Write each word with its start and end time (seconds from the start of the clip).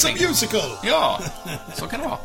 It's 0.00 0.24
a 0.24 0.28
musical! 0.28 0.78
Ja, 0.82 1.20
så 1.76 1.86
kan 1.86 2.00
det 2.00 2.06
vara. 2.08 2.18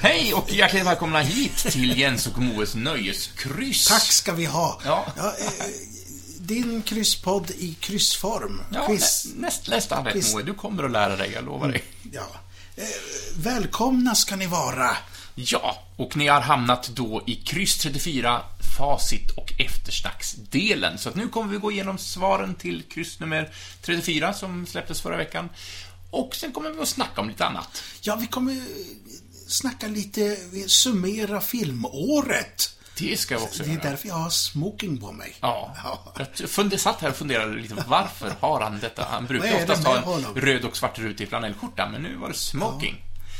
Hej 0.00 0.34
och 0.34 0.52
hjärtligt 0.52 0.86
välkomna 0.86 1.20
hit 1.20 1.56
till 1.56 1.98
Jens 1.98 2.26
och 2.26 2.38
Moes 2.38 2.74
nöjeskryss. 2.74 3.88
Tack 3.88 4.02
ska 4.02 4.32
vi 4.32 4.44
ha. 4.44 4.80
Ja. 4.84 5.06
eh, 5.16 5.24
din 6.40 6.82
krysspodd 6.82 7.50
i 7.50 7.74
kryssform. 7.80 8.62
Ja, 8.72 8.86
Quiz. 8.86 9.26
nä, 9.34 9.40
näst, 9.40 9.68
nästan 9.68 10.04
rätt 10.04 10.12
Quiz. 10.12 10.34
Moe. 10.34 10.42
Du 10.42 10.54
kommer 10.54 10.84
att 10.84 10.90
lära 10.90 11.16
dig, 11.16 11.30
jag 11.34 11.44
lovar 11.44 11.68
dig. 11.68 11.84
Ja. 12.12 12.26
Eh, 12.76 12.84
välkomna 13.36 14.14
ska 14.14 14.36
ni 14.36 14.46
vara. 14.46 14.96
Ja, 15.34 15.82
och 15.96 16.16
ni 16.16 16.26
har 16.26 16.40
hamnat 16.40 16.88
då 16.88 17.22
i 17.26 17.34
kryss 17.34 17.78
34, 17.78 18.42
facit 18.76 19.30
och 19.30 19.52
eftersnacksdelen. 19.58 20.98
Så 20.98 21.08
att 21.08 21.14
nu 21.14 21.28
kommer 21.28 21.52
vi 21.52 21.58
gå 21.58 21.72
igenom 21.72 21.98
svaren 21.98 22.54
till 22.54 22.82
kryss 22.82 23.20
nummer 23.20 23.50
34 23.82 24.32
som 24.34 24.66
släpptes 24.66 25.00
förra 25.00 25.16
veckan. 25.16 25.48
Och 26.10 26.34
sen 26.34 26.52
kommer 26.52 26.70
vi 26.70 26.80
att 26.82 26.88
snacka 26.88 27.20
om 27.20 27.28
lite 27.28 27.46
annat. 27.46 27.82
Ja, 28.00 28.16
vi 28.16 28.26
kommer 28.26 28.62
snacka 29.48 29.86
lite, 29.86 30.36
vi 30.52 30.68
summera 30.68 31.40
filmåret. 31.40 32.72
Det 32.98 33.20
ska 33.20 33.38
vi 33.38 33.44
också 33.44 33.62
Det 33.62 33.68
är 33.70 33.74
göra. 33.74 33.82
därför 33.90 34.08
jag 34.08 34.14
har 34.14 34.30
smoking 34.30 34.98
på 35.00 35.12
mig. 35.12 35.34
Ja. 35.40 35.74
Ja. 35.84 36.12
Jag 36.38 36.50
funde, 36.50 36.78
satt 36.78 37.00
här 37.00 37.10
och 37.10 37.16
funderade 37.16 37.54
lite, 37.56 37.84
varför 37.88 38.34
har 38.40 38.60
han 38.60 38.78
detta? 38.80 39.06
Han 39.10 39.26
brukar 39.26 39.54
oftast 39.54 39.84
ha 39.86 39.96
en 39.96 40.02
honom? 40.02 40.34
röd 40.34 40.64
och 40.64 40.76
svart 40.76 40.98
rutig 40.98 41.28
flanellskjorta, 41.28 41.88
men 41.88 42.02
nu 42.02 42.16
var 42.16 42.28
det 42.28 42.34
smoking. 42.34 42.94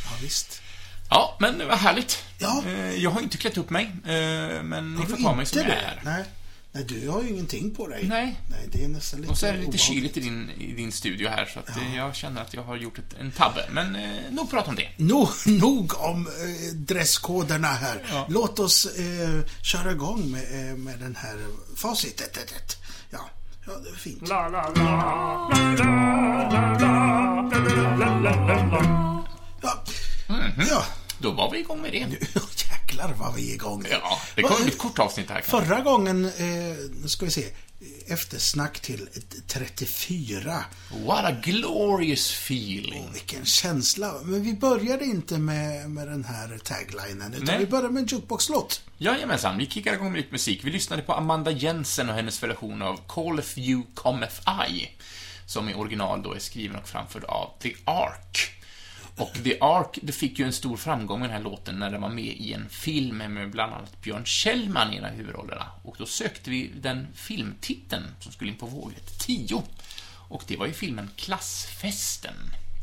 Ja, 0.04 0.10
visst. 0.22 0.60
Ja, 1.10 1.36
men 1.40 1.68
vad 1.68 1.78
härligt. 1.78 2.24
Ja. 2.38 2.62
Eh, 2.66 2.94
Jag 2.94 3.10
har 3.10 3.20
inte 3.20 3.36
klätt 3.36 3.56
upp 3.58 3.70
mig, 3.70 3.84
eh, 3.84 4.62
men 4.62 4.94
ni 4.94 5.06
får 5.06 5.16
ta 5.16 5.34
mig 5.34 5.46
som 5.46 5.58
jag 5.58 5.66
det? 5.68 5.72
är. 5.74 6.00
Nej. 6.04 6.24
Nej, 6.76 6.84
du 6.84 7.08
har 7.08 7.22
ju 7.22 7.28
ingenting 7.28 7.74
på 7.74 7.86
dig. 7.88 8.04
Nej. 8.08 8.40
Nej, 8.50 8.68
det 8.72 8.84
är 8.84 8.88
nästan 8.88 9.20
lite 9.20 9.32
Och 9.32 9.38
så 9.38 9.46
är 9.46 9.52
det 9.52 9.58
lite 9.58 9.68
obehagligt. 9.68 9.80
kyligt 9.86 10.16
i 10.16 10.20
din, 10.20 10.50
i 10.50 10.72
din 10.72 10.92
studio 10.92 11.28
här, 11.28 11.46
så 11.46 11.58
att 11.58 11.68
eh, 11.76 11.96
jag 11.96 12.14
känner 12.14 12.42
att 12.42 12.54
jag 12.54 12.62
har 12.62 12.76
gjort 12.76 12.98
ett, 12.98 13.14
en 13.20 13.30
tabbe. 13.32 13.64
Men 13.70 13.96
eh, 13.96 14.10
nog 14.30 14.50
prata 14.50 14.70
om 14.70 14.76
det. 14.76 14.88
Nog, 14.96 15.28
nog 15.46 16.00
om 16.00 16.26
eh, 16.26 16.74
dresskoderna 16.74 17.68
här. 17.68 18.02
Ja. 18.10 18.26
Låt 18.30 18.58
oss 18.58 18.86
eh, 18.86 19.40
köra 19.62 19.92
igång 19.92 20.30
med, 20.30 20.70
eh, 20.70 20.76
med 20.76 20.98
den 20.98 21.16
här 21.16 21.36
facitet. 21.76 22.76
Ja, 23.10 23.20
ja, 23.66 23.72
det 23.84 23.90
är 23.90 23.94
fint. 23.94 24.22
Ja, 24.28 24.50
ja. 30.70 30.84
Då 31.26 31.32
var 31.32 31.50
vi 31.50 31.58
igång 31.58 31.82
med 31.82 31.92
det. 31.92 31.98
jäklar 32.70 33.14
vad 33.18 33.34
vi 33.34 33.50
är 33.50 33.54
igång. 33.54 33.82
nu. 33.82 33.88
Ja, 33.90 34.20
det 34.34 34.42
kommer 34.42 34.68
ett 34.68 34.78
kort 34.78 34.98
avsnitt 34.98 35.30
här. 35.30 35.40
kanske. 35.40 35.50
Förra 35.66 35.80
gången, 35.80 36.24
eh, 36.24 36.76
nu 37.02 37.08
ska 37.08 37.24
vi 37.24 37.30
se, 37.30 37.44
eftersnack 38.06 38.80
till 38.80 39.08
34. 39.46 40.64
What 41.06 41.24
a 41.24 41.36
glorious 41.42 42.32
feeling. 42.32 43.08
Vilken 43.12 43.44
känsla. 43.44 44.14
Men 44.24 44.42
vi 44.42 44.54
började 44.54 45.04
inte 45.04 45.38
med, 45.38 45.90
med 45.90 46.08
den 46.08 46.24
här 46.24 46.58
taglinen, 46.64 47.34
utan 47.34 47.44
Nej. 47.44 47.58
vi 47.58 47.66
började 47.66 47.90
med 47.90 48.00
en 48.00 48.06
jukebox-låt. 48.06 48.82
Jajamensan, 48.98 49.58
vi 49.58 49.66
kickar 49.66 49.94
igång 49.94 50.12
med 50.12 50.18
lite 50.18 50.32
musik. 50.32 50.60
Vi 50.64 50.70
lyssnade 50.70 51.02
på 51.02 51.12
Amanda 51.12 51.50
Jensen 51.50 52.08
och 52.08 52.14
hennes 52.14 52.42
version 52.42 52.82
av 52.82 53.00
Calleth 53.08 53.58
You 53.58 53.82
Cometh 53.94 54.40
I, 54.70 54.88
som 55.46 55.68
i 55.68 55.74
original 55.74 56.22
då 56.22 56.32
är 56.32 56.38
skriven 56.38 56.76
och 56.76 56.88
framförd 56.88 57.24
av 57.24 57.50
The 57.62 57.74
Ark. 57.84 58.55
Och 59.16 59.32
The 59.44 59.58
Ark, 59.60 59.98
det 60.02 60.12
fick 60.12 60.38
ju 60.38 60.44
en 60.44 60.52
stor 60.52 60.76
framgång 60.76 61.20
med 61.20 61.28
den 61.28 61.36
här 61.36 61.44
låten 61.44 61.78
när 61.78 61.90
den 61.90 62.00
var 62.00 62.08
med 62.08 62.24
i 62.24 62.52
en 62.52 62.68
film 62.68 63.16
med 63.16 63.50
bland 63.50 63.74
annat 63.74 64.02
Björn 64.02 64.24
Kjellman 64.24 64.92
i 64.92 64.96
en 64.96 65.04
av 65.04 65.10
huvudrollerna. 65.10 65.66
Och 65.82 65.96
då 65.98 66.06
sökte 66.06 66.50
vi 66.50 66.70
den 66.80 67.06
filmtiteln 67.14 68.04
som 68.20 68.32
skulle 68.32 68.50
in 68.50 68.56
på 68.56 68.66
vågrätt 68.66 69.18
10. 69.18 69.62
Och 70.28 70.44
det 70.46 70.56
var 70.56 70.66
ju 70.66 70.72
filmen 70.72 71.10
Klassfesten. 71.16 72.34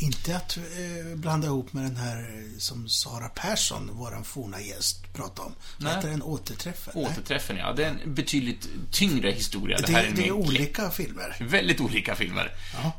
Inte 0.04 0.36
att 0.38 0.58
eh, 0.58 1.16
blanda 1.16 1.48
ihop 1.48 1.74
med 1.74 1.84
den 1.84 1.96
här 1.98 2.18
eh, 2.18 2.60
som 2.60 2.90
Sara 2.90 3.30
Persson, 3.30 3.90
våran 3.94 4.24
forna 4.24 4.62
gäst, 4.62 5.14
pratade 5.14 5.48
om. 5.48 5.56
Nej. 5.78 5.96
Heter 5.96 6.10
den 6.10 6.22
Återträffen? 6.24 6.94
Nej. 6.96 7.06
Återträffen, 7.06 7.58
ja. 7.58 7.74
Det 7.74 7.86
är 7.86 7.90
en 7.90 8.14
betydligt 8.14 8.68
tyngre 8.92 9.32
historia. 9.32 9.78
Det, 9.78 9.88
Det, 9.88 9.94
här 9.94 10.02
det, 10.02 10.08
är, 10.08 10.12
är 10.12 10.16
en 10.18 10.22
mer 10.22 10.32
olika 10.32 10.90
filmer. 10.92 11.36
Väldigt 11.40 11.80
olika 11.82 12.16
filmer. 12.16 12.52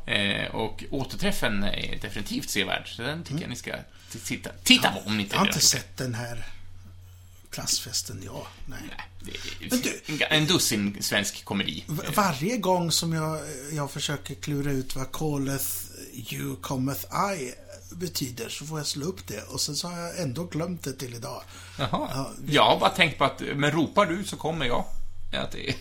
Ja. 0.05 0.11
Eh, 0.13 0.55
och 0.55 0.83
Återträffen 0.91 1.63
är 1.63 1.99
definitivt 2.01 2.49
sevärd, 2.49 2.95
så 2.95 3.01
den 3.01 3.23
tycker 3.23 3.41
jag 3.41 3.49
ni 3.49 3.55
ska 3.55 3.75
titta, 4.25 4.49
titta 4.63 4.91
på 4.91 4.99
om 4.99 5.17
ni 5.17 5.23
inte 5.23 5.35
Jag 5.35 5.39
har 5.39 5.47
inte 5.47 5.59
sett 5.59 5.97
den 5.97 6.13
här 6.15 6.45
klassfesten, 7.49 8.21
ja. 8.25 8.47
Nej. 8.65 8.79
det. 9.19 9.31
Det 9.59 9.65
är 9.65 9.69
Men 9.69 10.17
du- 10.17 10.25
en, 10.29 10.45
dussin 10.45 10.97
svensk 11.01 11.45
komedi. 11.45 11.83
Varje 12.15 12.57
gång 12.57 12.91
som 12.91 13.13
jag, 13.13 13.39
jag 13.71 13.91
försöker 13.91 14.35
klura 14.35 14.71
ut 14.71 14.95
vad 14.95 15.11
calleth 15.11 15.65
you 16.33 16.55
cometh 16.61 17.05
I 17.35 17.53
betyder 17.91 18.49
så 18.49 18.65
får 18.65 18.79
jag 18.79 18.87
slå 18.87 19.05
upp 19.05 19.27
det 19.27 19.41
och 19.43 19.61
sen 19.61 19.75
så 19.75 19.87
har 19.87 19.99
jag 19.99 20.19
ändå 20.19 20.43
glömt 20.43 20.83
det 20.83 20.93
till 20.93 21.13
idag. 21.13 21.41
Jaha. 21.79 21.89
Ja, 22.13 22.31
Jag 22.47 22.63
har 22.63 22.79
bara 22.79 22.89
tänkt 22.89 23.17
på 23.17 23.23
att, 23.25 23.41
men 23.55 23.71
ropar 23.71 24.05
du 24.05 24.23
så 24.23 24.37
kommer 24.37 24.65
jag. 24.65 24.85
Att 25.33 25.51
det. 25.51 25.75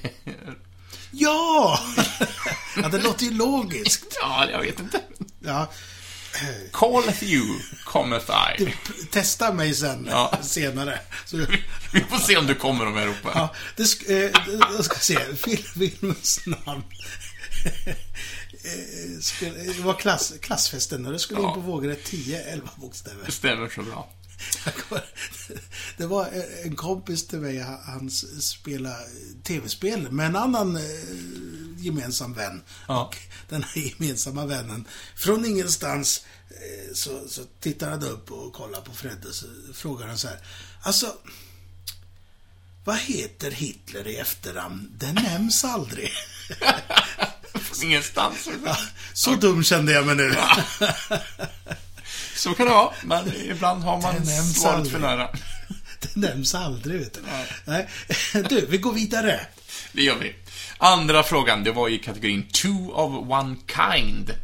Ja! 1.10 1.78
ja, 2.82 2.88
det 2.88 2.98
låter 3.02 3.24
ju 3.24 3.30
logiskt. 3.30 4.16
ja, 4.20 4.46
jag 4.50 4.60
vet 4.60 4.80
inte. 4.80 5.00
Ja. 5.40 5.70
Calleth 6.72 7.24
you, 7.24 7.58
cometh 7.84 8.30
I. 8.60 8.74
Testa 9.10 9.52
mig 9.52 9.74
sen, 9.74 10.06
Ja. 10.10 10.38
senare. 10.42 11.00
Så, 11.26 11.36
Vi 11.92 12.00
får 12.10 12.18
se 12.18 12.36
om 12.36 12.46
du 12.46 12.54
kommer 12.54 12.86
om 12.86 12.96
jag 12.96 13.08
ropar. 13.08 13.32
ja, 13.34 13.48
det 13.76 13.82
sk- 13.82 14.10
eh, 14.24 14.30
jag 14.76 14.84
ska 14.84 14.94
se, 14.98 15.14
Fil- 15.18 15.90
filmens 15.90 16.40
namn. 16.46 16.82
Eh, 18.64 19.20
skulle- 19.20 19.58
Det 19.72 19.80
var 19.82 19.94
klass, 19.94 20.32
klassfesten 20.40 21.06
och 21.06 21.12
det 21.12 21.18
skulle 21.18 21.40
in 21.40 21.46
Ja. 21.46 21.54
på 21.54 21.60
vågrätt 21.60 22.04
10, 22.04 22.42
11 22.42 22.70
bokstäver. 22.76 23.26
Det 23.26 23.32
stämmer 23.32 23.68
så 23.68 23.82
bra. 23.82 24.10
Det 25.96 26.06
var 26.06 26.28
en 26.64 26.76
kompis 26.76 27.26
till 27.26 27.38
mig, 27.40 27.58
han 27.86 28.10
spelade 28.40 29.06
tv-spel 29.42 30.10
med 30.12 30.26
en 30.26 30.36
annan 30.36 30.76
eh, 30.76 30.82
gemensam 31.78 32.34
vän. 32.34 32.62
Ja. 32.88 33.04
Och 33.04 33.16
den 33.48 33.62
här 33.62 33.82
gemensamma 33.82 34.46
vännen, 34.46 34.84
från 35.16 35.44
ingenstans 35.46 36.24
eh, 36.50 36.94
så, 36.94 37.28
så 37.28 37.42
tittar 37.60 37.90
han 37.90 38.02
upp 38.04 38.30
och 38.32 38.52
kollar 38.52 38.80
på 38.80 38.92
Fredde 38.92 39.32
så 39.32 39.46
frågar 39.74 40.06
han 40.06 40.18
så 40.18 40.28
här. 40.28 40.38
Alltså, 40.82 41.14
vad 42.84 42.96
heter 42.98 43.50
Hitler 43.50 44.06
i 44.08 44.16
efternamn? 44.16 44.90
Det 44.98 45.12
nämns 45.12 45.64
aldrig. 45.64 46.10
Ingenstans. 47.82 48.48
Ja, 48.64 48.76
så 49.12 49.30
dum 49.30 49.64
kände 49.64 49.92
jag 49.92 50.06
mig 50.06 50.14
nu. 50.14 50.34
Så 52.36 52.54
kan 52.54 52.66
det 52.66 52.72
vara, 52.72 52.92
men 53.02 53.32
ibland 53.36 53.82
har 53.82 54.02
man 54.02 54.26
svaret 54.26 54.90
för 54.90 54.98
nära. 54.98 55.28
Det 56.00 56.16
nämns 56.16 56.54
aldrig, 56.54 57.00
vet 57.00 57.14
du. 57.14 57.20
Nej. 57.64 57.88
Du, 58.48 58.66
vi 58.66 58.78
går 58.78 58.92
vidare. 58.92 59.40
Det 59.92 60.02
gör 60.02 60.16
vi. 60.18 60.34
Andra 60.78 61.22
frågan, 61.22 61.64
det 61.64 61.72
var 61.72 61.88
i 61.88 61.98
kategorin 61.98 62.48
Two 62.48 62.90
of 62.92 63.30
One 63.30 63.56
Kind. 63.66 64.34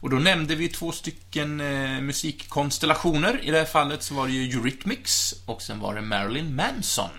Och 0.00 0.10
då 0.10 0.16
nämnde 0.16 0.54
vi 0.54 0.68
två 0.68 0.92
stycken 0.92 1.60
eh, 1.60 2.00
musikkonstellationer. 2.00 3.40
I 3.42 3.50
det 3.50 3.58
här 3.58 3.64
fallet 3.64 4.02
så 4.02 4.14
var 4.14 4.26
det 4.26 4.32
ju 4.32 4.58
Eurythmics 4.58 5.34
och 5.46 5.62
sen 5.62 5.80
var 5.80 5.94
det 5.94 6.02
Marilyn 6.02 6.54
Manson. 6.54 7.10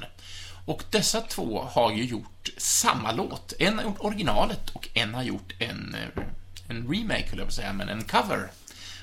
Och 0.68 0.84
dessa 0.90 1.22
två 1.22 1.62
har 1.72 1.92
ju 1.92 2.04
gjort 2.06 2.50
samma 2.58 3.12
låt. 3.12 3.54
En 3.60 3.78
har 3.78 3.84
gjort 3.86 4.00
originalet 4.00 4.70
och 4.70 4.90
en 4.94 5.14
har 5.14 5.24
gjort 5.24 5.54
en, 5.60 5.96
eh, 5.96 6.24
en 6.70 6.88
remake, 6.94 7.30
höll 7.30 7.38
jag 7.40 7.48
på 7.48 7.50
att 7.50 7.54
säga, 7.54 7.74
men 7.74 7.90
en 7.90 8.04
cover. 8.04 8.52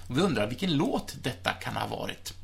Och 0.09 0.19
vi 0.19 0.21
undrar 0.23 0.47
vilken 0.47 0.77
låt 0.77 1.15
detta 1.23 1.51
kan 1.53 1.77
ha 1.77 1.87
varit. 1.87 2.35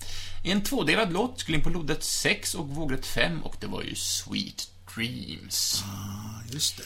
En 0.45 0.63
tvådelad 0.65 1.13
låt 1.13 1.41
skulle 1.41 1.57
in 1.59 1.65
på 1.65 1.71
lodrätt 1.71 2.05
6 2.05 2.55
och 2.55 2.69
vågrätt 2.69 3.07
5 3.07 3.43
och 3.43 3.57
det 3.61 3.67
var 3.67 3.83
ju 3.83 3.95
Sweet 3.95 4.71
Dreams. 4.95 5.85
Ja, 5.87 6.43
just 6.53 6.77
det. 6.79 6.85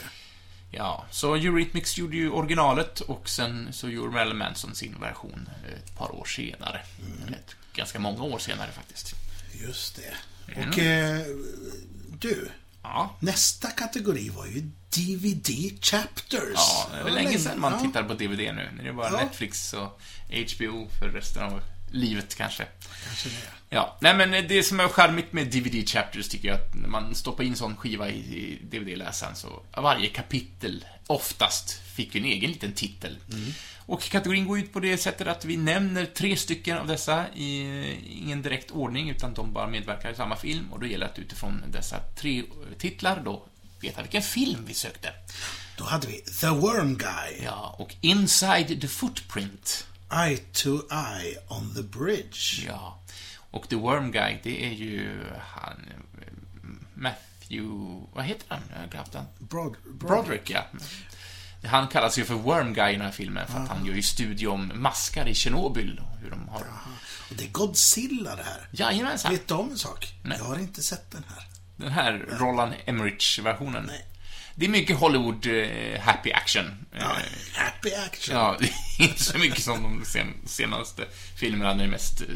Ja, 0.70 1.04
så 1.10 1.34
Eurythmics 1.34 1.98
gjorde 1.98 2.16
ju 2.16 2.30
originalet 2.30 3.00
och 3.00 3.28
sen 3.28 3.68
så 3.72 3.88
gjorde 3.88 4.12
Marilyn 4.12 4.36
Manson 4.38 4.74
sin 4.74 5.00
version 5.00 5.48
ett 5.76 5.94
par 5.96 6.14
år 6.14 6.24
senare. 6.24 6.80
Eller 7.26 7.36
ett- 7.36 7.56
ganska 7.74 7.98
många 7.98 8.22
år 8.22 8.38
senare 8.38 8.70
faktiskt. 8.72 9.14
Just 9.66 9.96
det. 9.96 10.14
Och 10.68 10.78
eh, 10.78 11.20
du, 12.28 12.48
Ja, 12.82 13.16
nästa 13.20 13.70
kategori 13.70 14.28
var 14.28 14.46
ju 14.46 14.60
DVD 14.90 15.48
Chapters. 15.84 16.54
ja 16.54 16.88
det 16.92 16.98
är 16.98 17.04
väl 17.04 17.14
länge 17.14 17.38
sedan 17.38 17.60
man 17.60 17.72
ja. 17.72 17.80
tittar 17.80 18.02
på 18.02 18.14
DVD 18.14 18.38
nu. 18.38 18.70
Nu 18.76 18.80
är 18.80 18.84
det 18.84 18.92
bara 18.92 19.10
Ja. 19.12 19.24
Netflix 19.24 19.72
och 19.72 20.00
HBO 20.56 20.88
för 20.98 21.08
resten 21.08 21.42
av 21.42 21.60
livet 21.90 22.34
kanske. 22.34 22.66
Kanske 23.06 23.28
det. 23.28 23.34
Ja, 23.68 23.96
nej 24.00 24.16
men 24.16 24.48
det 24.48 24.62
som 24.62 24.80
är 24.80 24.88
charmigt 24.88 25.32
med 25.32 25.46
DVD 25.46 25.88
Chapters 25.88 26.28
tycker 26.28 26.48
jag 26.48 26.56
att 26.56 26.74
när 26.74 26.88
man 26.88 27.14
stoppar 27.14 27.44
in 27.44 27.56
sån 27.56 27.76
skiva 27.76 28.08
i, 28.10 28.58
DVD-läsaren 28.62 29.34
så 29.36 29.62
varje 29.76 30.08
kapitel 30.08 30.84
oftast 31.06 31.80
fick 31.94 32.14
en 32.14 32.24
egen 32.24 32.50
liten 32.50 32.72
titel. 32.72 33.16
Och 33.86 34.02
kategorin 34.02 34.46
går 34.46 34.58
ut 34.58 34.72
på 34.72 34.80
det 34.80 34.98
sättet 34.98 35.26
att 35.26 35.44
vi 35.44 35.56
nämner 35.56 36.06
tre 36.06 36.36
stycken 36.36 36.78
av 36.78 36.86
dessa 36.86 37.24
i 37.34 37.60
ingen 38.22 38.42
direkt 38.42 38.70
ordning 38.70 39.10
utan 39.10 39.34
de 39.34 39.52
bara 39.52 39.66
medverkar 39.66 40.10
i 40.10 40.14
samma 40.14 40.36
film 40.36 40.72
och 40.72 40.80
då 40.80 40.86
gäller 40.86 41.06
det 41.06 41.12
att 41.12 41.18
utifrån 41.18 41.62
dessa 41.72 42.00
tre 42.00 42.42
titlar 42.78 43.22
då 43.24 43.46
veta 43.80 44.02
vilken 44.02 44.22
film 44.22 44.64
vi 44.66 44.74
sökte. 44.74 45.12
Då 45.76 45.84
hade 45.84 46.06
vi 46.06 46.20
The 46.20 46.48
Worm 46.48 46.96
Guy. 46.96 47.44
Ja, 47.44 47.76
och 47.78 47.94
Inside 48.00 48.80
the 48.80 48.88
Footprint. 48.88 49.86
Eye 50.12 50.36
to 50.36 50.70
Eye 50.90 51.36
on 51.48 51.74
the 51.74 51.82
Bridge. 51.82 52.66
Ja. 52.66 52.98
Och 53.50 53.68
The 53.68 53.76
Worm 53.76 54.10
Guy, 54.10 54.38
det 54.42 54.66
är 54.66 54.72
ju 54.72 55.22
han... 55.40 55.80
Matthew... 56.94 58.00
Vad 58.12 58.24
heter 58.24 58.46
han? 58.48 58.62
Jag 58.72 58.80
har 58.80 58.86
glömt 58.86 59.14
han. 59.14 59.24
Brod, 59.38 59.76
Broderick, 59.84 60.50
ja. 60.50 60.64
Han 61.66 61.88
kallas 61.88 62.18
ju 62.18 62.24
för 62.24 62.34
Worm 62.34 62.74
Guy 62.74 62.90
i 62.90 62.92
den 62.92 63.00
här 63.02 63.10
filmen 63.10 63.46
för 63.46 63.58
att 63.58 63.68
han 63.68 63.86
gör 63.86 63.94
ju 63.94 64.02
studie 64.02 64.46
om 64.46 64.72
maskar 64.74 65.28
i 65.28 65.34
Tjernobyl. 65.34 66.00
och 66.02 66.18
Hur 66.18 66.30
de 66.30 66.48
har... 66.48 66.60
Och 67.30 67.36
det 67.36 67.44
är 67.44 67.48
Godzilla 67.48 68.36
det 68.36 68.42
här. 68.42 68.68
Jajamensan. 68.70 69.32
Vet 69.32 69.48
du 69.48 69.54
om 69.54 69.70
en 69.70 69.78
sak? 69.78 70.14
Nej. 70.22 70.38
Jag 70.38 70.44
har 70.44 70.58
inte 70.58 70.82
sett 70.82 71.10
den 71.10 71.24
här. 71.34 71.46
Den 71.76 71.92
här 71.92 72.26
Roland 72.38 72.72
Emmerich-versionen. 72.86 73.84
Nej. 73.86 74.04
Det 74.54 74.64
är 74.66 74.70
mycket 74.70 74.96
Hollywood 74.96 75.46
eh, 75.46 76.00
happy 76.00 76.32
action. 76.32 76.86
Ja, 76.98 77.16
happy 77.54 77.92
action. 77.94 78.36
Ja, 78.36 78.56
det 78.60 78.64
är 78.64 79.08
inte 79.08 79.22
så 79.22 79.38
mycket 79.38 79.62
som 79.62 79.82
de 79.82 80.04
sen, 80.04 80.34
senaste 80.46 81.02
filmerna 81.36 81.70
när 81.70 81.78
det 81.78 81.84
är 81.84 81.90
mest 81.90 82.20
eh, 82.20 82.26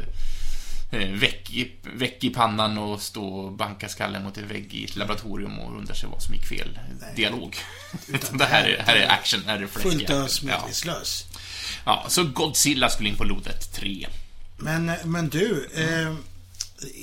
väck, 0.90 1.50
i, 1.50 1.72
väck 1.82 2.24
i 2.24 2.30
pannan 2.30 2.78
och 2.78 3.02
stå 3.02 3.24
och 3.24 3.52
banka 3.52 3.88
skallen 3.88 4.24
mot 4.24 4.38
en 4.38 4.48
vägg 4.48 4.74
i 4.74 4.84
ett 4.84 4.96
laboratorium 4.96 5.58
och 5.58 5.78
undra 5.78 5.94
sig 5.94 6.08
vad 6.08 6.22
som 6.22 6.34
gick 6.34 6.46
fel. 6.46 6.78
Dialog. 7.16 7.56
Utan 8.06 8.38
det 8.38 8.44
här 8.44 8.64
är, 8.68 8.82
här 8.82 8.96
är 8.96 9.08
action, 9.08 9.40
här 9.46 9.62
är 9.62 9.66
Fullt 9.66 10.10
ös 10.10 10.44
action. 10.44 10.50
ja. 10.84 11.02
ja, 11.84 12.06
så 12.08 12.24
Godzilla 12.24 12.90
skulle 12.90 13.08
in 13.08 13.16
på 13.16 13.24
lodet 13.24 13.72
3. 13.72 14.06
Men, 14.56 14.92
men 15.04 15.28
du, 15.28 15.70
eh, 15.74 16.14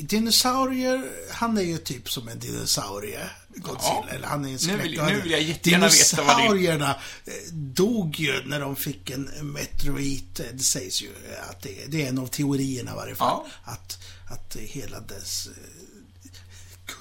dinosaurier, 0.02 1.12
han 1.32 1.58
är 1.58 1.62
ju 1.62 1.78
typ 1.78 2.12
som 2.12 2.28
en 2.28 2.40
dinosaurie, 2.40 3.30
Godzilla. 3.56 4.06
Eller 4.12 4.28
han 4.28 4.44
är 4.46 4.48
en 4.48 4.54
Nu 4.54 4.60
släkt. 4.60 4.84
vill- 4.84 5.02
nu 5.02 5.22
vill 5.22 5.32
jag 5.32 5.42
jättegärna 5.42 5.88
veta 5.88 6.24
vad 6.24 6.38
det 6.38 6.44
är. 6.44 6.48
Dinosaurierna 6.50 6.96
eh, 7.26 7.34
dog 7.54 8.20
ju 8.20 8.44
när 8.46 8.60
de 8.60 8.76
fick 8.76 9.10
en 9.10 9.24
meteorit. 9.42 10.36
Det 10.54 10.64
sägs 10.64 11.02
ju 11.02 11.10
att 11.50 11.62
det, 11.62 11.86
det 11.88 12.06
är 12.06 12.10
en 12.10 12.18
av 12.20 12.28
teorierna 12.28 12.92
i 12.92 12.96
varje 12.96 13.16
fall. 13.16 13.44
Ja. 13.66 13.72
Att, 13.72 14.00
att 14.32 14.56
hela 14.56 15.00
dess 15.00 15.48
eh, 15.48 15.54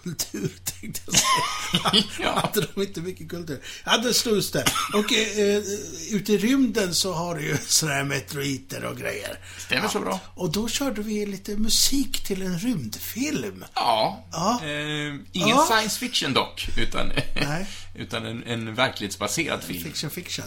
kultur, 0.04 0.50
tänkte 0.80 1.00
jag 1.06 1.14
säga. 1.14 2.04
Ja. 2.20 2.40
Hade 2.40 2.66
de 2.74 2.82
inte 2.82 3.00
mycket 3.00 3.28
kultur? 3.28 3.60
Ja, 3.84 3.98
det 3.98 4.14
slogs 4.14 4.50
det. 4.50 4.64
Och 4.94 5.12
eh, 5.12 5.62
ute 6.10 6.32
i 6.32 6.38
rymden 6.38 6.94
så 6.94 7.12
har 7.12 7.34
du 7.34 7.42
ju 7.46 7.56
sådana 7.66 7.96
här 7.96 8.04
meteoriter 8.04 8.84
och 8.84 8.96
grejer. 8.98 9.38
Stämmer 9.58 9.88
så 9.88 10.00
bra. 10.00 10.20
Och 10.34 10.52
då 10.52 10.68
körde 10.68 11.02
vi 11.02 11.26
lite 11.26 11.56
musik 11.56 12.24
till 12.26 12.42
en 12.42 12.58
rymdfilm. 12.58 13.64
Ja. 13.74 14.24
Ja. 14.32 14.60
Eh, 14.64 15.14
ingen 15.32 15.48
Ja. 15.48 15.66
science 15.70 15.98
fiction 15.98 16.32
dock, 16.32 16.68
utan, 16.78 17.12
Nej. 17.34 17.66
utan 17.94 18.26
en, 18.26 18.42
en 18.44 18.74
verklighetsbaserad 18.74 19.62
film. 19.62 19.84
Fiction, 19.84 20.10
fiction. 20.10 20.46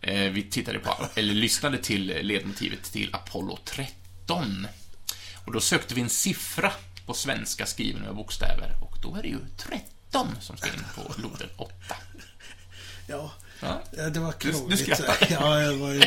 Eh, 0.00 0.20
vi 0.30 0.42
tittade 0.42 0.78
på, 0.78 0.96
eller 1.14 1.34
lyssnade 1.34 1.78
till 1.78 2.06
ledmotivet 2.22 2.92
till 2.92 3.10
Apollo 3.12 3.58
13. 3.64 4.66
Och 5.44 5.52
då 5.52 5.60
sökte 5.60 5.94
vi 5.94 6.00
en 6.00 6.08
siffra 6.08 6.72
på 7.06 7.14
svenska 7.14 7.66
skriven 7.66 8.02
med 8.02 8.14
bokstäver 8.14 8.76
och 8.82 8.96
då 9.02 9.14
är 9.16 9.22
det 9.22 9.28
ju 9.28 9.38
13 9.56 10.28
som 10.40 10.56
ska 10.56 10.68
in 10.68 10.84
på 10.94 11.14
lodet 11.22 11.50
8. 11.56 11.72
Ja. 13.06 13.32
Ja. 13.60 13.82
ja, 13.96 14.10
det 14.10 14.20
var 14.20 14.34
Du- 14.40 14.46
du 14.46 14.52
krångligt. 14.52 14.80
skrattar. 14.80 15.26
Ja, 15.30 15.56
det 15.56 15.76
var 15.76 15.92
ju 15.92 16.00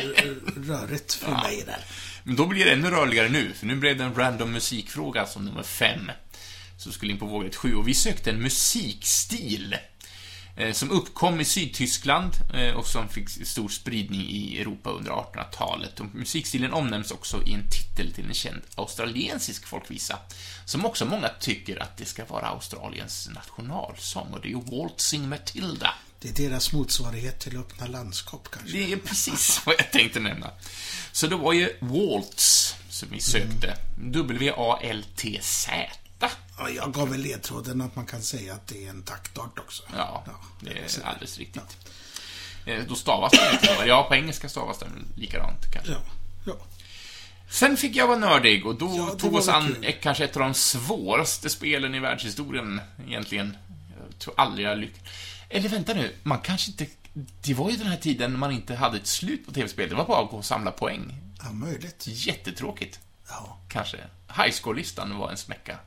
rörigt 0.68 1.12
för 1.14 1.30
mig 1.30 1.62
där. 1.66 1.84
Men 2.24 2.36
då 2.36 2.46
blir 2.46 2.64
det 2.64 2.72
ännu 2.72 2.90
rörligare 2.90 3.28
nu, 3.28 3.52
för 3.52 3.66
nu 3.66 3.76
blev 3.76 3.98
det 3.98 4.04
en 4.04 4.14
random 4.14 4.52
musikfråga 4.52 5.26
som 5.26 5.44
nummer 5.44 5.62
5. 5.62 6.10
Som 6.78 6.92
skulle 6.92 7.12
in 7.12 7.18
på 7.18 7.26
vågrätt 7.26 7.56
7 7.56 7.74
och 7.74 7.88
vi 7.88 7.94
sökte 7.94 8.30
en 8.30 8.42
musikstil 8.42 9.76
som 10.72 10.90
uppkom 10.90 11.40
i 11.40 11.44
Sydtyskland 11.44 12.32
eh, 12.54 12.74
och 12.74 12.86
som 12.86 13.08
fick 13.08 13.46
stor 13.46 13.68
spridning 13.68 14.20
i 14.20 14.60
Europa 14.60 14.90
under 14.90 15.10
1800-talet. 15.10 16.00
Och 16.00 16.06
musikstilen 16.14 16.72
omnämns 16.72 17.10
också 17.10 17.42
i 17.46 17.52
en 17.52 17.70
titel 17.70 18.12
till 18.12 18.26
en 18.26 18.34
känd 18.34 18.62
australiensisk 18.74 19.66
folkvisa, 19.66 20.18
som 20.64 20.86
också 20.86 21.04
många 21.04 21.28
tycker 21.40 21.82
att 21.82 21.96
det 21.96 22.04
ska 22.04 22.24
vara 22.24 22.46
Australiens 22.46 23.28
nationalsång, 23.34 24.32
och 24.32 24.40
det 24.40 24.48
är 24.48 24.50
ju 24.50 24.60
Waltzing 24.60 25.28
Matilda. 25.28 25.94
Det 26.20 26.28
är 26.28 26.48
deras 26.48 26.72
motsvarighet 26.72 27.40
till 27.40 27.56
öppna 27.56 27.86
landskap 27.86 28.48
kanske. 28.50 28.78
Det 28.78 28.92
är 28.92 28.96
precis 28.96 29.62
vad 29.66 29.74
jag 29.78 29.92
tänkte 29.92 30.20
nämna. 30.20 30.50
Så 31.12 31.26
det 31.26 31.36
var 31.36 31.52
ju 31.52 31.76
Waltz 31.80 32.74
som 32.88 33.08
vi 33.10 33.20
sökte. 33.20 33.76
W-A-L-T-Z. 33.96 35.72
Ja, 36.58 36.68
jag 36.70 36.92
gav 36.92 37.08
väl 37.10 37.20
ledtråden 37.20 37.80
att 37.80 37.96
man 37.96 38.06
kan 38.06 38.22
säga 38.22 38.54
att 38.54 38.66
det 38.66 38.86
är 38.86 38.90
en 38.90 39.02
taktart 39.02 39.58
också. 39.58 39.82
Ja, 39.96 40.24
det 40.60 40.90
så- 40.90 41.00
är 41.00 41.04
alldeles 41.04 41.38
riktigt. 41.38 41.76
Eh, 42.66 42.84
Då 42.88 42.94
stavas 42.94 43.32
den. 43.32 43.88
Ja, 43.88 44.06
på 44.08 44.14
engelska 44.14 44.48
stavas 44.48 44.78
den 44.78 45.06
likadant 45.16 45.72
kanske. 45.72 45.92
Ja, 45.92 45.98
ja. 46.46 46.54
Sen 47.50 47.76
fick 47.76 47.96
jag 47.96 48.06
vara 48.06 48.18
nördig 48.18 48.66
och 48.66 48.74
då 48.78 48.94
Ja, 48.96 49.10
det 49.14 49.20
tog 49.20 49.34
oss 49.34 49.48
an 49.48 49.74
kul. 49.82 49.94
kanske 50.02 50.24
ett 50.24 50.36
av 50.36 50.42
de 50.42 50.54
svåraste 50.54 51.50
spelen 51.50 51.94
i 51.94 51.98
världshistorien 52.00 52.80
egentligen. 53.06 53.56
Jag 54.10 54.18
tror 54.18 54.34
aldrig 54.36 54.66
jag 54.66 54.78
lyckats. 54.78 55.10
Eller 55.48 55.68
vänta 55.68 55.94
nu, 55.94 56.14
man 56.22 56.38
kanske 56.40 56.70
inte... 56.70 56.86
Det 57.42 57.54
var 57.54 57.70
ju 57.70 57.76
den 57.76 57.86
här 57.86 57.96
tiden 57.96 58.30
när 58.30 58.38
man 58.38 58.52
inte 58.52 58.74
hade 58.74 58.96
ett 58.96 59.06
slut 59.06 59.46
på 59.46 59.52
tv-spel. 59.52 59.88
Det 59.88 59.94
var 59.94 60.04
bara 60.06 60.24
att 60.24 60.30
gå 60.30 60.36
och 60.36 60.44
samla 60.44 60.70
poäng. 60.70 61.14
ja 61.44 61.52
möjligt. 61.52 62.04
Jättetråkigt. 62.06 63.00
Ja. 63.28 63.58
kanske. 63.68 63.96
High 64.36 64.50
score-listan 64.52 65.18
var 65.18 65.30
en 65.30 65.36
smäcka. 65.36 65.78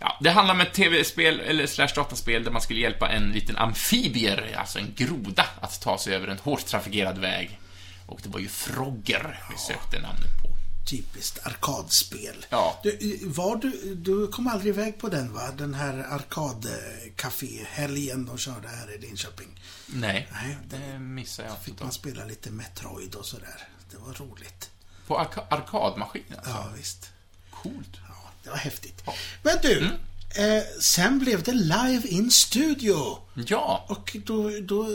Ja, 0.00 0.18
det 0.20 0.30
handlar 0.30 0.54
om 0.54 0.60
ett 0.60 0.72
tv-spel, 0.74 1.40
eller 1.40 1.66
slash 1.66 1.88
dataspel, 1.94 2.44
där 2.44 2.50
man 2.50 2.62
skulle 2.62 2.80
hjälpa 2.80 3.08
en 3.08 3.32
liten 3.32 3.56
amfibier, 3.56 4.56
alltså 4.58 4.78
en 4.78 4.94
groda, 4.96 5.46
att 5.60 5.80
ta 5.80 5.98
sig 5.98 6.14
över 6.14 6.28
en 6.28 6.38
hårt 6.38 6.66
trafikerad 6.66 7.18
väg. 7.18 7.58
Och 8.06 8.20
det 8.22 8.28
var 8.28 8.40
ju 8.40 8.48
Frogger 8.48 9.40
vi 9.50 9.56
sökte 9.58 10.00
namnet 10.00 10.42
på. 10.42 10.48
Typiskt 10.90 11.46
arkadspel. 11.46 12.46
Ja. 12.50 12.80
Du, 12.82 13.18
var 13.26 13.56
du, 13.56 13.94
du 13.94 14.28
kom 14.28 14.46
aldrig 14.46 14.74
iväg 14.74 14.98
på 14.98 15.08
den 15.08 15.32
va? 15.32 15.50
Den 15.58 15.74
här 15.74 15.98
arkadcafé-helgen 16.10 18.26
de 18.26 18.38
körde 18.38 18.68
här 18.68 18.94
i 18.94 18.98
Linköping. 18.98 19.48
Nej, 19.86 20.28
Nej, 20.32 20.56
det 20.68 20.98
missade 20.98 21.48
jag. 21.48 21.58
Fick 21.62 21.80
man 21.80 21.92
spela 21.92 22.24
lite 22.24 22.50
Metroid 22.50 23.14
och 23.14 23.26
sådär. 23.26 23.68
Det 23.90 23.96
var 23.96 24.12
roligt. 24.14 24.70
På 25.06 25.18
arka- 25.18 25.46
arkadmaskin 25.50 26.22
alltså. 26.36 26.50
Ja, 26.50 26.68
visst. 26.76 27.10
Coolt. 27.50 27.96
Det 28.44 28.50
var 28.50 28.56
häftigt. 28.56 29.02
Ja. 29.06 29.14
Men 29.42 29.56
du, 29.62 29.78
Mm. 29.78 30.56
eh, 30.58 30.62
sen 30.80 31.18
blev 31.18 31.42
det 31.42 31.52
live 31.52 32.08
in 32.08 32.30
studio. 32.30 33.18
Ja, 33.46 33.86
Och 33.88 34.16
då, 34.24 34.50
då 34.62 34.86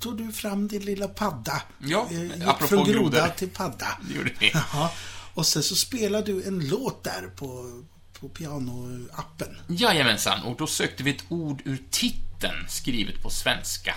tog 0.00 0.18
du 0.18 0.32
fram 0.32 0.68
din 0.68 0.82
lilla 0.84 1.08
padda. 1.08 1.62
Ja, 1.78 2.08
Eh, 2.10 2.22
gick 2.22 2.32
apropå 2.42 2.66
från 2.66 2.84
groda 2.84 3.18
grodor. 3.18 3.28
till 3.36 3.48
padda. 3.50 3.98
det 4.08 4.14
gjorde 4.14 4.30
vi. 4.38 4.50
Jaha. 4.54 4.90
Och 5.34 5.46
sen 5.46 5.62
så 5.62 5.76
spelade 5.76 6.32
du 6.32 6.42
en 6.48 6.68
låt 6.68 7.04
där 7.04 7.28
på, 7.36 7.82
på 8.20 8.28
pianoappen. 8.28 9.56
Jajamensan, 9.68 10.42
och 10.42 10.56
då 10.56 10.66
sökte 10.66 11.02
vi 11.02 11.10
ett 11.10 11.24
ord 11.28 11.62
ur 11.64 11.78
titeln 11.90 12.68
skrivet 12.68 13.22
på 13.22 13.30
svenska. 13.30 13.94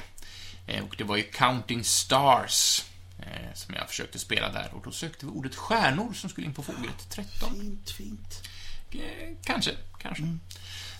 Eh, 0.68 0.84
Och 0.84 0.96
det 0.98 1.04
var 1.04 1.18
ju 1.18 1.24
Counting 1.24 1.84
Stars 1.84 2.84
eh, 3.20 3.54
som 3.56 3.74
jag 3.76 3.90
försökte 3.90 4.20
spela 4.20 4.52
där. 4.52 4.72
Och 4.74 4.82
då 4.84 4.92
sökte 4.92 5.26
vi 5.26 5.32
ordet 5.32 5.56
stjärnor 5.56 6.14
som 6.14 6.30
skulle 6.30 6.48
in 6.48 6.54
på 6.54 6.64
fågret 6.64 7.10
13. 7.10 7.54
Fint, 7.60 7.90
fint. 7.92 8.42
Eh, 8.92 9.00
Kanske, 9.44 9.72
kanske. 10.02 10.24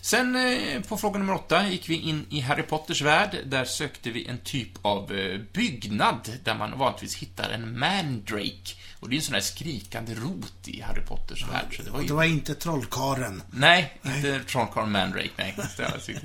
Sen 0.02 0.36
eh, 0.36 0.82
på 0.82 0.98
fråga 0.98 1.20
nummer 1.20 1.34
åtta 1.34 1.68
gick 1.68 1.90
vi 1.90 1.96
in 1.96 2.26
i 2.30 2.40
Harry 2.40 2.64
Potters 2.64 3.02
värld. 3.02 3.38
Där 3.46 3.66
sökte 3.66 4.12
vi 4.12 4.26
en 4.28 4.38
typ 4.38 4.70
av 4.82 5.14
eh, 5.14 5.40
byggnad 5.54 6.32
där 6.44 6.56
man 6.56 6.78
vanligtvis 6.80 7.16
hittar 7.16 7.50
en 7.50 7.80
mandrake. 7.80 8.76
Och 9.00 9.10
det 9.10 9.16
är 9.16 9.18
en 9.18 9.24
sån 9.24 9.34
här 9.34 9.42
skrikande 9.42 10.16
rot 10.16 10.68
i 10.68 10.82
Harry 10.82 11.02
Potters 11.02 11.48
värld. 11.48 11.76
Så 11.78 11.84
det 11.84 11.90
var 11.92 12.02
ju 12.02 12.08
det 12.08 12.14
var 12.14 12.24
inte 12.24 12.56
trollkaren. 12.56 13.44
Nej, 13.52 14.00
inte 14.04 14.40
Trollkarlen 14.44 14.92
Mandrake, 14.92 15.30
nej. 15.38 15.56
Riktigt. 15.78 16.24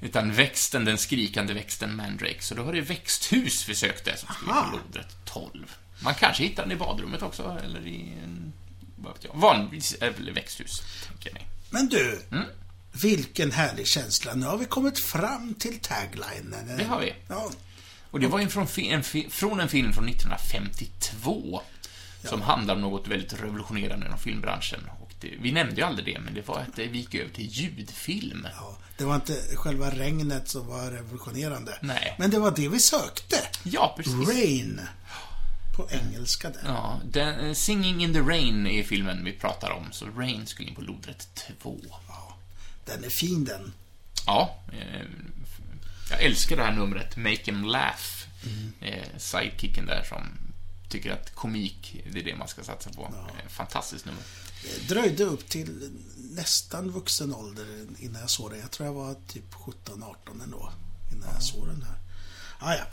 Utan 0.00 0.32
växten, 0.32 0.84
den 0.84 0.98
skrikande 0.98 1.54
växten 1.54 1.96
Mandrake. 1.96 2.42
Så 2.42 2.54
då 2.54 2.62
var 2.62 2.72
det 2.72 2.80
växthus 2.80 3.68
vi 3.68 3.74
sökte, 3.74 4.16
som 4.16 4.34
skulle 4.34 4.52
på 4.52 4.76
lodret 4.76 5.16
12. 5.24 5.74
Man 6.00 6.14
kanske 6.14 6.42
hittar 6.42 6.62
den 6.62 6.72
i 6.72 6.76
badrummet 6.76 7.22
också, 7.22 7.60
eller 7.64 7.86
i 7.86 8.12
en... 8.24 8.52
Vad 9.02 9.12
vet 9.12 9.24
jag. 9.24 9.34
Vanligtvis 9.34 9.96
är 10.00 10.10
väl 10.10 10.30
växthus, 10.34 10.82
tänker 11.08 11.32
mig. 11.32 11.46
Men 11.70 11.88
du, 11.88 12.22
Mm. 12.30 12.44
vilken 12.92 13.52
härlig 13.52 13.86
känsla. 13.86 14.34
Nu 14.34 14.46
har 14.46 14.56
vi 14.58 14.64
kommit 14.64 14.98
fram 14.98 15.54
till 15.54 15.78
taglinen. 15.78 16.76
Det 16.78 16.84
har 16.84 17.00
vi. 17.00 17.14
Ja, 17.28 17.50
Och 18.10 18.20
det 18.20 18.26
var 18.26 18.38
ju 18.40 18.48
från, 18.48 18.66
en, 18.76 19.02
från 19.30 19.60
en 19.60 19.68
film 19.68 19.92
från 19.92 20.08
1952. 20.08 21.60
Som 22.24 22.42
handlar 22.42 22.74
om 22.74 22.80
något 22.80 23.08
väldigt 23.08 23.32
revolutionerande 23.42 24.06
inom 24.06 24.18
filmbranschen. 24.18 24.80
Det, 25.20 25.28
vi 25.40 25.52
nämnde 25.52 25.74
ju 25.76 25.82
aldrig 25.82 26.14
det, 26.14 26.20
men 26.20 26.34
det 26.34 26.48
var 26.48 26.58
att 26.58 26.78
vi 26.78 26.98
gick 26.98 27.14
över 27.14 27.30
till 27.32 27.46
ljudfilm. 27.46 28.46
ja, 28.60 28.78
det 28.98 29.04
var 29.04 29.14
inte 29.14 29.40
själva 29.56 29.90
regnet 29.90 30.48
som 30.48 30.66
var 30.66 30.90
revolutionerande. 30.90 31.78
Nej. 31.80 32.14
Men 32.18 32.30
det 32.30 32.38
var 32.38 32.50
det 32.50 32.68
vi 32.68 32.80
sökte. 32.80 33.36
Ja, 33.62 33.94
precis. 33.96 34.28
Rain. 34.28 34.80
På 35.76 35.88
engelska 35.90 36.50
där. 36.50 36.60
Ja, 36.64 37.00
den, 37.04 37.40
eh, 37.46 37.54
Singing 37.54 38.02
in 38.04 38.12
the 38.12 38.20
Rain 38.20 38.66
är 38.66 38.82
filmen 38.84 39.24
vi 39.24 39.32
pratar 39.32 39.70
om, 39.70 39.92
så 39.92 40.06
Rain 40.06 40.46
skulle 40.46 40.68
in 40.68 40.74
på 40.74 40.80
lodrätt 40.80 41.28
2. 41.62 41.80
Ja, 42.08 42.36
den 42.84 43.04
är 43.04 43.10
fin 43.10 43.44
den. 43.44 43.72
Ja, 44.26 44.56
eh, 44.72 45.06
Jag 46.10 46.22
älskar 46.22 46.56
det 46.56 46.62
här 46.62 46.72
numret, 46.72 47.16
Make 47.16 47.42
'em 47.50 47.64
Laugh. 47.66 48.02
Mm. 48.46 48.72
Eh, 48.80 49.18
sidekicken 49.18 49.86
där 49.86 50.04
som 50.08 50.26
tycker 50.88 51.10
att 51.12 51.34
komik, 51.34 51.96
det 52.12 52.20
är 52.20 52.24
det 52.24 52.36
man 52.36 52.48
ska 52.48 52.62
satsa 52.64 52.90
på. 52.90 53.02
Eh, 53.04 53.48
Fantastiskt 53.48 54.04
nummer. 54.04 54.22
Det 54.62 54.88
dröjde 54.94 55.24
upp 55.24 55.48
till 55.48 55.90
nästan 56.16 56.90
vuxen 56.90 57.34
ålder 57.34 57.86
innan 57.98 58.20
jag 58.20 58.30
såg 58.30 58.50
den. 58.50 58.60
Jag 58.60 58.70
tror 58.70 58.86
jag 58.86 58.94
var 58.94 59.16
typ 59.28 59.54
17-18 59.54 60.40
ändå. 60.44 60.72
Innan 61.12 61.28
jag 61.34 61.42
såg 61.42 61.66
den 61.66 61.82
här. 61.82 61.98
Ah, 62.58 62.74
ja. 62.74 62.84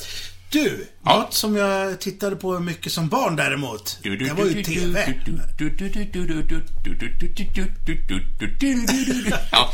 Du, 0.52 0.88
Ja. 1.04 1.20
något 1.20 1.34
som 1.34 1.56
jag 1.56 2.00
tittade 2.02 2.36
på 2.36 2.60
mycket 2.60 2.92
som 2.92 3.08
barn 3.10 3.36
däremot. 3.36 4.00
Det 4.04 4.34
var 4.34 4.46
ju 4.46 4.64
TV. 4.64 5.14
Ja, 9.52 9.74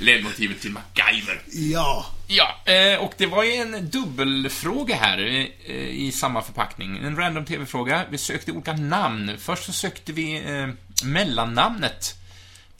ledmotivet 0.00 0.60
till 0.60 0.70
MacGyver. 0.70 1.42
Ja. 1.52 2.06
Ja, 2.26 2.72
eh, 2.72 2.98
och 2.98 3.12
det 3.16 3.26
var 3.26 3.44
ju 3.44 3.52
en 3.52 3.90
dubbelfråga 3.90 4.94
här 4.96 5.18
eh, 5.66 5.74
i 5.74 6.12
samma 6.12 6.42
förpackning. 6.42 6.96
En 6.96 7.16
random 7.16 7.44
TV-fråga. 7.44 8.04
Vi 8.10 8.18
sökte 8.18 8.52
olika 8.52 8.72
namn. 8.72 9.32
Först 9.38 9.64
så 9.64 9.72
sökte 9.72 10.12
vi 10.12 10.36
eh, 10.36 10.68
mellannamnet 11.04 12.14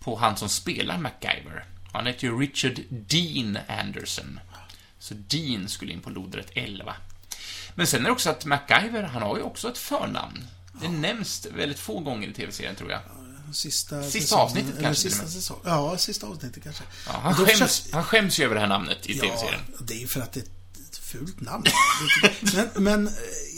på 0.00 0.16
han 0.16 0.36
som 0.36 0.48
spelar 0.48 0.98
MacGyver. 0.98 1.64
Han 1.92 2.06
heter 2.06 2.26
ju 2.26 2.38
Richard 2.40 2.80
Dean 2.88 3.58
Anderson. 3.68 4.40
Så 4.98 5.14
Dean 5.14 5.68
skulle 5.68 5.92
in 5.92 6.00
på 6.00 6.10
lodrätt 6.10 6.50
11. 6.54 6.94
Men 7.80 7.86
sen 7.86 8.00
är 8.00 8.04
det 8.04 8.12
också 8.12 8.30
att 8.30 8.44
MacGyver, 8.44 9.02
han 9.02 9.22
har 9.22 9.36
ju 9.36 9.42
också 9.42 9.68
ett 9.70 9.78
förnamn. 9.78 10.44
Det 10.82 10.88
nämns 10.88 11.46
väldigt 11.56 11.78
få 11.78 12.00
gånger 12.00 12.28
i 12.28 12.32
TV-serien, 12.32 12.76
tror 12.76 12.90
jag. 12.90 13.00
Sista, 13.52 14.02
Sista 14.02 14.20
säsongen, 14.20 14.44
avsnittet 14.46 14.80
kanske 14.82 15.02
Sista 15.10 15.26
säsong. 15.26 15.58
Ja, 15.64 15.98
sista 15.98 16.26
avsnittet 16.26 16.62
kanske. 16.62 16.82
Ja, 17.06 17.12
han, 17.22 17.34
skäms, 17.34 17.50
försökte- 17.60 17.96
han 17.96 18.04
skäms 18.04 18.40
ju 18.40 18.44
över 18.44 18.54
det 18.54 18.60
här 18.60 18.68
namnet 18.68 19.06
i 19.06 19.16
Ja, 19.18 19.22
TV-serien. 19.24 19.60
det 19.80 19.94
är 19.94 19.98
ju 19.98 20.06
för 20.06 20.20
att 20.20 20.32
det 20.32 20.40
är 20.40 20.44
ett 20.90 20.96
fult 20.98 21.40
namn. 21.40 21.64
men 22.54 22.84
men 22.84 23.06
eh, 23.06 23.12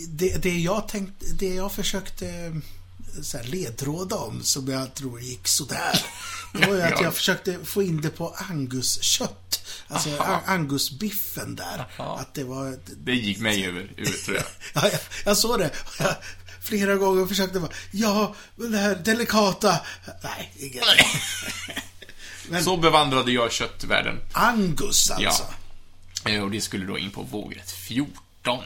det, 0.09 0.43
det, 0.43 0.59
jag 0.59 0.88
tänkte, 0.88 1.26
det 1.26 1.55
jag 1.55 1.73
försökte 1.73 2.52
så 3.23 3.37
här, 3.38 3.45
ledtråda 3.45 4.16
om, 4.16 4.42
som 4.42 4.69
jag 4.69 4.95
tror 4.95 5.21
gick 5.21 5.49
sådär. 5.49 6.00
Det 6.52 6.66
var 6.66 6.75
ju 6.75 6.83
att 6.83 6.90
Ja. 7.00 7.02
jag 7.02 7.14
försökte 7.14 7.59
få 7.64 7.83
in 7.83 8.00
det 8.00 8.11
på 8.11 8.37
anguskött. 8.50 9.66
Alltså 9.88 10.16
angusbiffen 10.47 11.57
där. 11.57 11.87
Aha. 11.99 12.19
Att 12.19 12.35
det 12.35 12.45
var... 12.45 12.78
Det 12.97 13.12
gick 13.14 13.38
mig 13.38 13.66
över 13.66 13.90
huvudet, 13.97 14.25
tror 14.25 14.37
jag. 14.37 14.45
Ja, 14.75 14.88
jag, 14.92 15.00
jag 15.25 15.37
såg 15.38 15.59
det. 15.59 15.71
Jag, 15.99 16.14
flera 16.62 16.95
gånger 16.97 17.26
försökte 17.26 17.61
bara, 17.61 17.71
ja, 17.90 18.35
det 18.57 18.78
här 18.78 18.95
delikata... 18.95 19.81
Nej, 20.23 20.52
inget. 20.57 20.85
Men- 22.49 22.64
Så 22.64 22.76
bevandrade 22.76 23.33
jag 23.33 23.52
köttvärlden. 23.52 24.19
Angus 24.33 25.11
alltså. 25.11 25.45
Eh, 26.26 26.42
Och 26.42 26.50
det 26.50 26.61
skulle 26.61 26.87
då 26.87 26.99
in 26.99 27.11
på 27.11 27.23
vågrätt 27.23 27.71
14. 27.71 28.64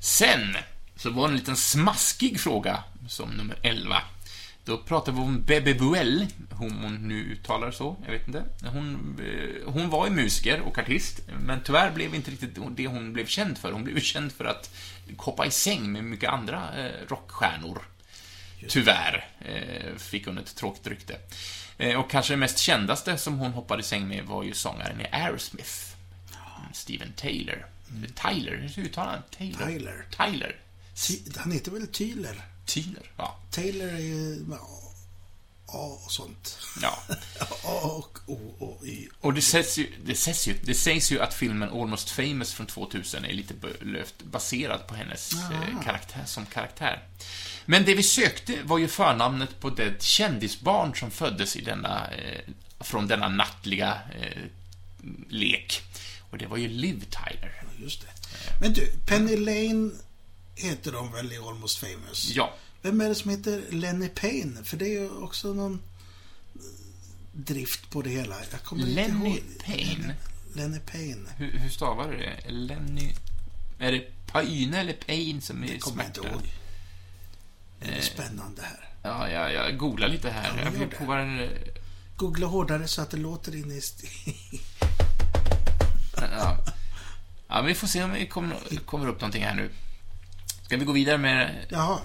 Sen 0.00 0.56
så 0.96 1.10
var 1.10 1.28
det 1.28 1.32
en 1.34 1.38
liten 1.38 1.56
smaskig 1.56 2.40
fråga 2.40 2.84
som 3.08 3.30
nummer 3.30 3.58
11. 3.62 4.02
Då 4.64 4.78
pratade 4.78 5.16
vi 5.16 5.22
om 5.22 5.42
Bebe 5.44 5.74
Buell, 5.74 6.26
hon 6.50 6.72
hon 6.72 7.08
nu 7.08 7.14
uttalar 7.24 7.70
så, 7.70 7.96
jag 8.04 8.12
vet 8.12 8.26
inte. 8.26 8.44
Hon, 8.64 9.18
eh, 9.24 9.72
hon 9.72 9.90
var 9.90 10.06
ju 10.06 10.12
musiker 10.12 10.60
och 10.60 10.78
artist, 10.78 11.20
men 11.40 11.60
tyvärr 11.64 11.90
blev 11.90 12.14
inte 12.14 12.30
riktigt 12.30 12.58
det 12.76 12.86
hon 12.86 13.12
blev 13.12 13.26
känd 13.26 13.58
för. 13.58 13.72
Hon 13.72 13.84
blev 13.84 14.00
känd 14.00 14.32
för 14.32 14.44
att 14.44 14.74
hoppa 15.16 15.46
i 15.46 15.50
säng 15.50 15.92
med 15.92 16.04
mycket 16.04 16.30
andra 16.30 16.62
eh, 16.86 16.92
rockstjärnor. 17.08 17.82
Tyvärr 18.68 19.26
eh, 19.40 19.96
fick 19.96 20.26
hon 20.26 20.38
ett 20.38 20.56
tråkigt 20.56 20.86
rykte. 20.86 21.16
Och 21.98 22.10
kanske 22.10 22.32
det 22.32 22.36
mest 22.36 22.58
kändaste 22.58 23.18
som 23.18 23.38
hon 23.38 23.52
hoppade 23.52 23.80
i 23.80 23.84
säng 23.84 24.08
med 24.08 24.24
var 24.24 24.42
ju 24.42 24.54
sångaren 24.54 25.00
i 25.00 25.06
Aerosmith. 25.12 25.72
Steven 26.72 27.12
Taylor. 27.12 27.66
Tyler, 28.14 28.70
hur 28.76 28.84
uttalar 28.84 29.10
han? 29.10 29.22
Taylor? 29.38 29.66
Tyler. 29.66 30.04
Tyler. 30.16 30.56
Ty- 30.94 31.32
Han 31.36 31.52
heter 31.52 31.70
väl 31.70 31.86
Tyler? 31.86 32.40
Tyler, 32.66 33.10
ja. 33.16 33.38
Taylor 33.50 33.88
är 33.88 33.98
ju... 33.98 34.44
ja, 34.50 34.82
A 35.74 35.98
och 36.04 36.12
sånt. 36.12 36.58
ja. 36.82 37.02
A 37.64 37.80
och 37.82 38.18
O 38.26 38.54
och 38.58 38.86
Y. 38.86 39.08
Och 39.20 39.34
det 39.34 39.42
sägs, 39.42 39.78
ju, 39.78 39.92
det, 40.04 40.14
sägs 40.14 40.48
ju, 40.48 40.54
det 40.62 40.74
sägs 40.74 41.12
ju 41.12 41.20
att 41.20 41.34
filmen 41.34 41.68
Almost 41.68 42.10
famous 42.10 42.52
från 42.52 42.66
2000 42.66 43.24
är 43.24 43.32
lite 43.32 43.54
löft 43.80 44.22
baserad 44.22 44.86
på 44.86 44.94
hennes 44.94 45.32
eh, 45.32 45.84
karaktär 45.84 46.22
som 46.26 46.46
karaktär. 46.46 47.02
Men 47.64 47.84
det 47.84 47.94
vi 47.94 48.02
sökte 48.02 48.58
var 48.62 48.78
ju 48.78 48.88
förnamnet 48.88 49.60
på 49.60 49.70
det 49.70 50.02
kändisbarn 50.02 50.94
som 50.94 51.10
föddes 51.10 51.56
i 51.56 51.60
denna, 51.60 52.10
eh, 52.10 52.40
från 52.80 53.06
denna 53.06 53.28
nattliga 53.28 53.98
eh, 54.20 54.42
lek. 55.28 55.82
Och 56.30 56.38
det 56.38 56.46
var 56.46 56.56
ju 56.56 56.68
Liv 56.68 57.04
Tyler. 57.10 57.62
Just 57.78 58.02
det. 58.02 58.08
Men 58.60 58.72
du, 58.72 58.92
Penny 59.06 59.36
Lane 59.36 59.90
heter 60.54 60.92
de 60.92 61.12
väl 61.12 61.32
i 61.32 61.36
Almost 61.38 61.78
famous? 61.78 62.30
Ja. 62.34 62.54
Vem 62.82 63.00
är 63.00 63.08
det 63.08 63.14
som 63.14 63.30
heter 63.30 63.62
Lenny 63.70 64.08
Payne? 64.08 64.64
För 64.64 64.76
det 64.76 64.84
är 64.84 65.00
ju 65.00 65.10
också 65.10 65.54
någon 65.54 65.72
eh, 66.54 66.60
drift 67.32 67.90
på 67.90 68.02
det 68.02 68.10
hela. 68.10 68.36
Jag 68.50 68.62
kommer 68.62 68.82
inte 68.82 68.94
Lenny 68.94 69.28
ihåg. 69.30 69.40
Payne? 69.64 70.14
Lenny 70.54 70.78
Payne. 70.78 71.30
Hur, 71.36 71.50
hur 71.58 71.68
stavar 71.70 72.10
du 72.10 72.16
det? 72.18 72.50
Lenny... 72.50 73.12
Är 73.78 73.92
det 73.92 74.26
Paine 74.26 74.74
eller 74.74 74.92
Pain 74.92 75.40
som 75.42 75.62
är 75.62 75.68
Det 75.68 75.78
kommer 75.78 76.02
jag 76.02 76.08
inte 76.08 76.20
smärta? 76.20 76.34
ihåg. 76.34 76.42
Det 77.80 77.88
är 77.98 78.00
spännande 78.02 78.62
här. 78.62 78.88
Ja, 79.02 79.28
jag, 79.30 79.52
jag 79.52 79.78
googlar 79.78 80.08
lite 80.08 80.30
här. 80.30 80.52
Ja, 80.58 80.64
jag 80.64 80.70
vill 80.70 80.80
det. 80.90 80.96
prova 80.96 81.18
en... 81.20 81.48
Googla 82.16 82.46
hårdare 82.46 82.88
så 82.88 83.02
att 83.02 83.10
det 83.10 83.16
låter 83.16 83.54
in 83.56 83.70
i... 83.72 83.80
Ja. 86.16 86.58
ja, 87.48 87.62
vi 87.62 87.74
får 87.74 87.86
se 87.86 88.02
om 88.04 88.12
vi 88.12 88.26
kommer, 88.26 88.56
kommer 88.86 89.08
upp 89.08 89.20
någonting 89.20 89.42
här 89.44 89.54
nu. 89.54 89.70
Ska 90.72 90.78
vi 90.78 90.84
gå 90.84 90.92
vidare 90.92 91.18
med... 91.18 91.66
Jaha. 91.68 91.98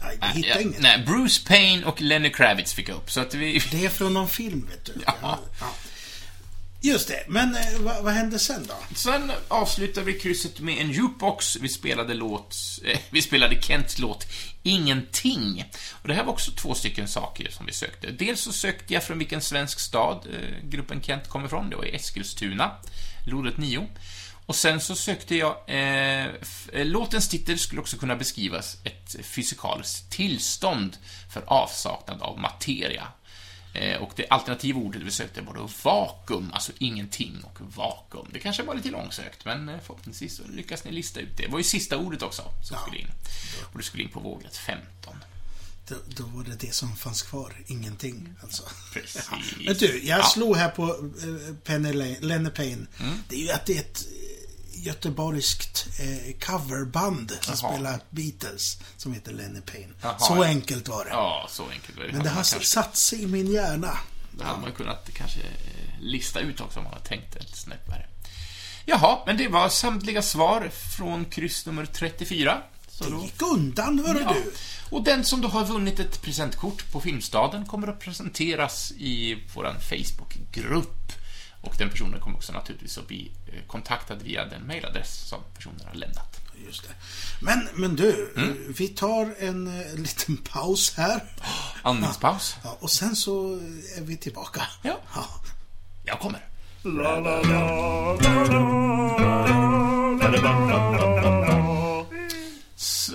Nej, 0.00 0.18
vi 0.20 0.26
hittar 0.26 0.50
ja, 0.50 0.60
inget. 0.60 0.80
Nej, 0.80 1.04
Bruce 1.06 1.48
Payne 1.48 1.84
och 1.84 2.00
Lenny 2.00 2.30
Kravitz 2.30 2.74
fick 2.74 2.88
jag 2.88 2.96
upp, 2.96 3.10
så 3.10 3.20
att 3.20 3.34
vi... 3.34 3.62
Det 3.70 3.84
är 3.84 3.88
från 3.88 4.14
någon 4.14 4.28
film, 4.28 4.68
vet 4.70 4.84
du. 4.84 4.92
Ja. 5.06 5.38
Just 6.80 7.08
det. 7.08 7.24
Men 7.28 7.54
eh, 7.54 7.60
vad, 7.78 8.04
vad 8.04 8.12
hände 8.12 8.38
sen 8.38 8.66
då? 8.68 8.74
Sen 8.94 9.32
avslutade 9.48 10.06
vi 10.06 10.18
krysset 10.18 10.60
med 10.60 10.78
en 10.80 10.90
jukebox. 10.90 11.56
Vi 11.56 11.68
spelade 11.68 12.14
låt... 12.14 12.56
Eh, 12.84 12.98
vi 13.10 13.22
spelade 13.22 13.62
Kents 13.62 13.98
låt 13.98 14.26
Ingenting. 14.62 15.64
Och 16.02 16.08
det 16.08 16.14
här 16.14 16.24
var 16.24 16.32
också 16.32 16.50
två 16.50 16.74
stycken 16.74 17.08
saker 17.08 17.50
som 17.50 17.66
vi 17.66 17.72
sökte. 17.72 18.10
Dels 18.10 18.40
så 18.40 18.52
sökte 18.52 18.94
jag 18.94 19.02
från 19.02 19.18
vilken 19.18 19.40
svensk 19.40 19.80
stad 19.80 20.26
eh, 20.32 20.68
gruppen 20.68 21.02
Kent 21.02 21.28
kommer 21.28 21.46
ifrån. 21.46 21.70
Det 21.70 21.76
var 21.76 21.84
i 21.84 21.96
Eskilstuna, 21.96 22.70
lodrätt 23.26 23.58
9. 23.58 23.88
Och 24.46 24.56
sen 24.56 24.80
så 24.80 24.94
sökte 24.94 25.36
jag... 25.36 25.56
Eh, 25.66 26.24
eh, 26.72 26.86
låtens 26.86 27.28
titel 27.28 27.58
skulle 27.58 27.80
också 27.80 27.96
kunna 27.96 28.16
beskrivas 28.16 28.76
ett 28.84 29.16
fysikaliskt 29.26 30.10
tillstånd 30.10 30.96
för 31.32 31.42
avsaknad 31.46 32.22
av 32.22 32.38
materia. 32.38 33.08
Eh, 33.74 34.02
och 34.02 34.12
det 34.16 34.26
alternativa 34.30 34.80
ordet 34.80 35.02
vi 35.02 35.10
sökte 35.10 35.40
var 35.40 35.54
då 35.54 35.68
vakuum, 35.82 36.50
alltså 36.52 36.72
ingenting 36.78 37.44
och 37.44 37.58
vakuum. 37.76 38.26
Det 38.32 38.38
kanske 38.38 38.62
var 38.62 38.74
lite 38.74 38.90
långsökt, 38.90 39.44
men 39.44 39.68
eh, 39.68 39.78
förhoppningsvis 39.86 40.40
lyckas 40.54 40.84
ni 40.84 40.92
lista 40.92 41.20
ut 41.20 41.36
det. 41.36 41.42
Det 41.42 41.48
var 41.48 41.58
ju 41.58 41.64
sista 41.64 41.96
ordet 41.96 42.22
också 42.22 42.42
som 42.68 42.76
skulle 42.78 42.98
in. 42.98 43.08
Och 43.72 43.78
det 43.78 43.84
skulle 43.84 44.02
in 44.02 44.08
på 44.10 44.20
vågrätt 44.20 44.56
15. 44.56 45.14
Då, 45.88 45.94
då 46.08 46.24
var 46.24 46.44
det 46.44 46.56
det 46.56 46.74
som 46.74 46.96
fanns 46.96 47.22
kvar. 47.22 47.52
Ingenting, 47.66 48.34
alltså. 48.42 48.62
Precis. 48.92 49.30
Men 49.66 49.74
du, 49.74 50.04
jag 50.04 50.18
Ja. 50.18 50.24
slog 50.24 50.56
här 50.56 50.68
på 50.68 50.82
eh, 50.84 51.54
Penny 51.64 51.92
Lane, 52.20 52.50
Payne. 52.50 52.86
Mm. 53.00 53.18
Det 53.28 53.36
är 53.36 53.40
ju 53.40 53.50
att 53.50 53.66
det 53.66 53.76
är 53.76 53.80
ett 53.80 54.04
göteborgskt 54.82 55.86
eh, 56.00 56.34
coverband 56.40 57.30
som 57.40 57.54
Jaha. 57.62 57.72
spelar 57.72 58.00
Beatles, 58.10 58.78
som 58.96 59.14
heter 59.14 59.32
Lenny 59.32 59.60
Payne. 59.60 59.92
Jaha, 60.02 60.18
Så 60.18 60.36
ja. 60.36 60.44
enkelt 60.44 60.88
var 60.88 61.04
det. 61.04 61.10
Ja, 61.10 61.46
så 61.50 61.68
enkelt 61.70 61.96
var 61.98 62.04
det. 62.04 62.12
Men 62.12 62.22
det 62.22 62.28
har 62.28 62.34
man 62.36 62.44
kanske, 62.44 62.64
satt 62.66 62.96
sig 62.96 63.22
i 63.22 63.26
min 63.26 63.52
hjärna. 63.52 63.98
det 64.30 64.44
hade 64.44 64.60
man 64.60 64.70
ju 64.70 64.76
kunnat 64.76 65.10
kanske 65.14 65.40
eh, 65.40 66.00
lista 66.00 66.40
ut 66.40 66.60
också 66.60 66.78
om 66.78 66.84
man 66.84 66.92
hade 66.92 67.04
tänkt 67.06 67.36
ett 67.36 67.56
snäpp 67.56 67.88
värre. 67.88 68.06
Jaha, 68.86 69.18
men 69.26 69.36
det 69.36 69.48
var 69.48 69.68
samtliga 69.68 70.22
svar 70.22 70.70
från 70.96 71.24
kryss 71.24 71.66
nummer 71.66 71.86
34. 71.86 72.62
Så 72.88 73.04
Det 73.04 73.22
gick 73.22 73.42
undan, 73.42 73.98
hörru 74.06 74.20
Ja. 74.22 74.32
du. 74.44 74.52
Och 74.90 75.02
den 75.04 75.24
som 75.24 75.40
då 75.40 75.48
har 75.48 75.64
vunnit 75.64 76.00
ett 76.00 76.22
presentkort 76.22 76.92
på 76.92 77.00
Filmstaden 77.00 77.66
kommer 77.66 77.88
att 77.88 78.00
presenteras 78.00 78.92
i 78.92 79.38
vår 79.54 79.76
Facebookgrupp. 79.80 81.12
Och 81.66 81.74
den 81.78 81.90
personen 81.90 82.20
kommer 82.20 82.36
också 82.36 82.52
naturligtvis 82.52 82.98
att 82.98 83.06
bli 83.08 83.30
eh, 83.46 83.62
kontaktad 83.66 84.14
via 84.22 84.44
den 84.44 84.66
mailadress 84.66 85.28
som 85.28 85.40
personen 85.56 85.80
har 85.86 85.94
lämnat. 85.94 86.40
Just 86.66 86.82
det. 86.82 86.94
Men, 87.42 87.68
men 87.74 87.96
du, 87.96 88.32
Mm. 88.36 88.74
vi 88.78 88.88
tar 88.88 89.34
en 89.38 89.80
eh, 89.80 89.94
liten 89.94 90.36
paus 90.36 90.94
här. 90.96 91.24
Andningspaus. 91.82 92.56
Ja, 92.64 92.76
och 92.80 92.90
sen 92.90 93.16
så 93.16 93.54
är 93.96 94.00
vi 94.00 94.16
tillbaka. 94.16 94.62
Ja. 94.82 94.98
ja. 95.14 95.26
Jag 96.04 96.20
kommer. 96.20 96.40
Så- 102.76 103.12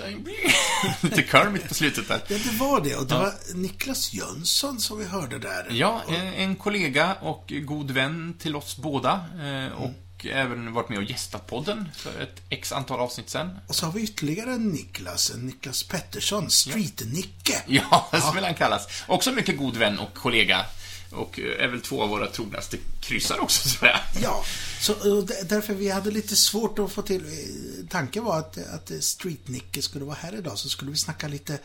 Lite 1.00 1.22
Kermit 1.22 1.68
på 1.68 1.74
slutet 1.74 2.08
där. 2.08 2.20
Ja, 2.28 2.36
det 2.44 2.58
var 2.58 2.80
det. 2.80 2.96
Och 2.96 3.06
det 3.06 3.14
var 3.14 3.32
Niklas 3.54 4.12
Jönsson 4.12 4.80
som 4.80 4.98
vi 4.98 5.04
hörde 5.04 5.38
där. 5.38 5.66
Ja, 5.70 6.02
en, 6.36 6.56
kollega 6.56 7.14
och 7.20 7.52
god 7.64 7.90
vän 7.90 8.34
till 8.38 8.56
oss 8.56 8.76
båda. 8.76 9.24
eh, 9.42 9.72
Och 9.82 9.90
och 10.20 10.26
även 10.26 10.72
varit 10.72 10.88
med 10.88 10.98
och 10.98 11.04
gästat 11.04 11.46
podden 11.46 11.88
för 11.96 12.20
ett 12.20 12.42
x 12.48 12.72
antal 12.72 13.00
avsnitt 13.00 13.30
sen. 13.30 13.58
Och 13.66 13.74
så 13.74 13.86
har 13.86 13.92
vi 13.92 14.02
ytterligare 14.02 14.52
en 14.52 14.68
Niklas, 14.68 15.30
en 15.30 15.46
Niklas 15.46 15.82
Pettersson, 15.82 16.50
Street-Nicke. 16.50 17.62
Ja, 17.66 18.08
så 18.22 18.32
vill 18.32 18.44
han 18.44 18.54
kallas. 18.54 18.86
Också 19.06 19.32
mycket 19.32 19.58
god 19.58 19.76
vän 19.76 19.98
och 19.98 20.14
kollega. 20.14 20.64
Och 21.12 21.38
är 21.38 21.68
väl 21.68 21.80
två 21.80 22.02
av 22.02 22.08
våra 22.08 22.26
trognaste 22.26 22.76
kryssar 23.00 23.38
också, 23.40 23.68
så 23.78 23.86
jag. 23.86 24.00
Ja, 24.22 24.44
så 24.80 25.20
d- 25.20 25.34
därför 25.48 25.74
vi 25.74 25.90
hade 25.90 26.10
lite 26.10 26.36
svårt 26.36 26.78
att 26.78 26.92
få 26.92 27.02
till... 27.02 27.24
eh, 27.24 27.86
Tanken 27.88 28.24
var 28.24 28.38
att, 28.38 28.58
att 28.58 28.90
Street-Nicke 29.00 29.82
skulle 29.82 30.04
vara 30.04 30.16
här 30.20 30.34
idag, 30.38 30.58
så 30.58 30.68
skulle 30.68 30.90
vi 30.90 30.96
snacka 30.96 31.28
lite, 31.28 31.58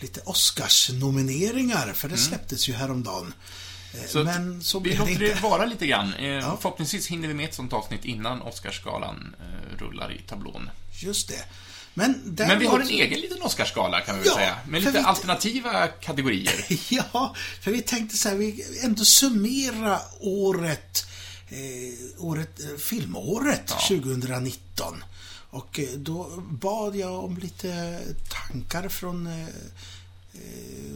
lite 0.00 0.20
Oscars-nomineringar, 0.90 1.92
för 1.92 2.08
det 2.08 2.16
släpptes 2.16 2.68
ju 2.68 2.72
häromdagen. 2.72 3.34
Eh, 3.94 4.06
Så 4.08 4.24
Men 4.24 4.62
så 4.62 4.78
vi 4.80 4.90
det 4.90 4.98
låter 4.98 5.12
inte. 5.12 5.24
det 5.24 5.40
vara 5.42 5.64
lite 5.66 5.86
grann. 5.86 6.14
Eh, 6.14 6.56
Förhoppningsvis 6.60 7.06
hinner 7.06 7.28
vi 7.28 7.34
med 7.34 7.48
ett 7.48 7.54
sånt 7.54 7.72
avsnitt 7.72 8.04
innan 8.04 8.42
Oscarsgalan 8.42 9.34
eh, 9.40 9.78
rullar 9.78 10.12
i 10.12 10.18
tablån. 10.28 10.70
Just 10.92 11.28
det. 11.28 11.44
Men, 11.98 12.34
Men 12.36 12.58
vi 12.58 12.66
har 12.66 12.80
en 12.80 12.88
egen 12.88 13.20
liten 13.20 13.42
Oscarsgala, 13.42 14.00
kan 14.00 14.14
vi 14.14 14.20
väl 14.20 14.28
Ja, 14.28 14.34
säga. 14.34 14.56
Med 14.68 14.80
lite 14.82 14.98
vi- 14.98 15.04
alternativa 15.04 15.86
kategorier. 15.86 16.66
Ja, 16.92 17.34
för 17.60 17.70
vi 17.70 17.82
tänkte 17.82 18.16
så 18.16 18.28
här, 18.28 18.36
vi 18.36 18.64
ändå 18.84 19.04
summera 19.04 20.00
året, 20.20 21.06
eh, 21.48 22.24
året 22.24 22.60
eh, 22.60 22.76
filmåret 22.78 23.66
2019. 23.88 25.04
Och 25.50 25.78
eh, 25.80 25.88
då 25.96 26.42
bad 26.50 26.96
jag 26.96 27.24
om 27.24 27.36
lite 27.38 28.00
tankar 28.28 28.88
från 28.88 29.26
eh, 29.26 29.46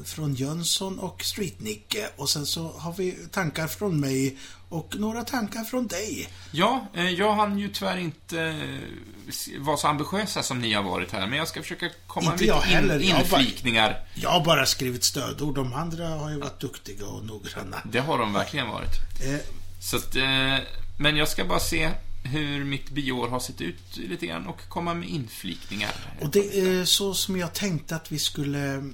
från 0.05 0.35
Jönsson 0.35 0.99
och 0.99 1.23
Streetnicke 1.25 2.09
och 2.17 2.31
sen 2.31 2.47
så 2.47 2.69
har 2.73 2.93
vi 2.93 3.13
tankar 3.31 3.67
från 3.67 4.01
mig 4.01 4.37
och 4.69 4.95
några 4.99 5.25
tankar 5.25 5.65
från 5.65 5.87
dig. 5.87 6.29
Ja, 6.53 6.87
eh, 6.95 7.11
jag 7.11 7.35
hann 7.35 7.59
ju 7.59 7.69
tyvärr 7.69 7.97
inte 7.97 8.41
eh, 8.43 9.61
vara 9.61 9.77
så 9.77 9.89
ambitiösa 9.89 10.43
som 10.43 10.61
ni 10.61 10.73
har 10.73 10.83
varit 10.83 11.13
här, 11.13 11.27
men 11.27 11.39
jag 11.39 11.49
ska 11.49 11.63
försöka 11.63 11.91
komma 12.07 12.33
Inte 12.33 12.45
med 12.45 12.49
jag 12.73 12.83
lite 12.83 13.05
in, 13.05 13.11
jag 13.11 13.29
bara- 13.29 13.41
inflikningar. 13.41 14.09
Jag 14.15 14.31
har 14.31 14.45
bara 14.45 14.67
skrivit 14.67 15.05
stödord, 15.05 15.55
de 15.55 15.73
andra 15.73 16.09
har 16.09 16.31
ju 16.31 16.39
varit 16.39 16.61
duktiga 16.61 17.07
och 17.07 17.25
noggranna. 17.25 17.83
Det 17.85 18.01
har 18.01 18.19
de 18.19 18.33
verkligen 18.33 18.69
varit. 18.69 18.95
Eh, 19.25 19.41
Så 19.83 19.97
att, 19.97 20.17
eh, 20.17 20.57
men 20.99 21.17
jag 21.17 21.29
ska 21.29 21.45
bara 21.45 21.61
se 21.61 21.91
hur 22.25 22.65
mitt 22.65 22.91
bioår 22.91 23.29
har 23.29 23.41
sett 23.41 23.61
ut 23.61 23.97
lite 23.97 24.27
grann 24.27 24.47
och 24.47 24.61
komma 24.69 24.95
med 24.95 25.09
inflikningar. 25.09 25.93
Och 26.21 26.31
det 26.31 26.59
är 26.61 26.85
så 26.85 27.15
som 27.15 27.37
jag 27.37 27.53
tänkte 27.55 27.97
att 27.97 28.13
vi 28.13 28.19
skulle 28.19 28.85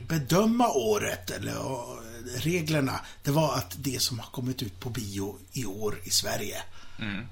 bedöma 0.00 0.68
året, 0.68 1.30
eller 1.30 1.52
ja, 1.52 1.98
reglerna, 2.36 3.00
det 3.22 3.30
var 3.30 3.54
att 3.54 3.76
det 3.78 4.02
som 4.02 4.18
har 4.18 4.26
kommit 4.26 4.62
ut 4.62 4.80
på 4.80 4.90
bio 4.90 5.38
i 5.52 5.64
år 5.64 6.00
i 6.04 6.10
Sverige. 6.10 6.62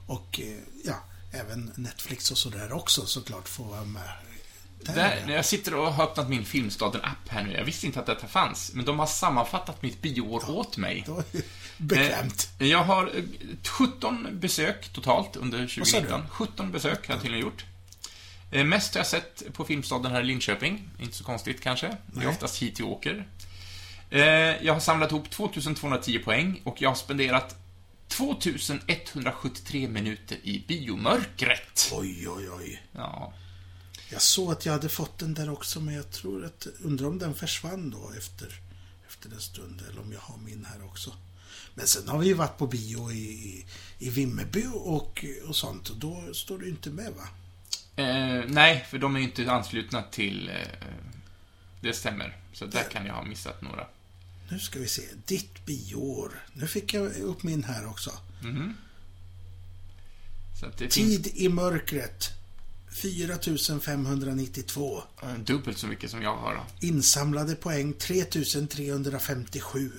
Och 0.07 0.41
eh, 0.41 0.59
ja, 0.85 0.95
även 1.33 1.73
Netflix 1.75 2.31
och 2.31 2.39
sådär 2.39 2.73
också 2.73 3.07
såklart 3.07 3.49
får 3.49 3.65
vara 3.65 3.85
med. 3.85 4.03
Där. 4.95 5.25
Jag 5.31 5.45
sitter 5.45 5.75
och 5.75 5.93
har 5.95 6.05
öppnat 6.05 6.29
min 6.29 6.45
Filmstaden-app 6.45 7.29
här 7.29 7.43
nu, 7.45 7.53
jag 7.53 7.65
visste 7.65 7.87
inte 7.87 8.01
att 8.01 8.07
detta 8.07 8.27
fanns, 8.27 8.71
men 8.75 8.85
de 8.85 8.99
har 8.99 9.07
sammanfattat 9.07 9.83
mitt 9.83 10.03
bioår 10.03 10.51
åt 10.51 10.77
mig. 10.77 11.07
Bekvämt. 11.77 12.49
Eh, 12.59 12.67
Jag 12.67 12.85
har 12.85 13.11
eh, 13.17 13.23
17 13.69 14.29
besök 14.33 14.89
totalt 14.93 15.37
under 15.37 15.59
Vad 15.59 15.71
sa 15.71 15.99
2019. 16.01 16.29
17 16.31 16.73
besök 16.73 17.09
har 17.09 17.15
jag 17.15 17.23
tydligen 17.23 17.47
gjort. 17.47 17.65
Eh, 18.55 18.65
Mest 18.65 18.95
har 18.95 18.99
jag 18.99 19.07
sett 19.07 19.53
på 19.53 19.65
Filmstaden 19.65 20.13
här 20.13 20.21
i 20.21 20.25
Linköping. 20.25 20.91
Inte 20.99 21.17
så 21.17 21.25
konstigt 21.25 21.61
kanske. 21.61 21.87
Det 21.89 21.97
Nej. 22.13 22.25
är 22.27 22.31
oftast 22.31 22.63
hit 22.63 22.79
jag 22.79 22.89
åker. 22.89 23.29
Eh, 24.11 24.21
Jag 24.65 24.73
har 24.73 24.81
samlat 24.81 25.11
ihop 25.11 25.31
2210 25.31 26.19
poäng 26.19 26.61
och 26.65 26.83
jag 26.83 26.91
har 26.91 26.95
spenderat 26.97 27.57
2173 28.09 29.89
minuter 29.89 30.39
i 30.43 30.65
biomörkret. 30.69 31.91
Oj, 31.93 32.29
oj, 32.29 32.51
oj. 32.51 32.83
Ja, 32.93 33.33
Jag 34.13 34.23
såg 34.23 34.53
att 34.53 34.67
jag 34.67 34.73
hade 34.73 34.89
fått 34.89 35.19
den 35.19 35.35
där 35.35 35.51
också, 35.53 35.81
men 35.81 35.95
jag 35.95 36.11
tror 36.11 36.45
att, 36.45 36.67
undrar 36.83 37.07
om 37.09 37.19
den 37.19 37.35
försvann 37.35 37.91
då 37.91 38.11
efter, 38.19 38.61
efter 39.09 39.31
en 39.31 39.41
stund, 39.41 39.83
eller 39.91 40.01
om 40.01 40.13
jag 40.13 40.21
har 40.21 40.37
min 40.39 40.65
här 40.65 40.85
också. 40.85 41.13
Men 41.75 41.87
sen 41.87 42.09
har 42.09 42.19
vi 42.19 42.27
ju 42.27 42.35
varit 42.35 42.59
på 42.59 42.67
bio 42.67 43.13
i, 43.13 43.65
i 43.99 44.11
Vimmerby 44.11 44.65
och, 44.75 45.25
och 45.49 45.57
sånt, 45.57 45.89
och 45.89 45.97
då 45.97 46.25
står 46.35 46.59
det 46.59 46.65
ju 46.65 46.71
inte 46.71 46.91
med 46.91 47.13
va? 47.13 47.29
Eh, 47.97 48.45
nej, 48.49 48.87
för 48.91 48.99
de 48.99 49.15
är 49.17 49.21
ju 49.21 49.25
inte 49.25 49.53
anslutna 49.53 50.03
till... 50.03 50.49
Eh, 50.49 50.55
det 51.81 51.93
stämmer. 51.93 52.37
Så 52.53 52.67
där 52.67 52.85
kan 52.91 53.07
jag 53.07 53.15
ha 53.15 53.25
missat 53.25 53.63
några. 53.63 53.87
Nu 54.49 54.59
ska 54.59 54.79
vi 54.79 54.89
se, 54.89 55.03
ditt 55.27 55.67
bioår. 55.67 56.45
Nu 56.53 56.67
fick 56.67 56.95
jag 56.95 57.17
upp 57.17 57.43
min 57.43 57.65
här 57.65 57.87
också. 57.87 58.11
Så 60.61 60.67
att 60.67 60.79
det 60.79 60.95
finns 60.95 61.23
Tid 61.23 61.27
i 61.35 61.49
mörkret. 61.49 62.31
4592. 62.91 65.03
eh, 65.23 65.35
dubbelt 65.35 65.79
så 65.79 65.87
mycket 65.87 66.11
som 66.11 66.23
jag 66.23 66.37
har. 66.37 66.55
Då. 66.55 66.87
Insamlade 66.87 67.55
poäng 67.55 67.93
3357. 67.93 69.93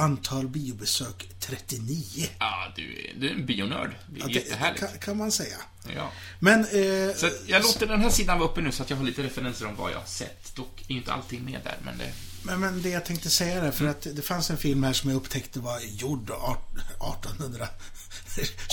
Antal 0.00 0.48
biobesök 0.48 1.28
39. 1.40 2.26
Ja, 2.38 2.72
du, 2.76 2.82
är- 2.82 3.14
du 3.20 3.28
är 3.28 3.34
en 3.34 3.46
bionörd. 3.46 3.94
Det 4.08 4.20
är 4.20 4.24
Ja, 4.24 4.30
jättehärligt. 4.30 4.80
kan, 4.80 4.98
kan 4.98 5.16
man 5.16 5.32
säga. 5.32 5.56
Ja. 5.96 6.10
Men... 6.38 6.60
Eh, 6.60 7.14
Så 7.16 7.28
jag 7.46 7.62
låter 7.62 7.86
den 7.86 8.00
här 8.00 8.10
sidan 8.10 8.38
vara 8.38 8.48
uppe 8.48 8.60
nu 8.60 8.72
så 8.72 8.82
att 8.82 8.90
jag 8.90 8.96
har 8.96 9.04
lite 9.04 9.22
referenser 9.22 9.66
om 9.66 9.76
vad 9.76 9.92
jag 9.92 9.98
har 9.98 10.06
sett. 10.06 10.56
Dock 10.56 10.84
är 10.88 10.94
inte 10.94 11.12
allting 11.12 11.44
med 11.44 11.60
där, 11.64 11.76
men 11.84 11.98
det... 11.98 12.12
Men, 12.42 12.60
men 12.60 12.82
det 12.82 12.88
jag 12.88 13.04
tänkte 13.04 13.30
säga 13.30 13.60
där, 13.60 13.70
för 13.70 13.86
att 13.86 14.02
det 14.12 14.22
fanns 14.22 14.50
en 14.50 14.56
film 14.56 14.82
här 14.84 14.92
som 14.92 15.10
jag 15.10 15.16
upptäckte 15.16 15.60
var 15.60 15.80
gjord 15.80 16.30
art- 16.30 16.70
1800... 17.16 17.68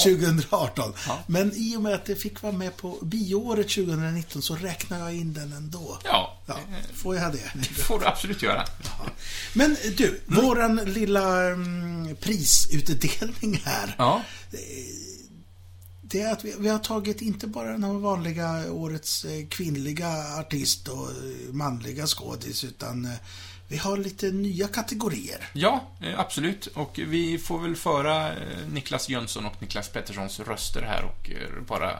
2018. 0.03 0.93
Ja. 1.07 1.19
Men 1.27 1.51
i 1.55 1.75
och 1.77 1.81
med 1.81 1.93
att 1.93 2.05
det 2.05 2.15
fick 2.15 2.41
vara 2.41 2.53
med 2.53 2.77
på 2.77 2.97
bioåret 3.01 3.69
2019 3.69 4.41
så 4.41 4.55
räknar 4.55 4.99
jag 4.99 5.13
in 5.15 5.33
den 5.33 5.53
ändå. 5.53 5.99
Ja, 6.03 6.36
Ja, 6.47 6.59
det 6.89 6.93
får 6.97 7.15
jag 7.15 7.33
det? 7.33 7.63
får 7.65 7.99
du 7.99 8.05
absolut 8.05 8.41
göra. 8.41 8.65
Men 9.53 9.77
du, 9.97 10.21
våran 10.25 10.75
lilla 10.75 11.47
mm, 11.47 12.15
prisutdelning 12.15 13.61
här. 13.65 13.95
Ja. 13.97 14.21
Det 16.01 16.21
är 16.21 16.31
att 16.31 16.45
vi, 16.45 16.55
vi 16.59 16.69
har 16.69 16.79
tagit 16.79 17.21
inte 17.21 17.47
bara 17.47 17.71
den 17.71 17.83
här 17.83 17.93
vanliga 17.93 18.71
årets 18.71 19.25
eh, 19.25 19.47
kvinnliga 19.47 20.39
artist 20.39 20.87
och 20.87 21.09
eh, 21.09 21.53
manliga 21.53 22.07
skådis, 22.07 22.63
utan 22.63 23.05
eh, 23.05 23.11
vi 23.67 23.77
har 23.77 23.97
lite 23.97 24.31
nya 24.31 24.67
kategorier. 24.67 25.49
Ja, 25.53 25.91
absolut. 26.17 26.67
Och 26.67 26.99
vi 27.07 27.37
får 27.37 27.59
väl 27.59 27.75
föra 27.75 28.31
Niklas 28.71 29.09
Jönsson 29.09 29.45
och 29.45 29.61
Niklas 29.61 29.89
Petterssons 29.89 30.39
röster 30.39 30.81
här 30.81 31.03
och 31.03 31.31
bara 31.67 31.99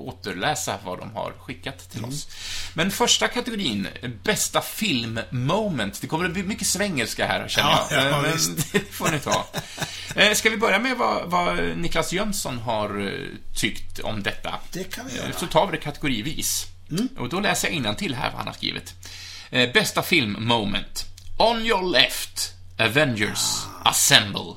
återläsa 0.00 0.78
vad 0.84 0.98
de 0.98 1.12
har 1.14 1.32
skickat 1.38 1.90
till 1.90 2.04
oss. 2.04 2.28
Men 2.74 2.90
första 2.90 3.28
kategorin, 3.28 3.88
bästa 4.24 4.60
filmmoment. 4.60 6.00
Det 6.00 6.06
kommer 6.06 6.24
att 6.24 6.32
bli 6.32 6.42
mycket 6.42 6.66
svengelska 6.66 7.26
här, 7.26 7.48
känner 7.48 7.70
Ja, 7.70 7.86
jag. 7.90 8.04
ja, 8.04 8.08
Eh, 8.16 8.22
Men 8.22 8.32
visst. 8.32 8.72
det 8.72 8.80
får 8.92 9.10
ni 9.10 9.18
ta. 9.18 9.46
Eh, 10.14 10.32
Ska 10.34 10.50
vi 10.50 10.56
börja 10.56 10.78
med 10.78 10.96
vad, 10.96 11.30
vad 11.30 11.56
Niklas 11.78 12.12
Jönsson 12.12 12.58
har 12.58 13.06
eh, 13.06 13.28
tyckt 13.56 13.98
om 13.98 14.22
detta? 14.22 14.54
Det 14.72 14.84
kan 14.84 15.06
vi 15.06 15.16
göra. 15.16 15.32
Så 15.32 15.46
tar 15.46 15.66
vi 15.66 15.72
det 15.72 15.82
kategorivis. 15.82 16.66
Och 17.18 17.28
då 17.28 17.40
läser 17.40 17.68
jag 17.84 17.98
till 17.98 18.14
här 18.14 18.28
vad 18.30 18.38
han 18.38 18.46
har 18.46 18.54
skrivit. 18.54 18.94
Bästa 19.50 20.02
film 20.02 20.36
moment. 20.40 21.04
On 21.36 21.66
your 21.66 21.92
left, 21.92 22.52
Avengers 22.78 23.40
Assemble 23.84 24.54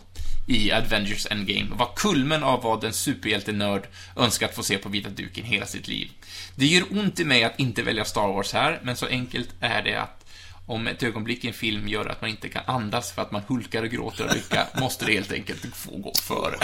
i 0.48 0.72
Avengers 0.72 1.28
Endgame 1.32 1.76
var 1.76 1.90
kulmen 1.96 2.44
av 2.44 2.62
vad 2.64 2.84
en 2.84 2.94
superhjältenörd 2.94 3.88
önskat 4.16 4.56
få 4.56 4.64
se 4.64 4.78
på 4.78 4.90
vita 4.90 5.10
duken 5.10 5.46
hela 5.46 5.66
sitt 5.66 5.88
liv. 5.88 6.12
Det 6.56 6.66
gör 6.66 6.84
ont 6.92 7.20
i 7.20 7.26
mig 7.26 7.44
att 7.44 7.60
inte 7.60 7.84
välja 7.84 8.06
Star 8.06 8.28
Wars 8.28 8.54
här, 8.54 8.80
men 8.84 8.96
så 8.96 9.06
enkelt 9.06 9.50
är 9.60 9.82
det 9.84 9.96
att 10.02 10.20
om 10.66 10.88
ett 10.88 11.04
ögonblick 11.04 11.44
i 11.44 11.48
en 11.48 11.54
film 11.54 11.88
gör 11.88 12.06
att 12.06 12.22
man 12.22 12.30
inte 12.30 12.50
kan 12.50 12.64
andas 12.66 13.12
för 13.12 13.22
att 13.22 13.32
man 13.32 13.42
hulkar 13.48 13.84
och 13.84 13.90
gråter 13.90 14.24
av 14.26 14.36
lycka, 14.36 14.68
måste 14.80 15.06
det 15.06 15.14
helt 15.14 15.32
enkelt 15.32 15.76
få 15.76 15.98
gå 15.98 16.14
före. 16.22 16.58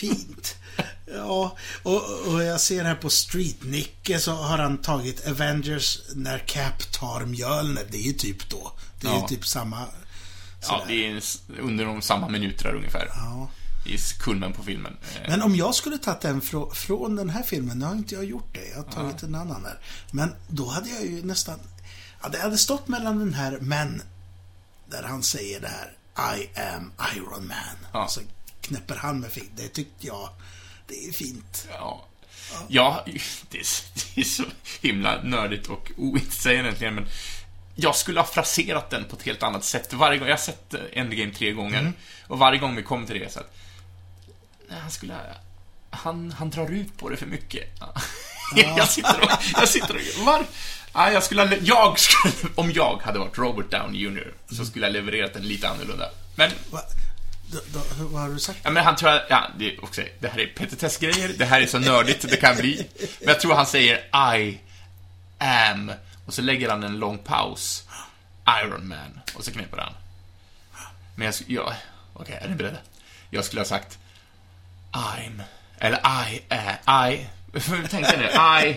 Fint. 0.00 0.56
Ja, 1.14 1.56
och, 1.82 2.10
och 2.26 2.42
jag 2.42 2.60
ser 2.60 2.84
här 2.84 2.94
på 2.94 3.08
Street-Nicke 3.10 4.18
så 4.18 4.32
har 4.32 4.58
han 4.58 4.78
tagit 4.78 5.26
Avengers 5.28 5.98
när 6.14 6.38
Cap 6.38 6.92
tar 6.92 7.24
Mjölner. 7.26 7.84
Det 7.90 7.96
är 7.98 8.02
ju 8.06 8.12
typ 8.12 8.48
då. 8.50 8.72
Det 9.00 9.06
är 9.06 9.10
Ja. 9.10 9.26
ju 9.30 9.36
typ 9.36 9.46
samma... 9.46 9.86
Ja, 10.68 10.84
det 10.88 11.06
är 11.06 11.22
under 11.58 11.84
de 11.84 12.02
samma 12.02 12.28
minuter 12.28 12.74
ungefär. 12.74 13.08
Ja. 13.14 13.48
I 13.86 13.96
kulmen 14.18 14.52
på 14.52 14.62
filmen. 14.62 14.96
Eh, 15.22 15.28
Men 15.28 15.42
om 15.42 15.56
jag 15.56 15.74
skulle 15.74 15.98
tagit 15.98 16.20
den 16.20 16.40
frå, 16.40 16.70
från 16.70 17.16
den 17.16 17.30
här 17.30 17.42
filmen, 17.42 17.78
nu 17.78 17.84
har 17.84 17.92
inte 17.94 18.14
jag 18.14 18.24
gjort 18.24 18.48
det, 18.54 18.68
jag 18.68 18.76
har 18.76 18.84
tagit 18.92 19.22
en 19.22 19.34
annan 19.34 19.62
där. 19.62 19.78
Men 20.10 20.34
då 20.48 20.68
hade 20.68 20.88
jag 20.90 21.06
ju 21.06 21.22
nästan... 21.22 21.58
Ja, 22.22 22.28
det 22.28 22.38
hade 22.38 22.58
stått 22.58 22.88
mellan 22.88 23.18
den 23.18 23.34
här, 23.34 23.58
men... 23.60 24.02
Där 24.90 25.02
han 25.02 25.22
säger 25.22 25.60
det 25.60 25.68
här, 25.68 25.92
I 26.36 26.58
am 26.60 26.92
Iron 27.16 27.46
Man. 27.46 27.76
Ja. 27.92 28.08
Så 28.08 28.20
knäpper 28.60 28.96
han 28.96 29.20
med 29.20 29.30
fingret. 29.32 29.52
Det 29.56 29.68
tyckte 29.68 30.06
jag, 30.06 30.28
det 30.86 31.08
är 31.08 31.12
fint. 31.12 31.68
Ja. 31.70 32.06
Ja, 32.68 33.02
det 33.50 33.58
är, 33.58 33.66
det 34.14 34.20
är 34.20 34.24
så 34.24 34.44
himla 34.80 35.22
nördigt 35.22 35.66
och 35.68 35.90
ointressant 35.96 36.54
egentligen, 36.54 36.94
men 36.94 37.06
jag 37.80 37.96
skulle 37.96 38.20
ha 38.20 38.26
fraserat 38.26 38.90
den 38.90 39.04
på 39.04 39.16
ett 39.16 39.22
helt 39.22 39.42
annat 39.42 39.64
sätt. 39.64 39.92
Varje 39.92 40.18
gång, 40.18 40.28
jag 40.28 40.36
har 40.36 40.40
sett 40.40 40.74
eh, 40.74 40.80
Endgame 40.92 41.32
tre 41.32 41.52
gånger, 41.52 41.92
och 42.26 42.38
varje 42.38 42.58
gång 42.58 42.76
vi 42.76 42.82
kommer 42.82 43.06
till 43.06 43.20
det 43.20 43.32
så 43.32 43.40
att... 43.40 43.54
Nej, 44.68 44.78
han 44.80 44.90
skulle 44.90 45.12
ha... 45.12 45.20
han, 45.90 46.32
han 46.38 46.50
drar 46.50 46.70
ut 46.70 46.98
på 46.98 47.08
det 47.08 47.16
för 47.16 47.26
mycket. 47.26 47.64
Ja. 47.80 47.94
jag 48.76 48.88
sitter 48.88 49.20
och... 49.20 49.30
Jag 49.54 49.68
sitter 49.68 49.94
och 50.18 50.24
var, 50.26 50.44
ja, 50.94 51.10
jag 51.12 51.22
skulle, 51.22 51.42
ha- 51.42 51.56
jag 51.62 51.98
skulle, 51.98 52.32
om 52.54 52.72
jag 52.72 53.00
hade 53.02 53.18
varit 53.18 53.38
Robert 53.38 53.70
Downey 53.70 54.00
Jr. 54.00 54.34
så 54.50 54.64
skulle 54.64 54.86
jag 54.86 54.92
levererat 54.92 55.34
den 55.34 55.42
lite 55.42 55.68
annorlunda. 55.68 56.10
Men, 56.36 56.50
Va? 56.70 56.80
Vad 57.98 58.22
har 58.22 58.28
du 58.28 58.38
sagt? 58.38 58.58
ja, 58.62 58.70
men 58.70 58.84
han 58.84 58.96
tror 58.96 59.10
jag, 59.10 59.22
ja, 59.28 59.50
det 59.58 59.78
också, 59.78 60.02
det 60.20 60.28
här 60.28 60.40
är 60.40 60.46
petitessgrejer, 60.46 61.34
det 61.38 61.44
här 61.44 61.60
är 61.60 61.66
så 61.66 61.78
nördigt 61.78 62.30
det 62.30 62.36
kan 62.36 62.56
bli. 62.56 62.86
Men 63.18 63.28
jag 63.28 63.40
tror 63.40 63.54
han 63.54 63.66
säger 63.66 63.96
I 64.38 64.58
am, 65.38 65.92
och 66.26 66.34
så 66.34 66.42
lägger 66.42 66.70
han 66.70 66.82
en 66.82 66.98
lång 66.98 67.18
paus. 67.18 67.84
Iron 68.64 68.88
Man, 68.88 69.20
och 69.34 69.44
så 69.44 69.52
knäpper 69.52 69.78
han. 69.78 69.92
Men 71.14 71.24
jag, 71.26 71.34
ja, 71.46 71.74
okej, 72.12 72.38
är 72.42 72.48
ni 72.48 72.54
beredda? 72.54 72.78
Jag 73.30 73.44
skulle 73.44 73.60
ha 73.60 73.66
sagt 73.66 73.98
I'm, 74.92 75.42
eller 75.78 75.98
I, 75.98 76.42
äh, 76.48 77.10
I, 77.12 77.26
tänkte 77.88 78.16
ni? 78.16 78.24
I 78.24 78.76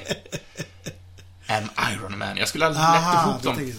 am 1.48 1.70
Iron 1.94 2.18
Man. 2.18 2.38
Jag 2.38 2.48
skulle 2.48 2.66
ha 2.66 2.74
Aha, 2.74 3.30
ihop 3.30 3.44
dem. 3.44 3.74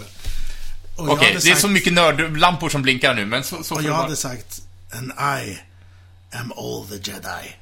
Okej, 0.97 1.17
hade 1.17 1.31
det 1.31 1.37
är 1.37 1.41
sagt- 1.41 1.61
så 1.61 1.69
mycket 1.69 1.93
nördlampor 1.93 2.69
som 2.69 2.83
blinkar 2.83 3.15
nu, 3.15 3.27
men 3.27 3.45
så, 3.45 3.63
så 3.65 3.75
Och 3.75 3.83
jag 3.83 3.95
hade 3.95 4.17
sagt 4.17 4.61
And 4.93 5.13
I 5.45 5.59
am 6.37 6.53
all 6.53 6.87
the 6.89 7.11
Jedi. 7.11 7.57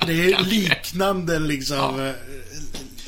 det 0.06 0.32
är 0.32 0.40
liknande 0.40 1.38
liksom, 1.38 2.00
eh, 2.00 2.14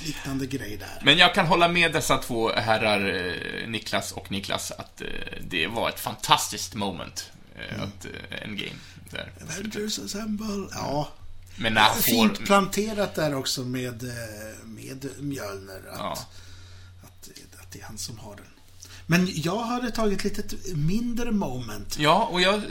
liknande 0.07 0.47
grej 0.47 0.77
där. 0.77 0.99
Men 1.05 1.19
jag 1.19 1.35
kan 1.35 1.47
hålla 1.47 1.69
med 1.69 1.93
dessa 1.93 2.17
två 2.19 2.53
herrar, 2.53 3.15
eh, 3.63 3.69
Niklas 3.69 4.13
och 4.13 4.31
Niklas, 4.31 4.71
att 4.73 5.01
eh, 5.01 5.07
det 5.41 5.67
var 5.67 5.89
ett 5.89 6.01
fantastiskt 6.01 6.75
moment. 6.75 7.31
eh, 7.57 7.75
Mm. 7.75 7.81
Att, 7.89 8.07
Endgame. 8.43 8.71
Där. 9.11 9.33
Avengers 9.43 9.99
Assemble. 9.99 10.69
Ja. 10.73 11.09
Men 11.57 11.75
när 11.75 11.85
får... 11.95 12.03
Fint 12.03 12.45
planterat 12.45 13.15
där 13.15 13.35
också 13.35 13.61
med, 13.65 14.03
med 14.65 15.09
Mjölner. 15.19 15.77
Att, 15.91 15.99
Ja. 15.99 16.13
att, 17.03 17.29
att 17.61 17.71
det 17.73 17.81
är 17.81 17.85
han 17.85 17.99
som 17.99 18.19
har 18.19 18.37
den. 18.37 18.45
Men 19.07 19.29
jag 19.35 19.59
hade 19.63 19.91
tagit 19.91 20.25
lite 20.25 20.43
mindre 20.75 21.31
moment. 21.33 21.97
Ja, 21.99 22.29
och 22.33 22.41
jag... 22.41 22.63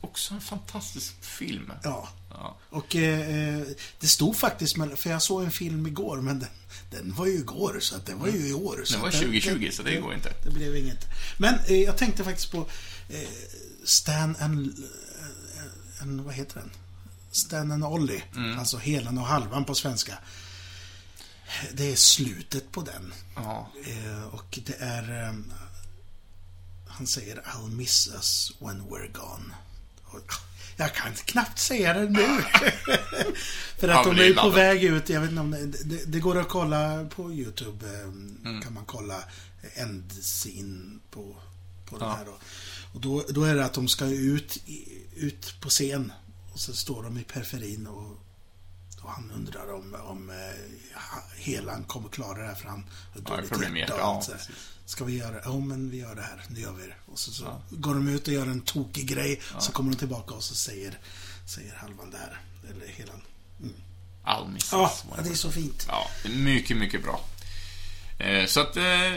Också 0.00 0.34
en 0.34 0.40
fantastisk 0.40 1.24
film. 1.24 1.72
Ja. 1.82 2.08
Ja. 2.40 2.56
Och 2.70 2.96
eh, 2.96 3.58
eh, 3.58 3.66
det 4.00 4.06
stod 4.06 4.36
faktiskt, 4.36 4.76
för 4.96 5.10
jag 5.10 5.22
såg 5.22 5.42
en 5.42 5.50
film 5.50 5.86
igår, 5.86 6.20
men 6.20 6.38
den, 6.38 6.48
den 6.90 7.14
var 7.14 7.26
ju 7.26 7.32
igår, 7.32 7.78
så 7.80 7.96
att 7.96 8.06
den 8.06 8.18
var 8.18 8.28
ju 8.28 8.48
i 8.48 8.52
år. 8.52 8.82
Så 8.84 8.92
Den 8.92 9.02
var 9.02 9.08
att 9.08 9.14
2020, 9.14 9.68
så 9.72 9.82
det 9.82 9.96
går 9.96 10.14
inte. 10.14 10.32
Det 10.44 10.50
blev 10.50 10.76
inget. 10.76 11.06
Men 11.38 11.54
eh, 11.66 11.82
jag 11.82 11.96
tänkte 11.96 12.24
faktiskt 12.24 12.50
på 12.52 12.66
eh, 13.08 13.28
Stan 13.84 14.36
and... 14.40 14.68
Eh, 14.68 16.02
en, 16.02 16.24
vad 16.24 16.34
heter 16.34 16.60
den? 16.60 16.70
Stan 17.30 17.72
and 17.72 17.84
Ollie. 17.84 18.22
Mm. 18.36 18.58
Alltså 18.58 18.76
helan 18.76 19.18
och 19.18 19.26
halvan 19.26 19.64
på 19.64 19.74
svenska. 19.74 20.18
Det 21.72 21.92
är 21.92 21.96
slutet 21.96 22.72
på 22.72 22.82
den. 22.82 23.14
Ja. 23.34 23.70
Eh, 23.86 24.24
och 24.24 24.58
det 24.66 24.76
är... 24.80 25.26
Eh, 25.26 25.34
han 26.86 27.06
säger 27.06 27.36
I'll 27.36 27.70
miss 27.70 28.08
us 28.14 28.52
when 28.58 28.82
we're 28.82 29.12
gone. 29.12 29.54
Och, 30.04 30.32
jag 30.80 30.94
kan 30.94 31.12
knappt 31.14 31.58
säga 31.58 31.94
det 31.94 32.10
nu. 32.10 32.26
För 33.78 33.88
att 33.88 34.04
de 34.04 34.18
är 34.18 34.34
på 34.42 34.50
väg 34.50 34.84
ut. 34.84 35.08
Jag 35.08 35.20
vet 35.20 35.30
inte 35.30 35.40
om 35.42 35.50
det, 35.50 35.66
det, 35.66 36.04
det 36.12 36.20
går 36.20 36.38
att 36.40 36.48
kolla 36.48 37.04
på 37.16 37.32
YouTube. 37.32 37.86
eh, 37.86 38.00
Mm. 38.44 38.62
Kan 38.62 38.74
man 38.74 38.84
kolla 38.86 39.22
end-scene 39.74 40.98
på, 41.10 41.36
på 41.86 41.98
det 41.98 42.04
Ja. 42.04 42.10
här 42.18 42.24
då. 42.24 42.38
Och 42.94 43.00
då, 43.00 43.24
då 43.28 43.44
är 43.44 43.54
det 43.54 43.64
att 43.64 43.72
de 43.74 43.88
ska 43.88 44.06
ut, 44.06 44.58
ut 45.16 45.54
på 45.60 45.68
scen. 45.68 46.12
Och 46.52 46.60
så 46.60 46.72
står 46.72 47.02
de 47.02 47.18
i 47.18 47.22
periferin 47.22 47.86
och, 47.86 48.18
och 49.02 49.10
han 49.10 49.30
undrar 49.34 49.72
om, 49.74 49.94
om 50.02 50.30
eh, 50.30 50.36
Helan 51.36 51.84
kommer 51.84 52.08
klara 52.08 52.38
det 52.38 52.46
här 52.46 52.54
för 52.54 52.68
han 52.68 52.84
har 53.14 53.20
Ja, 53.36 53.56
dåligt 53.56 53.78
hjärta 53.78 53.94
och 53.94 54.00
ja, 54.00 54.04
allt 54.04 54.24
så 54.24 54.30
här. 54.30 54.38
precis. 54.38 54.54
Ska 54.86 55.04
vi 55.04 55.16
göra 55.18 55.40
Ja, 55.44 55.60
men 55.60 55.90
vi 55.90 55.96
gör 55.98 56.14
det 56.14 56.22
här. 56.22 56.44
Nu 56.48 56.60
gör 56.60 56.72
vi 56.72 56.86
det. 56.86 56.94
Och 57.06 57.18
så, 57.18 57.32
så 57.32 57.44
Ja. 57.44 57.62
går 57.70 57.94
de 57.94 58.08
ut 58.08 58.28
och 58.28 58.34
gör 58.34 58.46
en 58.46 58.60
tokig 58.60 59.06
grej. 59.08 59.40
Så 59.58 59.72
kommer 59.72 59.90
de 59.92 59.96
tillbaka 59.96 60.34
och 60.34 60.42
så 60.44 60.54
säger, 60.54 60.98
säger 61.46 61.74
halvan 61.74 62.10
där. 62.10 62.40
Eller 62.70 62.86
hela... 62.86 63.12
Mm. 63.60 63.74
All 64.24 64.48
misses. 64.48 64.72
Ja, 64.72 64.92
det 65.24 65.30
är 65.30 65.34
så 65.34 65.50
fint. 65.52 65.84
Ja, 65.88 66.06
mycket, 66.30 66.76
mycket 66.76 67.02
bra. 67.02 67.20
Eh, 68.18 68.46
så 68.46 68.60
att, 68.60 68.76
eh, 68.76 69.12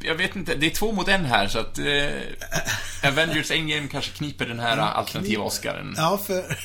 jag 0.00 0.14
vet 0.14 0.36
inte, 0.36 0.54
det 0.54 0.66
är 0.66 0.70
två 0.70 0.92
mot 0.92 1.08
en 1.08 1.24
här, 1.24 1.48
så 1.48 1.58
att 1.58 1.78
eh, 1.78 3.08
Avengers 3.10 3.50
Endgame 3.50 3.88
kanske 3.88 4.10
kniper 4.10 4.46
den 4.46 4.60
här 4.60 4.76
alternativa 4.76 5.44
Oscaren. 5.44 5.94
Ja, 5.96 6.20
för... 6.26 6.58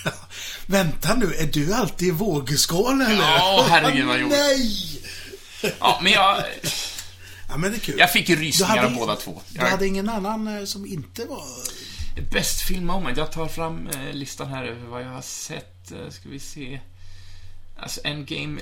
Vänta 0.65 1.15
nu, 1.15 1.34
är 1.34 1.46
du 1.46 1.74
alltid 1.74 2.08
i 2.08 2.12
vågskålen 2.12 3.02
eller? 3.02 3.22
Ja, 3.22 3.65
herregud, 3.69 4.06
vad 4.06 4.19
jobbigt. 4.19 4.38
Nej! 4.38 5.02
Ja, 5.80 6.00
men 6.04 6.12
jag, 6.12 6.43
Ja, 7.50 7.58
men 7.58 7.72
det 7.72 7.78
är 7.78 7.80
kul. 7.80 7.96
jag 8.00 8.12
fick 8.12 8.28
Du 8.28 8.36
rysningar 8.36 8.76
hade, 8.76 8.88
av 8.88 8.96
båda 8.96 9.15
två. 9.15 9.41
Du 9.50 9.60
Jag, 9.60 9.69
hade 9.69 9.88
ingen 9.88 10.10
annan 10.10 10.58
eh, 10.58 10.65
som 10.65 10.86
inte 10.86 11.26
var... 11.26 11.43
Best 12.32 12.62
film 12.62 12.86
moment. 12.86 13.17
Jag 13.17 13.32
tar 13.32 13.48
fram 13.48 13.88
eh, 13.88 14.13
listan 14.13 14.48
här 14.48 14.63
över 14.65 14.88
vad 14.88 15.02
jag 15.02 15.10
har 15.10 15.22
sett. 15.22 15.91
Eh, 15.91 16.10
ska 16.10 16.30
vi 16.30 16.39
se. 16.39 16.80
Alltså, 17.77 18.01
Endgame... 18.03 18.62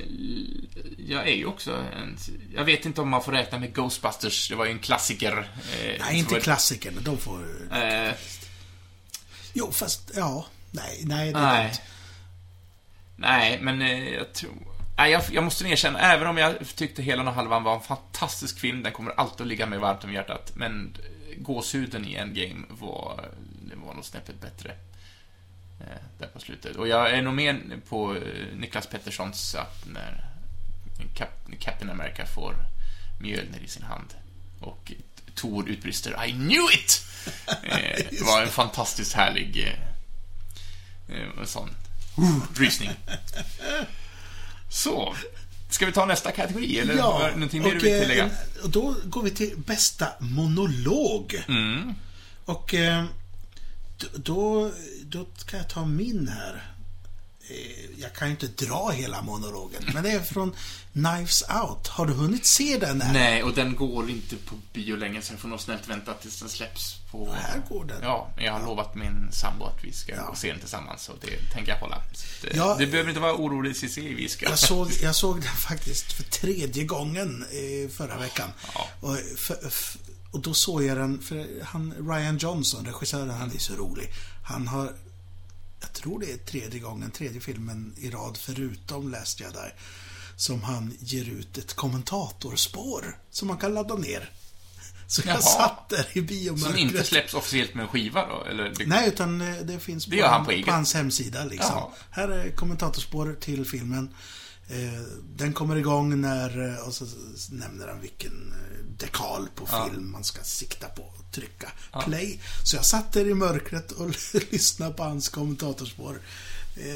Jag 1.08 1.28
är 1.28 1.36
ju 1.36 1.45
också 1.45 1.71
en... 1.95 2.17
Jag 2.56 2.63
vet 2.65 2.86
inte 2.86 3.02
om 3.02 3.10
man 3.10 3.24
får 3.24 3.32
räkna 3.32 3.60
med 3.60 3.74
Ghostbusters. 3.76 4.50
Det 4.50 4.56
var 4.56 4.65
ju 4.65 4.71
en 4.71 4.80
klassiker. 4.80 5.38
Eh, 5.82 5.95
Nej, 6.00 6.17
inte 6.19 6.34
för- 6.34 6.41
klassikern. 6.41 6.97
De 7.02 7.17
får... 7.17 7.45
Eh, 7.74 8.12
Jo, 9.54 9.71
fast... 9.71 10.12
Ja. 10.15 10.45
Nej, 10.71 11.02
nej. 11.06 11.34
Det 11.34 11.39
är 11.39 11.43
nej. 11.43 11.63
dumt. 11.67 11.78
Nej, 13.15 13.60
men 13.62 13.82
eh, 13.82 14.10
jag 14.10 14.34
tror... 14.34 14.54
Nej, 14.97 15.12
jag, 15.12 15.24
jag 15.32 15.43
måste 15.43 15.65
erkänna, 15.67 16.00
även 16.00 16.28
om 16.28 16.38
jag 16.38 16.56
tyckte 16.76 17.02
Helan 17.02 17.28
och 17.28 17.34
Halvan 17.34 17.63
var 17.63 17.76
en 17.76 17.82
fantastisk 17.82 18.60
film, 18.60 18.84
den 18.84 18.91
kommer 18.91 19.12
alltid 19.12 19.41
att 19.41 19.47
ligga 19.47 19.65
mig 19.65 19.80
varmt 19.80 20.04
om 20.04 20.13
hjärtat, 20.13 20.52
men 20.56 20.95
eh, 21.30 21.36
gåshuden 21.41 22.06
i 22.06 22.15
Endgame 22.15 22.65
var, 22.69 23.30
det 23.69 23.76
var 23.76 23.93
nog 23.93 24.06
snäppet 24.06 24.41
bättre. 24.41 24.76
Eh, 25.82 25.98
där 26.20 26.28
på 26.28 26.39
slutet. 26.39 26.76
Och 26.76 26.88
jag 26.88 27.12
är 27.12 27.22
nog 27.22 27.34
med 27.34 27.82
på 27.89 28.15
eh, 28.15 28.22
Niklas 28.56 28.88
Petterssons 28.88 29.56
att 29.56 29.86
när 29.86 30.26
Cap, 31.15 31.30
Captain 31.60 31.91
America 31.91 32.26
får 32.26 32.56
Mjölner 33.22 33.60
i 33.63 33.67
sin 33.67 33.84
hand 33.84 34.13
och 34.60 34.91
Thor 35.36 35.70
utbrister 35.70 36.26
I 36.26 36.32
knew 36.32 36.65
it! 36.74 37.02
Eh, 37.63 38.06
det 38.12 38.22
var 38.22 38.41
en 38.41 38.48
fantastiskt 38.48 39.13
härlig 39.13 39.76
eh, 41.08 41.17
eh, 41.17 41.46
sån 41.46 41.70
rysning. 42.56 42.89
Så. 44.70 45.15
Ska 45.70 45.86
vi 45.86 45.91
ta 45.91 46.06
nästa 46.06 46.32
kategori, 46.32 46.80
eller 46.80 46.96
Ja, 46.96 47.30
någonting 47.34 47.62
mer 47.62 47.70
du 47.70 47.78
och, 47.78 47.84
vill 47.84 47.94
eh, 47.94 48.00
tillägga? 48.00 48.30
och 48.63 48.70
då 48.70 48.96
går 49.04 49.24
vi 49.24 49.32
till 49.32 49.54
bästa 49.58 50.08
monolog. 50.20 51.44
Mm. 51.48 51.96
Och 52.46 52.74
eh, 52.74 53.06
då, 54.16 54.72
då 55.04 55.26
kan 55.46 55.60
jag 55.60 55.70
ta 55.70 55.86
min 55.86 56.28
här. 56.28 56.68
Eh, 57.50 58.02
Jag 58.02 58.14
kan 58.14 58.28
ju 58.28 58.32
inte 58.32 58.48
dra 58.66 58.90
hela 58.90 59.22
monologen, 59.22 59.84
men 59.94 60.04
det 60.04 60.12
är 60.12 60.20
från 60.20 60.56
Knives 60.94 61.42
Out. 61.64 61.88
Har 61.88 62.06
du 62.06 62.14
hunnit 62.14 62.46
se 62.46 62.78
den 62.78 63.02
här? 63.02 63.14
Nej, 63.14 63.44
och 63.44 63.54
den 63.54 63.76
går 63.76 64.10
inte 64.10 64.36
på 64.36 64.56
bio 64.74 64.96
längre, 64.96 65.22
så 65.22 65.34
jag 65.34 65.40
får 65.40 65.48
nog 65.48 65.60
snällt 65.60 65.88
vänta 65.90 66.14
tills 66.14 66.40
den 66.40 66.50
släpps 66.50 66.96
på... 67.12 67.34
Här 67.34 67.62
går 67.70 67.86
den. 67.86 67.98
Ja, 68.02 68.30
jag 68.38 68.54
har 68.54 68.66
lovat 68.66 68.96
min 68.96 69.32
sambo 69.32 69.66
att 69.66 69.84
vi 69.84 69.94
ska 69.94 70.16
Ja. 70.16 70.28
och 70.28 70.38
se 70.38 70.52
den 70.52 70.60
tillsammans, 70.60 71.04
så 71.04 71.12
det 71.22 71.54
tänker 71.54 71.72
jag 71.72 71.80
hålla. 71.80 72.02
Det, 72.42 72.56
Ja. 72.56 72.76
det 72.80 72.88
behöver 72.88 73.10
inte 73.10 73.22
vara 73.22 73.36
orolig, 73.36 73.76
Cissi, 73.76 74.14
vi 74.14 74.30
ska... 74.30 74.46
Jag 74.50 74.60
såg, 74.60 74.92
jag 75.02 75.16
såg 75.16 75.36
den 75.42 75.56
faktiskt 75.56 76.14
för 76.14 76.24
tredje 76.24 76.84
gången 76.84 77.46
eh, 77.52 77.90
förra 77.92 78.18
veckan. 78.18 78.50
Ja. 78.74 78.90
Och, 79.00 79.18
för, 79.38 79.58
f- 79.68 79.98
och 80.32 80.39
då 80.39 80.54
såg 80.54 80.84
jag 80.84 80.98
den, 80.98 81.22
för 81.22 81.48
han, 81.63 81.94
Ryan 82.10 82.38
Johnson, 82.38 82.86
regissören, 82.86 83.30
han 83.30 83.52
är 83.52 83.60
så 83.60 83.74
rolig. 83.76 84.10
Han 84.46 84.67
har, 84.67 84.94
jag 85.82 85.94
tror 85.94 86.20
det 86.20 86.32
är 86.32 86.38
tredje 86.38 86.80
gången, 86.80 87.12
tredje 87.12 87.41
filmen 87.41 87.94
i 87.98 88.10
rad 88.10 88.38
förutom 88.38 89.12
Last 89.12 89.39
Jedi, 89.39 89.70
som 90.36 90.63
han 90.63 90.94
ger 91.00 91.30
ut 91.30 91.58
ett 91.58 91.74
kommentatorspår 91.74 93.17
som 93.32 93.48
man 93.48 93.58
kan 93.58 93.74
ladda 93.74 93.96
ner. 93.96 94.30
Så 95.08 95.22
jag 95.26 95.34
Jaha. 95.34 95.41
satt 95.41 95.89
där 95.89 96.08
i 96.13 96.22
biomörkret. 96.22 96.72
Som 96.72 96.78
inte 96.78 97.04
släpps 97.04 97.34
officiellt 97.34 97.74
med 97.74 97.84
en 97.84 97.88
skiva 97.89 98.28
då? 98.28 98.44
Eller 98.44 98.63
det... 98.78 98.86
Nej, 98.86 99.08
utan 99.08 99.41
eh, 99.41 99.56
det 99.63 99.80
finns 99.80 100.06
Det 100.06 100.15
gör 100.15 100.28
han 100.28 100.46
på 100.46 100.52
eget. 100.52 100.67
hans 100.70 100.94
hemsida. 100.94 101.46
Liksom. 101.46 101.76
Jaha. 101.76 101.89
Här 102.10 102.28
är 102.30 102.52
kommentatorspår 102.52 103.38
till 103.39 103.65
filmen. 103.65 104.10
Eh, 104.69 105.02
den 105.36 105.54
kommer 105.54 105.76
igång 105.76 106.21
när, 106.21 106.69
eh, 106.74 106.88
och 106.88 106.93
så 106.93 107.06
nämner 107.50 107.88
han 107.88 108.02
vilken 108.02 108.54
eh, 108.54 108.84
dekal 108.97 109.47
på 109.56 109.67
Ja. 109.71 109.89
film 109.91 110.12
man 110.12 110.24
ska 110.24 110.43
sikta 110.43 110.88
på 110.88 111.02
och 111.04 111.32
trycka 111.32 111.71
Ja. 111.91 112.02
play. 112.02 112.39
Så 112.63 112.76
jag 112.76 112.86
satt 112.86 113.12
där 113.13 113.28
i 113.28 113.34
mörkret 113.34 113.91
och 113.91 114.10
lyssnade 114.52 114.93
på 114.93 115.04
hans 115.04 115.30
kommentatorspår. 115.30 116.19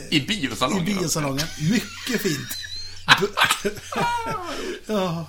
I 0.09 0.19
biosalongen? 0.27 0.87
I 0.87 0.95
biosalongen. 0.95 1.47
Mycket 1.71 2.21
fint. 2.21 2.47
Ja, 4.87 5.27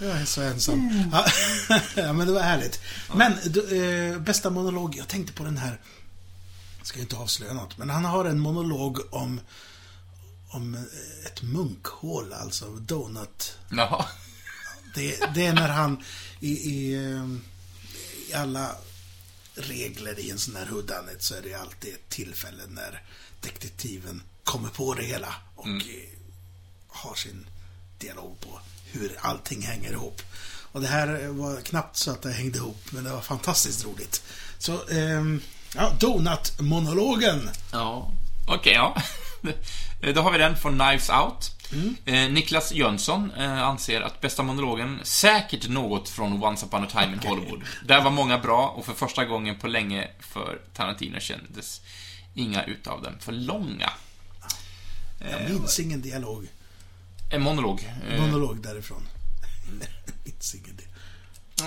jag 0.00 0.10
är 0.10 0.24
så 0.24 0.40
ensam. 0.42 0.90
Ja, 1.12 1.26
ja, 1.96 2.12
men 2.12 2.26
det 2.26 2.32
var 2.32 2.40
härligt. 2.40 2.80
Men, 3.14 3.32
du, 3.44 4.18
bästa 4.20 4.50
monolog. 4.50 4.96
Jag 4.98 5.08
tänkte 5.08 5.32
på 5.32 5.44
den 5.44 5.56
här 5.56 5.80
ska 6.82 6.96
ju 6.98 7.02
inte 7.02 7.16
avslöja 7.16 7.52
något, 7.52 7.78
men 7.78 7.90
han 7.90 8.04
har 8.04 8.24
en 8.24 8.38
monolog 8.40 9.00
om 9.14 9.40
om 10.48 10.74
eh, 10.74 11.26
ett 11.26 11.42
munkhål, 11.42 12.32
alltså 12.32 12.66
donut. 12.66 13.58
Jaha. 13.70 14.06
Det, 14.94 15.34
det 15.34 15.46
är 15.46 15.52
när 15.52 15.68
han 15.68 16.04
i, 16.40 16.50
i, 16.52 16.94
eh, 16.94 17.26
i 18.30 18.34
alla 18.34 18.76
regler 19.54 20.18
i 20.18 20.30
en 20.30 20.38
sån 20.38 20.56
här 20.56 20.66
huddanet 20.66 21.22
så 21.22 21.34
är 21.34 21.42
det 21.42 21.54
alltid 21.54 21.94
ett 21.94 22.08
tillfälle 22.08 22.62
när 22.68 23.02
detektiven 23.40 24.22
kommer 24.44 24.68
på 24.68 24.94
det 24.94 25.04
hela 25.04 25.34
och 25.56 25.66
Mm. 25.66 25.78
eh, 25.80 25.84
har 26.88 27.14
sin 27.14 27.46
dialog 27.98 28.40
på 28.40 28.60
hur 28.92 29.16
allting 29.20 29.62
hänger 29.62 29.92
ihop. 29.92 30.22
Och 30.72 30.80
det 30.80 30.86
här 30.88 31.26
var 31.28 31.60
knappt 31.60 31.96
så 31.96 32.10
att 32.10 32.22
det 32.22 32.32
hängde 32.32 32.58
ihop, 32.58 32.80
men 32.90 33.04
det 33.04 33.10
var 33.10 33.20
fantastiskt 33.20 33.84
roligt. 33.84 34.22
Så, 34.58 34.86
ehm, 34.88 35.40
ja, 35.74 35.92
Donut-monologen. 36.00 37.50
Ja, 37.72 38.12
okej, 38.48 38.72
ja. 38.72 39.02
Då 40.14 40.20
har 40.20 40.32
vi 40.32 40.38
den 40.38 40.56
från 40.56 40.78
Knives 40.78 41.10
Out. 41.10 41.52
Eh, 42.04 42.30
Niklas 42.30 42.72
Jönsson 42.72 43.30
eh, 43.30 43.62
anser 43.62 44.00
att 44.00 44.20
bästa 44.20 44.42
monologen 44.42 45.00
säkert 45.02 45.68
något 45.68 46.08
från 46.08 46.42
Once 46.44 46.66
upon 46.66 46.84
a 46.84 46.86
time 46.90 47.12
in 47.12 47.18
Hollywood. 47.28 47.62
Där 47.86 48.02
var 48.02 48.10
många 48.10 48.38
bra 48.38 48.68
och 48.68 48.86
för 48.86 48.92
första 48.92 49.24
gången 49.24 49.58
på 49.58 49.66
länge 49.68 50.08
för 50.20 50.60
Tarantino 50.74 51.20
kändes 51.20 51.80
inga 52.34 52.64
utav 52.64 53.02
dem 53.02 53.12
för 53.20 53.32
långa. 53.32 53.90
Jag 55.30 55.50
minns 55.50 55.80
ingen 55.80 56.02
dialog. 56.02 56.48
En 57.32 57.42
monolog. 57.42 57.92
Eh, 58.10 58.20
Monolog 58.20 58.62
därifrån. 58.62 59.02
Jag 60.06 60.14
minns 60.24 60.54
ingen. 60.54 60.80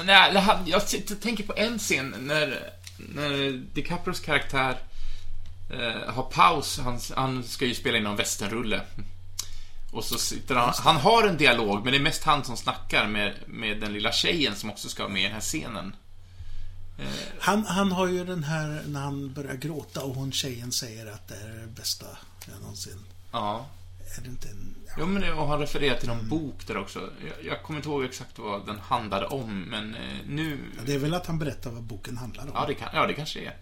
Nej, 0.05 0.33
jag 0.65 0.87
tänker 1.21 1.43
på 1.43 1.53
en 1.55 1.79
scen 1.79 2.15
när, 2.19 2.73
när 2.97 3.51
DiCaprios 3.73 4.19
karaktär 4.19 4.77
eh, 5.69 6.13
har 6.13 6.23
paus. 6.23 6.79
Han, 6.79 6.99
han 7.15 7.43
ska 7.43 7.65
ju 7.65 7.75
spela 7.75 7.97
in 7.97 8.05
en 8.05 8.15
västernrulle. 8.15 8.81
Och 9.91 10.03
så 10.03 10.17
sitter 10.17 10.55
han, 10.55 10.73
han 10.77 10.95
har 10.95 11.27
en 11.27 11.37
dialog, 11.37 11.83
men 11.83 11.93
det 11.93 11.97
är 11.97 12.03
mest 12.03 12.23
han 12.23 12.43
som 12.43 12.57
snackar 12.57 13.07
med, 13.07 13.33
med 13.45 13.81
den 13.81 13.93
lilla 13.93 14.11
tjejen 14.11 14.55
som 14.55 14.69
också 14.69 14.89
ska 14.89 15.03
vara 15.03 15.13
med 15.13 15.21
i 15.21 15.25
den 15.25 15.33
här 15.33 15.41
scenen. 15.41 15.95
Han, 17.39 17.65
han 17.65 17.91
har 17.91 18.07
ju 18.07 18.25
den 18.25 18.43
här 18.43 18.83
när 18.87 18.99
han 18.99 19.33
börjar 19.33 19.55
gråta 19.55 20.03
och 20.03 20.15
hon 20.15 20.31
tjejen 20.31 20.71
säger 20.71 21.11
att 21.11 21.27
det 21.27 21.35
är 21.35 21.47
det 21.47 21.67
bästa 21.67 22.05
jag 22.51 22.61
någonsin... 22.61 23.05
Ja. 23.31 23.65
Är 24.17 24.21
det 24.21 24.29
inte 24.29 24.49
en... 24.49 24.75
Ja. 24.87 24.93
Jo, 24.99 25.05
men 25.05 25.21
det, 25.21 25.33
och 25.33 25.47
han 25.47 25.59
refererar 25.59 25.97
till 25.97 26.07
någon 26.07 26.29
bok 26.29 26.67
där 26.67 26.77
också. 26.77 26.99
Jag, 26.99 27.45
jag 27.45 27.63
kommer 27.63 27.79
inte 27.79 27.89
ihåg 27.89 28.03
exakt 28.03 28.39
vad 28.39 28.65
den 28.65 28.79
handlade 28.79 29.25
om, 29.25 29.61
men 29.61 29.95
eh, 29.95 30.17
nu... 30.27 30.59
Det 30.85 30.93
är 30.93 30.99
väl 30.99 31.13
att 31.13 31.25
han 31.25 31.39
berättar 31.39 31.71
vad 31.71 31.83
boken 31.83 32.17
handlar 32.17 32.43
om. 32.43 32.51
Ja, 32.53 32.65
det, 32.67 32.73
kan, 32.73 32.89
ja, 32.93 33.07
det 33.07 33.13
kanske 33.13 33.39
är. 33.39 33.55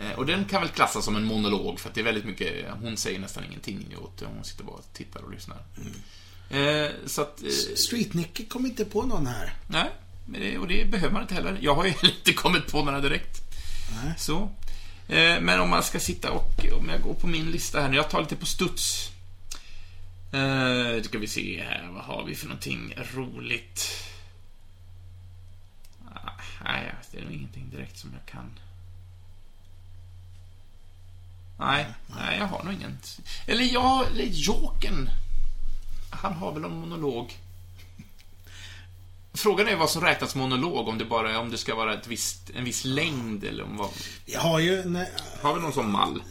Eh, 0.00 0.18
Och 0.18 0.26
den 0.26 0.44
kan 0.44 0.60
väl 0.62 0.70
klassas 0.70 1.04
som 1.04 1.16
en 1.16 1.24
monolog, 1.24 1.80
för 1.80 1.88
att 1.88 1.94
det 1.94 2.00
är 2.00 2.04
väldigt 2.04 2.24
mycket, 2.24 2.66
hon 2.80 2.96
säger 2.96 3.18
nästan 3.18 3.44
ingenting 3.44 3.94
åt 3.98 4.22
Hon 4.34 4.44
sitter 4.44 4.64
bara 4.64 4.76
och 4.76 4.84
tittar 4.92 5.20
och 5.20 5.30
lyssnar. 5.32 5.58
Eh, 6.50 6.90
så 7.06 7.22
att... 7.22 7.42
Eh, 7.42 7.48
Street-Nicky 7.76 8.46
kom 8.48 8.66
inte 8.66 8.84
på 8.84 9.02
någon 9.02 9.26
här. 9.26 9.54
nej, 9.68 9.90
det, 10.26 10.58
och 10.58 10.68
det 10.68 10.90
behöver 10.90 11.12
man 11.12 11.22
inte 11.22 11.34
heller. 11.34 11.58
Jag 11.60 11.74
har 11.74 11.84
ju 11.84 11.90
inte 12.02 12.32
kommit 12.32 12.66
på 12.72 12.84
några 12.84 13.00
direkt. 13.00 13.40
Nej. 14.04 14.14
Så. 14.18 14.50
Men 15.40 15.60
om 15.60 15.70
man 15.70 15.82
ska 15.82 16.00
sitta 16.00 16.30
och, 16.32 16.64
om 16.78 16.88
jag 16.88 17.02
går 17.02 17.14
på 17.14 17.26
min 17.26 17.50
lista 17.50 17.80
här 17.80 17.88
nu, 17.88 17.96
jag 17.96 18.10
tar 18.10 18.20
lite 18.20 18.36
på 18.36 18.46
studs. 18.46 19.10
Eh, 20.32 21.02
ska 21.02 21.18
vi 21.18 21.26
se 21.26 21.62
här, 21.62 21.88
vad 21.92 22.04
har 22.04 22.24
vi 22.24 22.34
för 22.34 22.46
någonting 22.46 22.94
roligt? 23.14 24.04
Ah, 26.14 26.30
nej, 26.64 26.94
det 27.12 27.18
är 27.18 27.22
nog 27.24 27.32
ingenting 27.32 27.70
direkt 27.70 27.98
som 27.98 28.10
jag 28.12 28.26
kan. 28.26 28.50
Nej, 31.58 31.86
nej, 32.16 32.38
jag 32.38 32.46
har 32.46 32.62
nog 32.64 32.74
ingen. 32.74 32.98
Eller 33.46 33.64
ja, 33.74 34.04
eller 34.12 34.24
Jokern. 34.24 35.10
Han 36.10 36.32
har 36.32 36.52
väl 36.52 36.64
en 36.64 36.70
monolog. 36.80 37.38
Frågan 39.34 39.68
är 39.68 39.76
vad 39.76 39.90
som 39.90 40.02
räknas 40.02 40.34
monolog, 40.34 40.88
om 40.88 40.98
det 40.98 41.04
bara 41.04 41.38
om 41.40 41.50
det 41.50 41.58
ska 41.58 41.74
vara 41.74 41.94
ett 41.94 42.06
visst, 42.06 42.50
en 42.54 42.64
viss 42.64 42.84
längd 42.84 43.44
eller 43.44 43.64
om 43.64 43.76
vad... 43.76 43.88
Jag 44.26 44.40
har 44.40 44.58
ju... 44.58 44.84
Nej, 44.84 45.10
Har 45.42 45.54
vi 45.54 45.60
någon 45.60 45.72
sån 45.72 45.90
mall? 45.92 46.22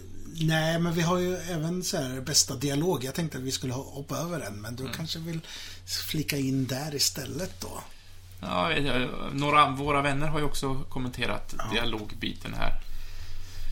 nej, 0.41 0.79
men 0.79 0.93
vi 0.93 1.01
har 1.01 1.17
ju 1.17 1.35
även 1.37 1.83
så 1.83 1.97
här 1.97 2.21
bästa 2.21 2.55
dialog. 2.55 3.03
Jag 3.03 3.13
tänkte 3.15 3.37
att 3.37 3.43
vi 3.43 3.51
skulle 3.51 3.73
hoppa 3.73 4.17
över 4.17 4.39
den, 4.39 4.61
men 4.61 4.75
du 4.75 4.83
Mm. 4.83 4.95
kanske 4.95 5.19
vill 5.19 5.39
flika 6.07 6.37
in 6.37 6.65
där 6.65 6.95
istället 6.95 7.61
då. 7.61 7.81
Ja, 8.41 8.69
några 9.31 9.65
av 9.65 9.77
våra 9.77 10.01
vänner 10.01 10.27
har 10.27 10.39
ju 10.39 10.45
också 10.45 10.83
kommenterat 10.89 11.55
dialogbiten 11.71 12.53
här. 12.53 12.81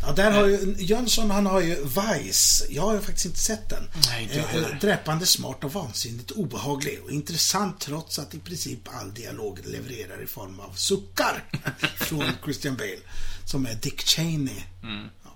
Ja, 0.06 0.12
där 0.12 0.32
har 0.32 0.48
ju 0.48 0.76
Jönsson, 0.80 1.32
han 1.32 1.46
har 1.46 1.62
ju 1.62 1.76
Vice. 1.84 2.66
Jag 2.70 2.82
har 2.82 2.94
ju 2.94 3.00
faktiskt 3.00 3.26
inte 3.26 3.39
sett 3.39 3.70
den. 3.70 3.89
Nej, 4.10 4.24
inte 4.24 4.39
Eh. 4.39 4.80
Dräpande, 4.82 5.26
smart 5.26 5.63
och 5.63 5.74
vansinnigt 5.74 6.32
obehaglig. 6.32 7.00
Och 7.04 7.12
intressant 7.12 7.80
trots 7.80 8.20
att 8.20 8.34
i 8.34 8.39
princip 8.39 8.80
all 8.86 9.13
dialog 9.13 9.60
levererar 9.66 10.24
i 10.24 10.28
form 10.28 10.60
av 10.60 10.74
suckar 10.74 11.44
från 11.96 12.26
Christian 12.44 12.76
Bale. 12.76 13.00
Som 13.46 13.66
är 13.66 13.76
Dick 13.76 14.02
Cheney. 14.02 14.63
Mm. 14.84 15.08
Ja. 15.24 15.32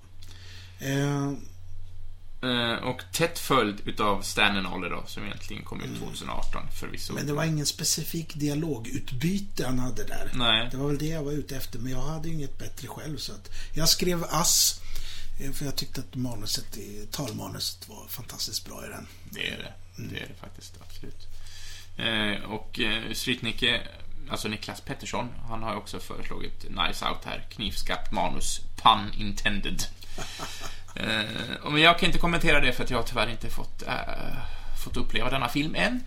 Eh, 0.88 1.32
Och 2.84 3.02
tätt 3.12 3.40
följd 3.40 3.82
utav 3.86 4.22
Stan 4.22 4.58
and 4.58 4.68
Ollie 4.68 4.90
då, 4.90 5.04
som 5.08 5.24
egentligen 5.26 5.64
kom 5.64 5.82
ut 5.82 6.00
2018 6.00 6.62
förvisso. 6.80 7.14
men 7.14 7.28
det 7.28 7.34
var 7.34 7.44
ingen 7.44 7.66
specifik 7.66 8.36
dialogutbyte 8.36 9.66
han 9.66 9.80
hade 9.80 10.04
där. 10.04 10.32
Nej. 10.34 10.68
Det 10.72 10.78
var 10.78 10.88
väl 10.88 10.98
det 10.98 11.06
jag 11.06 11.24
var 11.24 11.32
ute 11.32 11.56
efter, 11.58 11.80
men 11.80 11.92
jag 11.92 12.02
hade 12.02 12.28
ju 12.28 12.34
inget 12.34 12.58
bättre 12.58 12.88
själv. 12.88 13.18
Så 13.18 13.32
att 13.32 13.50
jag 13.74 13.90
skrev 13.90 14.24
ass. 14.24 14.82
eh, 15.40 15.52
För 15.52 15.66
jag 15.66 15.76
tyckte 15.76 16.02
att 16.02 16.16
manuset, 16.16 16.78
i- 16.78 17.08
talmanuset 17.12 17.90
var 17.90 18.08
fantastiskt 18.08 18.66
bra 18.66 18.86
i 18.86 18.90
den. 18.90 19.08
Det 19.30 19.48
är 19.48 19.58
det. 19.58 19.74
Det 20.10 20.20
är 20.20 20.28
det 20.28 20.36
faktiskt, 20.40 20.74
absolut. 20.82 21.28
Eh, 21.98 22.44
och 22.52 22.80
eh, 22.80 23.14
Streetnicke, 23.14 23.82
alltså 24.30 24.48
Niklas 24.48 24.82
Pettersson, 24.82 25.30
han 25.50 25.64
har 25.64 25.72
ju 25.72 25.78
också 25.78 26.00
föreslagit 26.00 26.64
Nice 26.64 27.06
Out 27.10 27.26
här. 27.26 27.46
Knivskarpt 27.50 28.12
manus, 28.12 28.62
pun 28.84 29.14
intended. 29.22 29.84
Eh, 31.00 31.72
men 31.72 31.82
jag 31.82 32.00
kan 32.00 32.08
inte 32.08 32.20
kommentera 32.20 32.60
det 32.60 32.74
för 32.74 32.84
att 32.84 32.90
jag 32.90 33.08
tyvärr 33.08 33.30
inte 33.30 33.50
fått, 33.50 33.84
eh, 33.88 33.94
fått 34.84 34.98
uppleva 34.98 35.30
denna 35.30 35.48
film 35.48 35.76
än. 35.76 36.04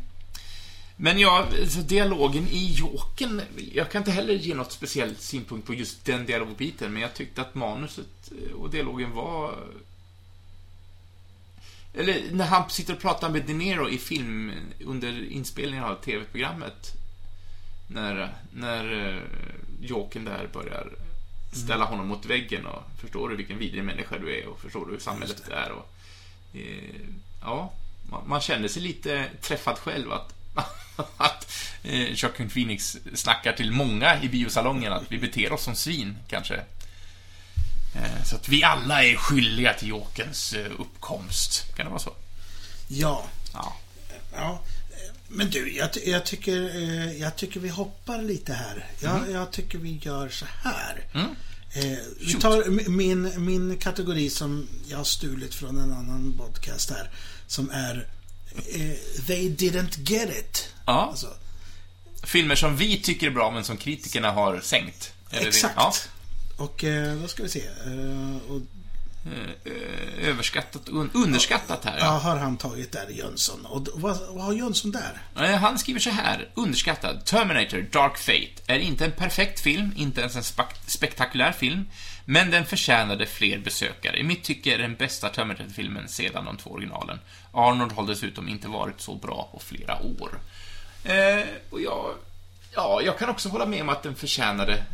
Men 0.97 1.19
ja, 1.19 1.47
dialogen 1.85 2.49
i 2.49 2.73
Jokern, 2.73 3.43
jag 3.73 3.91
kan 3.91 4.01
inte 4.01 4.11
heller 4.11 4.35
ge 4.35 4.55
något 4.55 4.73
speciellt 4.73 5.21
synpunkt 5.21 5.67
på 5.67 5.75
just 5.75 6.05
den 6.05 6.27
dialogbiten, 6.27 6.93
men 6.93 7.03
jag 7.03 7.15
tyckte 7.15 7.41
att 7.41 7.55
manuset 7.55 8.33
eh, 8.33 8.55
och 8.55 8.71
dialogen 8.71 9.13
var 9.13 9.55
eller 11.95 12.23
när 12.33 12.47
han 12.47 12.71
sitter 12.71 12.95
och 12.95 13.01
pratar 13.01 13.31
med 13.31 13.43
De 13.47 13.55
Niro 13.55 13.89
i 13.89 13.99
film 13.99 14.53
under 14.85 15.33
inspelningen 15.33 15.85
av 15.85 15.95
TV-programmet. 15.95 16.93
När, 17.89 18.35
när 18.53 19.09
eh, 19.09 19.23
Jokern 19.81 20.25
där 20.25 20.49
börjar 20.53 20.93
ställa 21.53 21.85
honom 21.85 22.09
mot 22.09 22.25
väggen 22.27 22.67
och 22.67 22.83
förstår 23.01 23.29
du 23.29 23.37
vilken 23.37 23.59
vidrig 23.59 23.85
människa 23.85 24.19
du 24.19 24.39
är 24.41 24.47
och 24.47 24.61
förstår 24.61 24.87
du 24.87 24.93
hur 24.93 25.01
samhället 25.01 25.49
är 25.49 25.71
och... 25.73 25.91
eh, 26.55 27.01
ja, 27.43 27.73
man, 28.11 28.29
man 28.29 28.41
känner 28.41 28.69
sig 28.69 28.83
lite 28.83 29.27
träffad 29.41 29.79
själv 29.79 30.13
att 30.13 30.35
att 31.17 31.53
eh, 31.83 32.03
Joaquin 32.13 32.49
Phoenix 32.51 32.97
snackar 33.15 33.53
till 33.53 33.73
många 33.73 34.23
i 34.23 34.29
biosalongen 34.29 34.93
att 34.93 35.13
vi 35.13 35.19
beter 35.19 35.53
oss 35.53 35.63
som 35.63 35.75
svin, 35.75 36.17
kanske. 36.29 36.55
Eh, 37.97 38.23
Så 38.25 38.37
att 38.37 38.49
vi 38.49 38.65
alla 38.65 39.05
är 39.05 39.17
skyldiga 39.17 39.75
till 39.75 39.89
Jokerns 39.89 40.53
eh, 40.53 40.71
uppkomst. 40.79 41.77
Kan 41.77 41.87
det 41.87 41.91
vara 41.91 42.01
så? 42.01 42.13
Ja, 42.89 43.25
Ja. 43.53 43.77
Ja, 44.35 44.61
men 45.33 45.51
du, 45.51 45.77
jag, 45.77 45.91
jag, 46.07 46.27
tycker, 46.27 46.77
eh, 46.77 47.21
jag 47.21 47.37
tycker 47.37 47.61
vi 47.61 47.69
hoppar 47.69 48.23
lite 48.23 48.53
här. 48.53 48.87
Jag, 49.01 49.31
jag 49.31 49.51
tycker 49.51 49.79
vi 49.79 50.01
gör 50.03 50.29
så 50.29 50.47
här. 50.63 51.05
Mm. 51.15 51.31
Eh, 51.73 51.99
vi 52.21 52.35
tar 52.35 52.89
min, 52.91 53.45
min 53.45 53.77
kategori 53.77 54.31
som 54.31 54.69
jag 54.89 54.97
har 54.97 55.05
stulit 55.05 55.55
från 55.55 55.79
en 55.79 55.93
annan 55.93 56.35
podcast 56.39 56.91
här. 56.91 57.11
Som 57.47 57.71
är 57.71 58.07
eh, 58.57 59.23
They 59.27 59.51
didn't 59.51 60.11
get 60.11 60.31
it. 60.31 60.69
Ja. 60.87 61.09
Alltså, 61.11 61.27
Filmer 62.23 62.55
som 62.55 62.77
vi 62.77 63.01
tycker 63.01 63.27
är 63.27 63.31
bra, 63.31 63.51
men 63.51 63.65
som 63.65 63.77
kritikerna 63.77 64.31
har 64.31 64.61
sänkt. 64.61 65.13
Exakt. 65.31 65.75
Ja. 65.77 65.93
Och 66.57 66.85
eh, 66.85 67.17
då 67.17 67.29
ska 67.29 67.43
vi 67.43 67.49
se. 67.49 67.63
Eh, 67.67 68.37
och, 68.49 68.61
Överskattat 70.21 70.89
och 70.89 70.95
un- 70.95 71.11
underskattat 71.15 71.85
här. 71.85 71.99
ja, 71.99 72.05
Ja. 72.05 72.11
har 72.11 72.37
han 72.37 72.57
tagit 72.57 72.93
där, 72.93 73.07
Jönsson. 73.11 73.67
Och 73.67 73.89
vad, 73.95 74.19
vad 74.29 74.45
har 74.45 74.53
Jönsson 74.53 74.91
där? 74.91 75.23
Eh, 75.45 75.51
Han 75.61 75.79
skriver 75.79 76.01
så 76.01 76.11
här. 76.11 76.49
Underskattad. 76.55 77.25
Terminator 77.25 77.87
Dark 77.93 78.19
Fate 78.19 78.63
är 78.73 78.79
inte 78.79 79.05
en 79.05 79.13
perfekt 79.13 79.61
film, 79.61 79.93
inte 79.97 80.21
ens 80.21 80.37
en 80.37 80.43
spek- 80.43 80.81
spektakulär 80.87 81.53
film, 81.53 81.87
men 82.25 82.51
den 82.51 82.67
förtjänade 82.67 83.27
fler 83.27 83.59
besökare. 83.59 84.19
I 84.19 84.23
mitt 84.23 84.45
tycke 84.45 84.75
är 84.75 84.79
den 84.79 84.95
bästa 84.95 85.29
Terminator-filmen 85.29 86.09
sedan 86.09 86.45
de 86.45 86.57
två 86.57 86.71
originalen. 86.71 87.19
Arnold 87.53 87.93
har 87.93 88.07
dessutom 88.07 88.49
inte 88.49 88.69
varit 88.69 89.01
så 89.01 89.15
bra 89.15 89.49
på 89.53 89.61
flera 89.61 90.03
år. 90.03 90.41
Eh, 91.05 91.45
och 91.71 91.81
jag... 91.81 92.15
Ja, 92.75 93.01
jag 93.05 93.19
kan 93.19 93.29
också 93.29 93.49
hålla 93.49 93.67
med 93.67 93.83
om 93.83 93.89
att 93.89 94.03
den 94.03 94.15
förtjänade 94.15 94.85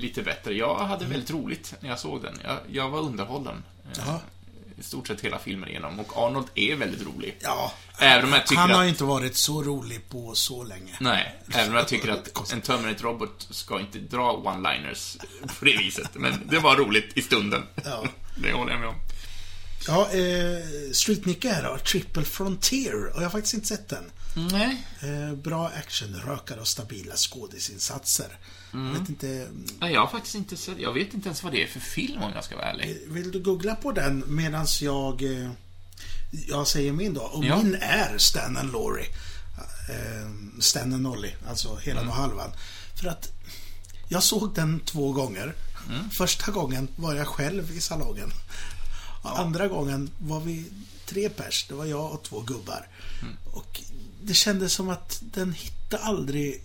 lite 0.00 0.22
bättre. 0.22 0.54
Jag 0.54 0.78
hade 0.78 1.04
väldigt 1.04 1.30
roligt 1.30 1.74
när 1.80 1.88
jag 1.88 1.98
såg 1.98 2.22
den. 2.22 2.38
Jag, 2.44 2.58
jag 2.70 2.88
var 2.90 3.00
underhållen. 3.00 3.62
eh, 3.92 4.02
Ja. 4.06 4.20
I 4.78 4.82
stort 4.82 5.06
sett 5.08 5.20
hela 5.20 5.38
filmen 5.38 5.68
igenom. 5.68 6.00
Och 6.00 6.16
Arnold 6.16 6.46
är 6.54 6.76
väldigt 6.76 7.02
rolig. 7.06 7.36
Ja, 7.40 7.72
Även 7.98 8.24
om 8.24 8.32
jag 8.32 8.46
tycker 8.46 8.60
han 8.60 8.70
har 8.70 8.82
att... 8.82 8.88
inte 8.88 9.04
varit 9.04 9.36
så 9.36 9.62
rolig 9.62 10.08
på 10.08 10.34
så 10.34 10.64
länge. 10.64 10.96
Nej, 11.00 11.38
även 11.54 11.68
om 11.70 11.74
jag 11.76 11.88
tycker 11.88 12.08
att 12.08 12.52
en 12.52 12.60
Terminator-robot 12.60 13.46
ska 13.50 13.80
inte 13.80 13.98
dra 13.98 14.32
one-liners 14.32 15.18
på 15.58 15.64
det 15.64 15.76
viset. 15.76 16.10
Men 16.14 16.48
det 16.50 16.58
var 16.58 16.76
roligt 16.76 17.16
i 17.16 17.22
stunden. 17.22 17.62
Ja. 17.84 18.04
Det 18.36 18.52
håller 18.52 18.72
jag 18.72 18.80
med 18.80 18.88
om. 18.88 18.94
Ja, 19.86 20.10
eh, 20.12 20.92
Street 20.92 21.24
Nicka 21.26 21.52
här 21.52 21.62
då, 21.62 21.78
Triple 21.78 22.24
Frontier. 22.24 23.06
Och 23.06 23.16
jag 23.16 23.22
har 23.22 23.30
faktiskt 23.30 23.54
inte 23.54 23.66
sett 23.66 23.88
den. 23.88 24.04
Nej. 24.50 24.82
Eh, 25.02 25.34
bra 25.36 25.66
action, 25.78 26.14
rökare 26.26 26.60
och 26.60 26.68
stabila 26.68 27.14
skådisinsatser. 27.16 28.26
Jag 28.72 29.00
vet 29.00 29.08
inte, 29.08 29.48
Nej, 29.80 29.92
jag 29.92 30.00
har 30.00 30.08
faktiskt 30.08 30.34
inte 30.34 30.56
sett... 30.56 30.78
Jag 30.78 30.92
vet 30.92 31.14
inte 31.14 31.28
ens 31.28 31.42
vad 31.42 31.52
det 31.52 31.62
är 31.62 31.66
för 31.66 31.80
film 31.80 32.22
om 32.22 32.32
jag 32.34 32.44
ska 32.44 32.56
vara 32.56 32.70
ärlig. 32.70 33.00
vill 33.08 33.30
du 33.30 33.40
googla 33.40 33.74
på 33.74 33.92
den 33.92 34.24
medan 34.26 34.66
jag, 34.80 35.22
eh, 35.22 35.50
jag 36.48 36.66
säger 36.66 36.92
min 36.92 37.14
då? 37.14 37.20
Och 37.20 37.44
Ja. 37.44 37.56
min 37.56 37.74
är 37.74 38.18
Stan 38.18 38.56
and 38.56 38.72
Laurie. 38.72 39.06
Eh, 39.88 40.30
Stan 40.60 40.92
and 40.92 41.06
Ollie, 41.06 41.34
alltså 41.48 41.76
hela 41.76 42.00
och 42.00 42.14
halvan. 42.14 42.50
För 43.00 43.08
att 43.08 43.28
jag 44.08 44.22
såg 44.22 44.54
den 44.54 44.80
två 44.80 45.12
gånger. 45.12 45.54
Första 46.12 46.52
gången 46.52 46.88
var 46.96 47.14
jag 47.14 47.26
själv 47.26 47.76
i 47.76 47.80
salongen. 47.80 48.30
Och 49.22 49.38
Andra 49.38 49.68
gången 49.68 50.10
var 50.18 50.40
vi 50.40 50.64
tre 51.06 51.28
pers. 51.28 51.66
Det 51.68 51.74
var 51.74 51.84
jag 51.84 52.12
och 52.12 52.22
två 52.22 52.40
gubbar. 52.40 52.88
Och 53.52 53.80
det 54.22 54.34
kändes 54.34 54.72
som 54.72 54.88
att 54.88 55.22
den 55.34 55.52
hittade 55.52 56.02
aldrig... 56.02 56.62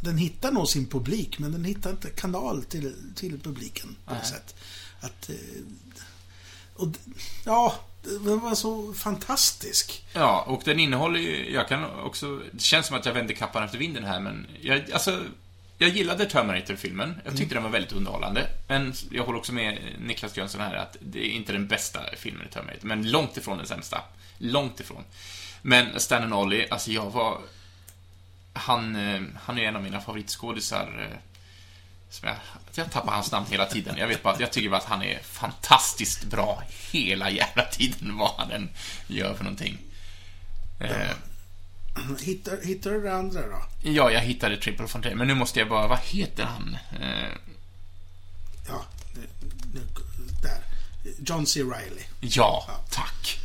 Den 0.00 0.18
hittar 0.18 0.52
nog 0.52 0.68
sin 0.68 0.86
publik, 0.86 1.38
men 1.38 1.52
den 1.52 1.64
hittar 1.64 1.90
inte 1.90 2.10
kanal 2.10 2.64
till, 2.64 2.94
till 3.16 3.40
publiken 3.40 3.96
på 4.04 4.14
något 4.14 4.26
sätt. 4.26 4.54
Att... 5.00 5.30
eh, 5.30 5.34
Och, 6.74 6.88
ja, 7.44 7.74
den 8.02 8.40
var 8.40 8.54
så 8.54 8.92
fantastisk. 8.94 10.04
Ja, 10.12 10.42
och 10.46 10.62
den 10.64 10.80
innehåller 10.80 11.20
ju... 11.20 11.52
Jag 11.52 11.68
kan 11.68 11.84
också... 12.00 12.42
Det 12.52 12.62
känns 12.62 12.86
som 12.86 12.96
att 12.96 13.06
jag 13.06 13.12
vänder 13.12 13.34
kappan 13.34 13.64
efter 13.64 13.78
vinden 13.78 14.04
här, 14.04 14.20
men... 14.20 14.46
Jag, 14.60 14.90
alltså... 14.92 15.24
Jag 15.78 15.90
gillade 15.90 16.26
Terminator-filmen. 16.26 17.14
Jag 17.24 17.36
tyckte 17.36 17.54
den 17.54 17.62
var 17.62 17.70
väldigt 17.70 17.92
underhållande. 17.92 18.48
Men 18.68 18.92
jag 19.10 19.24
håller 19.24 19.38
också 19.38 19.52
med 19.52 19.78
Niklas 20.00 20.36
Jönsson 20.36 20.60
här 20.60 20.74
att 20.74 20.96
det 21.00 21.18
är 21.26 21.30
inte 21.30 21.52
den 21.52 21.66
bästa 21.66 22.00
filmen 22.16 22.46
i 22.48 22.52
Terminator. 22.52 22.86
Men 22.88 23.10
långt 23.10 23.36
ifrån 23.36 23.58
den 23.58 23.66
sämsta. 23.66 24.00
Långt 24.38 24.80
ifrån. 24.80 25.02
Men 25.62 26.00
Stan 26.00 26.22
and 26.22 26.34
Ollie, 26.34 26.66
alltså 26.70 26.90
jag 26.90 27.10
var... 27.10 27.40
Han, 28.56 28.96
eh, 28.96 29.20
han 29.42 29.58
är 29.58 29.62
en 29.62 29.76
av 29.76 29.82
mina 29.82 30.00
favoritskådisar. 30.00 31.08
eh, 31.12 31.18
Som 32.10 32.28
jag, 32.28 32.36
jag 32.74 32.90
tappar 32.90 33.12
hans 33.12 33.32
namn 33.32 33.46
hela 33.50 33.66
tiden. 33.66 33.96
Jag 33.98 34.08
vet 34.08 34.22
bara 34.22 34.34
att 34.34 34.40
jag 34.40 34.52
tycker 34.52 34.70
bara 34.70 34.76
att 34.80 34.84
han 34.84 35.02
är 35.02 35.18
fantastiskt 35.18 36.24
bra 36.24 36.62
hela 36.92 37.30
jävla 37.30 37.64
tiden, 37.64 38.16
vad 38.16 38.30
han 38.38 38.50
än 38.50 38.68
gör 39.06 39.34
för 39.34 39.44
någonting. 39.44 39.78
Eh, 40.80 41.10
Hittar, 42.22 42.66
hittar 42.66 42.90
du 42.90 43.02
det 43.02 43.14
andra 43.14 43.40
då? 43.48 43.62
ja, 43.82 44.10
jag 44.10 44.20
hittade 44.20 44.56
Triple 44.56 44.86
Frontier, 44.88 45.14
men 45.14 45.26
nu 45.26 45.34
måste 45.34 45.58
jag 45.58 45.68
bara, 45.68 45.86
vad 45.86 45.98
heter 45.98 46.44
han? 46.44 46.76
Ja, 48.68 48.84
nu, 49.14 49.26
nu, 49.74 49.80
där. 50.42 50.58
John 51.18 51.46
C. 51.46 51.60
Reilly. 51.62 52.02
ja, 52.20 52.70
tack. 52.90 53.38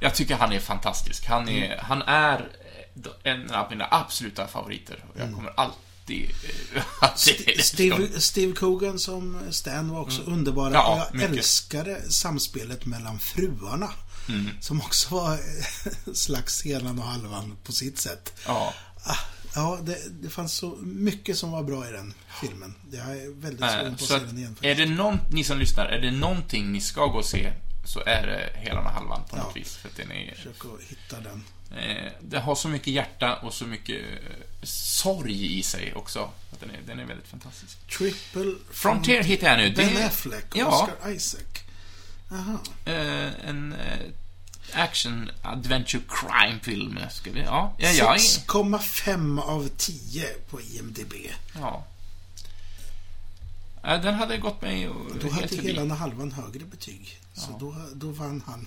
Jag 0.00 0.14
tycker 0.14 0.36
han 0.36 0.52
är 0.52 0.60
fantastisk. 0.60 1.26
Han 1.26 1.48
är, 1.48 1.78
han 1.78 2.02
är 2.02 2.48
en 3.22 3.50
av 3.50 3.70
mina 3.70 3.88
absoluta 3.90 4.46
favoriter. 4.46 5.04
Och 5.14 5.20
jag 5.20 5.32
kommer 5.34 5.52
alltid... 5.56 6.30
eh, 6.74 7.14
Steve. 7.60 8.20
Steve 8.20 8.52
Coogan 8.52 8.98
som 8.98 9.38
Stan 9.50 9.88
var 9.90 10.00
också. 10.00 10.22
Mm. 10.26 10.44
Ja, 10.56 10.92
och 10.92 10.98
jag 10.98 11.14
mycket. 11.14 11.30
älskade 11.30 12.10
samspelet 12.12 12.86
mellan 12.86 13.18
fruarna. 13.18 13.90
Mm. 14.28 14.48
Som 14.60 14.80
också 14.80 15.14
var 15.14 15.38
en 16.06 16.14
slags 16.14 16.62
helan 16.62 16.98
och 16.98 17.04
halvan 17.04 17.56
på 17.64 17.72
sitt 17.72 17.98
sätt. 17.98 18.32
Ja. 18.46 18.74
Ah, 19.04 19.16
Ja, 19.56 19.78
det, 19.82 19.98
det 20.22 20.28
fanns 20.30 20.52
så 20.52 20.76
mycket 20.82 21.38
som 21.38 21.50
var 21.50 21.62
bra 21.62 21.88
i 21.88 21.92
den 21.92 22.14
filmen. 22.40 22.74
Jag 22.92 23.10
är 23.10 23.40
väldigt 23.40 23.62
Eh, 23.62 23.68
sugen 23.70 23.96
på 23.96 24.04
att 24.04 24.08
Så 24.08 24.18
se 24.18 24.24
den 24.26 24.38
igen. 24.38 24.56
är 24.60 24.74
det 24.74 24.86
någon, 24.86 25.18
ni 25.32 25.44
som 25.44 25.58
lyssnar, 25.58 25.86
är 25.86 26.00
det 26.00 26.10
någonting 26.10 26.72
ni 26.72 26.80
ska 26.80 27.06
gå 27.06 27.18
och 27.18 27.24
se 27.24 27.52
så 27.84 28.00
är 28.06 28.26
det 28.26 28.60
hela 28.60 28.76
den 28.76 28.84
här 28.86 28.92
halvan 28.92 29.22
på 29.30 29.36
något 29.36 29.44
Ja. 29.48 29.52
vis. 29.60 29.76
För 29.76 29.90
den 29.96 30.12
är, 30.12 30.34
Försök 30.34 30.64
att 30.64 30.82
hitta 30.88 31.20
den. 31.20 31.44
Eh, 31.70 32.12
det 32.20 32.38
har 32.40 32.54
så 32.54 32.68
mycket 32.68 32.88
hjärta 32.94 33.36
och 33.36 33.54
så 33.54 33.66
mycket 33.66 33.96
eh, 34.02 34.36
sorg 34.62 35.58
i 35.58 35.62
sig 35.62 35.94
också. 35.94 36.30
Den, 36.60 36.70
är, 36.70 36.78
den 36.86 36.98
är 37.00 37.04
väldigt 37.04 37.28
fantastisk. 37.28 37.78
Triple 37.98 38.54
Frontier 38.70 39.22
hittar 39.22 39.46
jag 39.48 39.58
nu. 39.58 39.70
Ben 39.76 40.06
Affleck 40.06 40.50
och 40.50 40.56
Ja. 40.56 40.82
Oscar 41.00 41.10
Isaac. 41.10 41.42
Aha. 42.30 42.58
eh, 42.84 43.48
en 43.48 43.74
action 44.72 45.30
adventure 45.42 46.02
crime 46.08 46.60
film. 46.62 46.98
Ska 47.10 47.30
vi, 47.30 47.40
ja, 47.40 47.74
ja, 47.78 47.90
ja, 47.90 48.14
6,5 48.16 49.40
av 49.40 49.68
10 49.76 50.24
på 50.50 50.60
IMDB. 50.60 51.12
ja. 51.54 51.86
Den 53.82 54.14
hade 54.14 54.38
gått 54.38 54.62
mig 54.62 54.88
och- 54.88 55.16
Då 55.20 55.30
hade 55.30 55.56
hela 55.56 55.94
halvan 55.94 56.32
högre 56.32 56.64
betyg. 56.64 57.20
Så 57.34 57.56
då, 57.60 57.76
då 57.94 58.10
vann 58.10 58.42
han. 58.46 58.66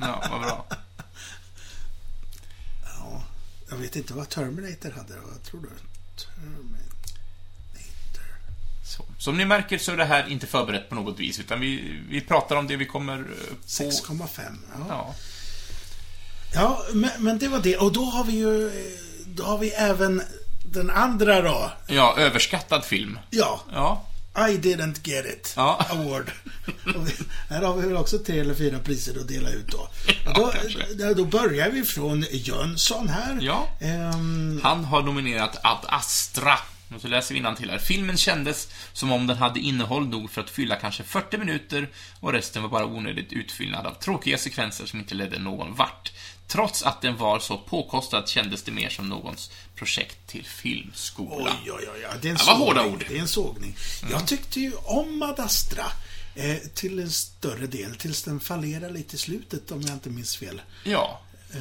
Ja, 0.00 0.24
vad 0.30 0.40
bra. 0.40 0.66
Ja, 3.68 3.76
jag 3.76 3.82
vet 3.82 3.96
inte 3.96 4.14
vad 4.14 4.28
Terminator 4.28 4.90
hade. 4.90 5.14
Vad 5.32 5.42
tror 5.42 5.60
du? 5.60 5.68
Terminator. 6.16 6.84
Så. 8.84 9.04
Som 9.18 9.36
ni 9.36 9.44
märker 9.44 9.78
så 9.78 9.92
är 9.92 9.96
det 9.96 10.04
här 10.04 10.28
inte 10.28 10.46
förberett 10.46 10.88
på 10.88 10.94
något 10.94 11.18
vis, 11.18 11.38
utan 11.40 11.60
vi, 11.60 12.00
vi 12.08 12.20
pratar 12.20 12.56
om 12.56 12.66
det 12.66 12.76
vi 12.76 12.86
kommer 12.86 13.18
eh, 13.18 13.24
på. 13.54 13.66
6,5. 13.66 14.40
Ja, 14.78 14.86
Ja. 14.88 15.14
ja 16.54 16.84
men, 16.92 17.10
men 17.18 17.38
det 17.38 17.48
var 17.48 17.60
det. 17.60 17.76
Och 17.76 17.92
då 17.92 18.04
har 18.04 18.24
vi 18.24 18.32
ju... 18.32 18.70
Då 19.26 19.44
har 19.44 19.58
vi 19.58 19.70
även 19.70 20.22
den 20.64 20.90
andra 20.90 21.42
då. 21.42 21.72
ja, 21.86 22.14
överskattad 22.18 22.84
film. 22.84 23.18
Ja, 23.30 23.60
Ja, 23.72 24.04
I 24.38 24.56
didn't 24.56 25.08
get 25.08 25.26
it. 25.26 25.52
Ja. 25.56 25.86
Award. 25.90 26.30
Och 26.84 27.06
här 27.50 27.62
har 27.62 27.76
vi 27.76 27.86
väl 27.88 27.96
också 27.96 28.18
tre 28.18 28.38
eller 28.38 28.54
fyra 28.54 28.78
priser 28.78 29.20
att 29.20 29.28
dela 29.28 29.50
ut 29.50 29.66
då. 29.66 29.88
Då, 30.34 30.52
kanske. 30.60 31.14
då, 31.14 31.24
börjar 31.24 31.70
vi 31.70 31.84
från 31.84 32.24
Jönsson 32.30 33.08
här. 33.08 33.38
Ja. 33.40 33.68
Ehm, 33.80 34.60
han 34.62 34.84
har 34.84 35.02
nominerat 35.02 35.56
Ad 35.62 35.86
Astra. 35.88 36.58
Och 36.94 37.00
så 37.00 37.08
läser 37.08 37.34
vi 37.34 37.56
till 37.56 37.70
här. 37.70 37.78
Filmen 37.78 38.16
kändes 38.16 38.68
som 38.92 39.12
om 39.12 39.26
den 39.26 39.36
hade 39.36 39.60
innehåll 39.60 40.08
nog 40.08 40.30
för 40.30 40.40
att 40.40 40.50
fylla 40.50 40.76
kanske 40.76 41.02
40 41.02 41.38
minuter 41.38 41.88
och 42.20 42.32
resten 42.32 42.62
var 42.62 42.68
bara 42.68 42.86
onödigt 42.86 43.32
utfyllnad 43.32 43.86
av 43.86 43.94
tråkiga 43.94 44.38
sekvenser 44.38 44.86
som 44.86 44.98
inte 44.98 45.14
ledde 45.14 45.38
någon 45.38 45.74
vart. 45.74 46.12
Trots 46.48 46.82
att 46.82 47.02
den 47.02 47.16
var 47.16 47.38
så 47.38 47.58
påkostad 47.58 48.28
kändes 48.28 48.62
det 48.62 48.72
mer 48.72 48.88
som 48.88 49.08
någons 49.08 49.50
projekt 49.74 50.16
till 50.26 50.44
filmskola. 50.44 51.56
Oj, 51.64 51.72
oj, 51.72 51.88
oj. 51.94 52.06
Det 52.22 52.28
är 52.28 52.30
en 52.30 52.36
Det 52.36 52.44
var 52.44 52.54
sågning. 52.54 52.66
hårda 52.66 52.84
ord. 52.86 53.04
Det 53.08 53.16
är 53.16 53.20
en 53.20 53.28
sågning. 53.28 53.76
Jag 54.10 54.26
tyckte 54.26 54.60
ju 54.60 54.72
om 54.84 55.22
Ad 55.22 55.42
Astra 55.42 55.84
eh, 56.34 56.56
till 56.74 56.98
en 56.98 57.10
större 57.10 57.66
del, 57.66 57.96
tills 57.96 58.22
den 58.22 58.40
fallerade 58.40 58.92
lite 58.92 59.16
i 59.16 59.18
slutet, 59.18 59.70
om 59.70 59.80
jag 59.82 59.92
inte 59.92 60.10
minns 60.10 60.36
fel. 60.36 60.60
Ja. 60.84 61.20
Eh, 61.54 61.58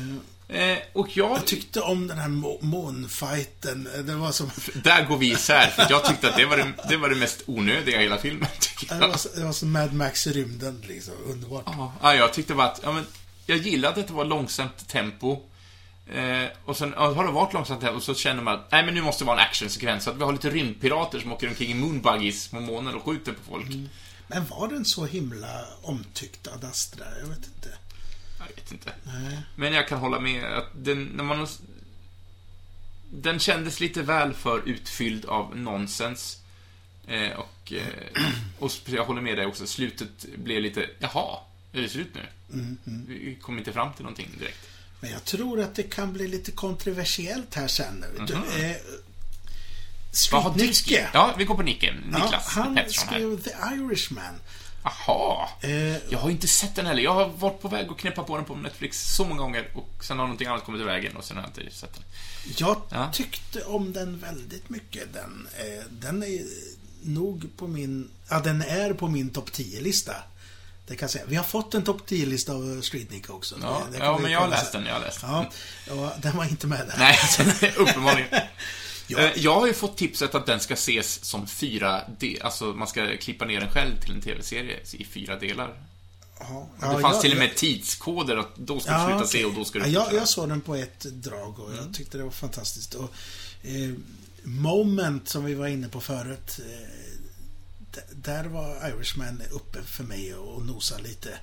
Eh, 0.49 0.77
och 0.93 1.17
jag... 1.17 1.31
jag 1.31 1.45
tyckte 1.45 1.81
om 1.81 2.07
den 2.07 2.17
här 2.17 2.27
må- 2.27 2.59
månfighten. 2.61 3.87
Eh, 3.95 3.99
Det 3.99 4.15
var 4.15 4.31
som... 4.31 4.51
Där 4.83 5.05
går 5.05 5.17
vi 5.17 5.31
isär, 5.31 5.67
för 5.67 5.87
jag 5.89 6.05
tyckte 6.05 6.29
att 6.29 6.35
det 6.37 6.45
var 6.45 6.57
det, 6.57 6.73
det, 6.89 6.97
var 6.97 7.09
det 7.09 7.15
mest 7.15 7.41
onödiga 7.45 7.99
i 7.99 8.03
hela 8.03 8.17
filmen, 8.17 8.47
Det 8.89 8.95
var, 8.99 9.35
det 9.35 9.43
var 9.45 9.51
som 9.53 9.71
Mad 9.71 9.93
Max 9.93 10.27
i 10.27 10.33
rymden, 10.33 10.83
liksom. 10.87 11.13
Underbart. 11.25 11.63
Ja, 12.01 12.15
jag 12.15 12.33
tyckte 12.33 12.53
bara 12.53 12.67
att, 12.67 12.79
ja, 12.83 12.91
men, 12.91 13.05
jag 13.47 13.57
gillade 13.57 14.01
att 14.01 14.07
det 14.07 14.13
var 14.13 14.25
långsamt 14.25 14.87
tempo. 14.87 15.41
Eh, 16.07 16.45
och 16.65 16.77
sen 16.77 16.93
ja, 16.95 17.13
har 17.13 17.25
det 17.25 17.31
varit 17.31 17.53
långsamt 17.53 17.81
tempo, 17.81 17.99
så 17.99 18.15
känner 18.15 18.43
man 18.43 18.53
att, 18.53 18.71
nej 18.71 18.85
men 18.85 18.93
nu 18.93 19.01
måste 19.01 19.23
det 19.23 19.27
vara 19.27 19.39
en 19.39 19.47
actionsekvens. 19.47 20.03
Så 20.03 20.09
att 20.09 20.17
vi 20.17 20.23
har 20.23 20.31
lite 20.31 20.49
rymdpirater 20.49 21.19
som 21.19 21.31
åker 21.31 21.47
omkring 21.47 21.71
i 21.71 21.73
moonbuggies 21.73 22.47
på 22.47 22.59
månen 22.59 22.95
och 22.95 23.03
skjuter 23.03 23.31
på 23.31 23.51
folk. 23.51 23.67
Men 24.27 24.45
var 24.45 24.67
den 24.67 24.85
så 24.85 25.05
himla 25.05 25.65
omtyckt, 25.81 26.47
Ad 26.47 26.67
Astra? 26.67 27.05
Jag 27.21 27.27
vet 27.27 27.47
inte. 27.55 27.77
Jag 28.39 28.55
vet 28.55 28.71
inte. 28.71 28.93
Nej. 29.03 29.39
Men 29.55 29.73
jag 29.73 29.87
kan 29.87 29.99
hålla 29.99 30.19
med 30.19 30.43
att 30.45 30.67
den, 30.75 31.03
när 31.03 31.23
man... 31.23 31.47
Den 33.11 33.39
kändes 33.39 33.79
lite 33.79 34.01
väl 34.01 34.33
för 34.33 34.69
utfylld 34.69 35.25
av 35.25 35.57
nonsens. 35.57 36.41
Eh, 37.07 37.31
och, 37.31 37.73
eh, 37.73 38.23
och 38.59 38.71
jag 38.85 39.05
håller 39.05 39.21
med 39.21 39.37
dig 39.37 39.45
också, 39.45 39.67
slutet 39.67 40.25
blev 40.35 40.61
lite, 40.61 40.89
jaha, 40.99 41.39
är 41.79 41.83
det 41.83 41.89
slut 41.89 42.07
nu? 42.13 42.75
Vi 43.07 43.37
kom 43.41 43.57
inte 43.57 43.73
fram 43.73 43.93
till 43.93 44.03
någonting 44.03 44.29
direkt. 44.39 44.57
Men 44.99 45.11
jag 45.11 45.25
tror 45.25 45.61
att 45.61 45.75
det 45.75 45.83
kan 45.83 46.13
bli 46.13 46.27
lite 46.27 46.51
kontroversiellt 46.51 47.55
här 47.55 47.67
sen. 47.67 48.05
Eh, 48.19 48.75
har 50.31 50.53
du 50.53 50.59
Street 50.59 50.75
skrivit? 50.75 51.03
Nicke. 51.03 51.09
Ja, 51.13 51.35
vi 51.37 51.43
går 51.45 51.55
på 51.55 51.61
Nicke. 51.61 51.93
Niklas 52.05 52.31
ja, 52.31 52.39
han 52.45 52.75
Pettersson 52.75 53.07
här. 53.07 53.15
skrev 53.19 53.41
The 53.41 53.75
Irishman. 53.75 54.33
Jaha. 54.83 55.49
Eh, 55.61 55.97
Jag 56.09 56.19
har 56.19 56.29
inte 56.29 56.47
sett 56.47 56.75
den 56.75 56.85
heller. 56.85 57.01
Jag 57.01 57.13
har 57.13 57.27
varit 57.29 57.61
på 57.61 57.67
väg 57.67 57.87
att 57.89 57.97
knäppa 57.97 58.23
på 58.23 58.35
den 58.35 58.45
på 58.45 58.55
Netflix 58.55 59.15
så 59.15 59.25
många 59.25 59.41
gånger 59.41 59.69
och 59.75 60.03
sen 60.05 60.19
har 60.19 60.25
någonting 60.25 60.47
annat 60.47 60.63
kommit 60.65 60.81
i 60.81 60.83
vägen 60.83 61.15
och 61.17 61.23
sen 61.23 61.37
har 61.37 61.43
jag 61.43 61.63
inte 61.63 61.75
sett 61.75 61.93
den. 61.93 62.03
Jag 62.57 62.81
Ja. 62.89 63.11
tyckte 63.13 63.63
om 63.63 63.93
den 63.93 64.19
väldigt 64.19 64.69
mycket. 64.69 65.13
Den, 65.13 65.47
eh, 65.57 65.83
den 65.89 66.23
är 66.23 66.41
nog 67.01 67.49
på 67.57 67.67
min... 67.67 68.09
Ja, 68.29 68.39
den 68.39 68.61
är 68.61 68.93
på 68.93 69.07
min 69.07 69.29
topp 69.29 69.49
10-lista. 69.51 70.15
Det 70.87 70.95
kan 70.95 71.05
jag 71.05 71.11
säga. 71.11 71.25
Vi 71.27 71.35
har 71.35 71.43
fått 71.43 71.73
en 71.73 71.83
topp 71.83 72.01
10-lista 72.07 72.53
av 72.53 72.81
Streetnick 72.81 73.29
också. 73.29 73.55
Ja, 73.61 73.81
Det- 73.91 73.97
det 73.97 74.03
ja 74.05 74.17
men 74.21 74.31
jag 74.31 74.39
har 74.39 74.47
läst 74.47 74.71
den, 74.71 74.85
jag 74.85 74.93
har 74.93 75.01
läst 75.01 75.21
den. 75.21 75.29
Ja, 75.29 75.49
ja, 75.87 76.13
den 76.21 76.37
var 76.37 76.45
inte 76.45 76.67
med 76.67 76.87
där. 76.87 76.95
Nej, 76.97 77.73
uppenbarligen. 77.77 78.29
Ja. 79.09 79.19
Eh, 79.19 79.31
Jag 79.35 79.55
har 79.59 79.67
ju 79.67 79.73
fått 79.73 79.97
tipset 79.97 80.35
att 80.35 80.45
den 80.45 80.59
ska 80.59 80.73
ses 80.73 81.25
som 81.25 81.47
fyra 81.47 82.01
de 82.19 82.39
Alltså, 82.41 82.65
man 82.65 82.87
ska 82.87 83.17
klippa 83.17 83.45
ner 83.45 83.59
den 83.59 83.69
själv 83.71 83.99
till 84.01 84.11
en 84.11 84.21
TV-serie 84.21 84.79
i 84.93 85.05
fyra 85.05 85.39
delar. 85.39 85.73
Ja, 86.39 86.69
Det 86.79 86.85
fanns 87.01 87.03
jag- 87.03 87.21
till 87.21 87.31
och 87.31 87.37
med 87.37 87.55
tidskoder 87.55 88.37
att 88.37 88.55
då 88.55 88.79
ska 88.79 88.91
du 88.91 88.97
sluta 88.99 89.15
okej. 89.15 89.27
se 89.27 89.45
och 89.45 89.53
då 89.53 89.65
ska 89.65 89.79
du 89.79 89.85
ja, 89.87 90.05
jag, 90.11 90.21
jag 90.21 90.27
såg 90.27 90.49
den 90.49 90.61
på 90.61 90.75
ett 90.75 90.99
drag 90.99 91.59
och 91.59 91.71
Mm. 91.71 91.85
jag 91.85 91.93
tyckte 91.95 92.17
det 92.17 92.23
var 92.23 92.31
fantastiskt. 92.31 92.93
Och, 92.93 93.13
eh, 93.63 93.93
Moment, 94.43 95.29
som 95.29 95.45
vi 95.45 95.53
var 95.53 95.67
inne 95.67 95.87
på 95.89 96.01
förut. 96.01 96.59
Eh, 96.59 96.87
där 98.15 98.43
var 98.45 98.89
Irishman 98.89 99.41
uppe 99.51 99.83
för 99.83 100.03
mig 100.03 100.35
och 100.35 100.65
nosa 100.65 100.97
lite 100.97 101.39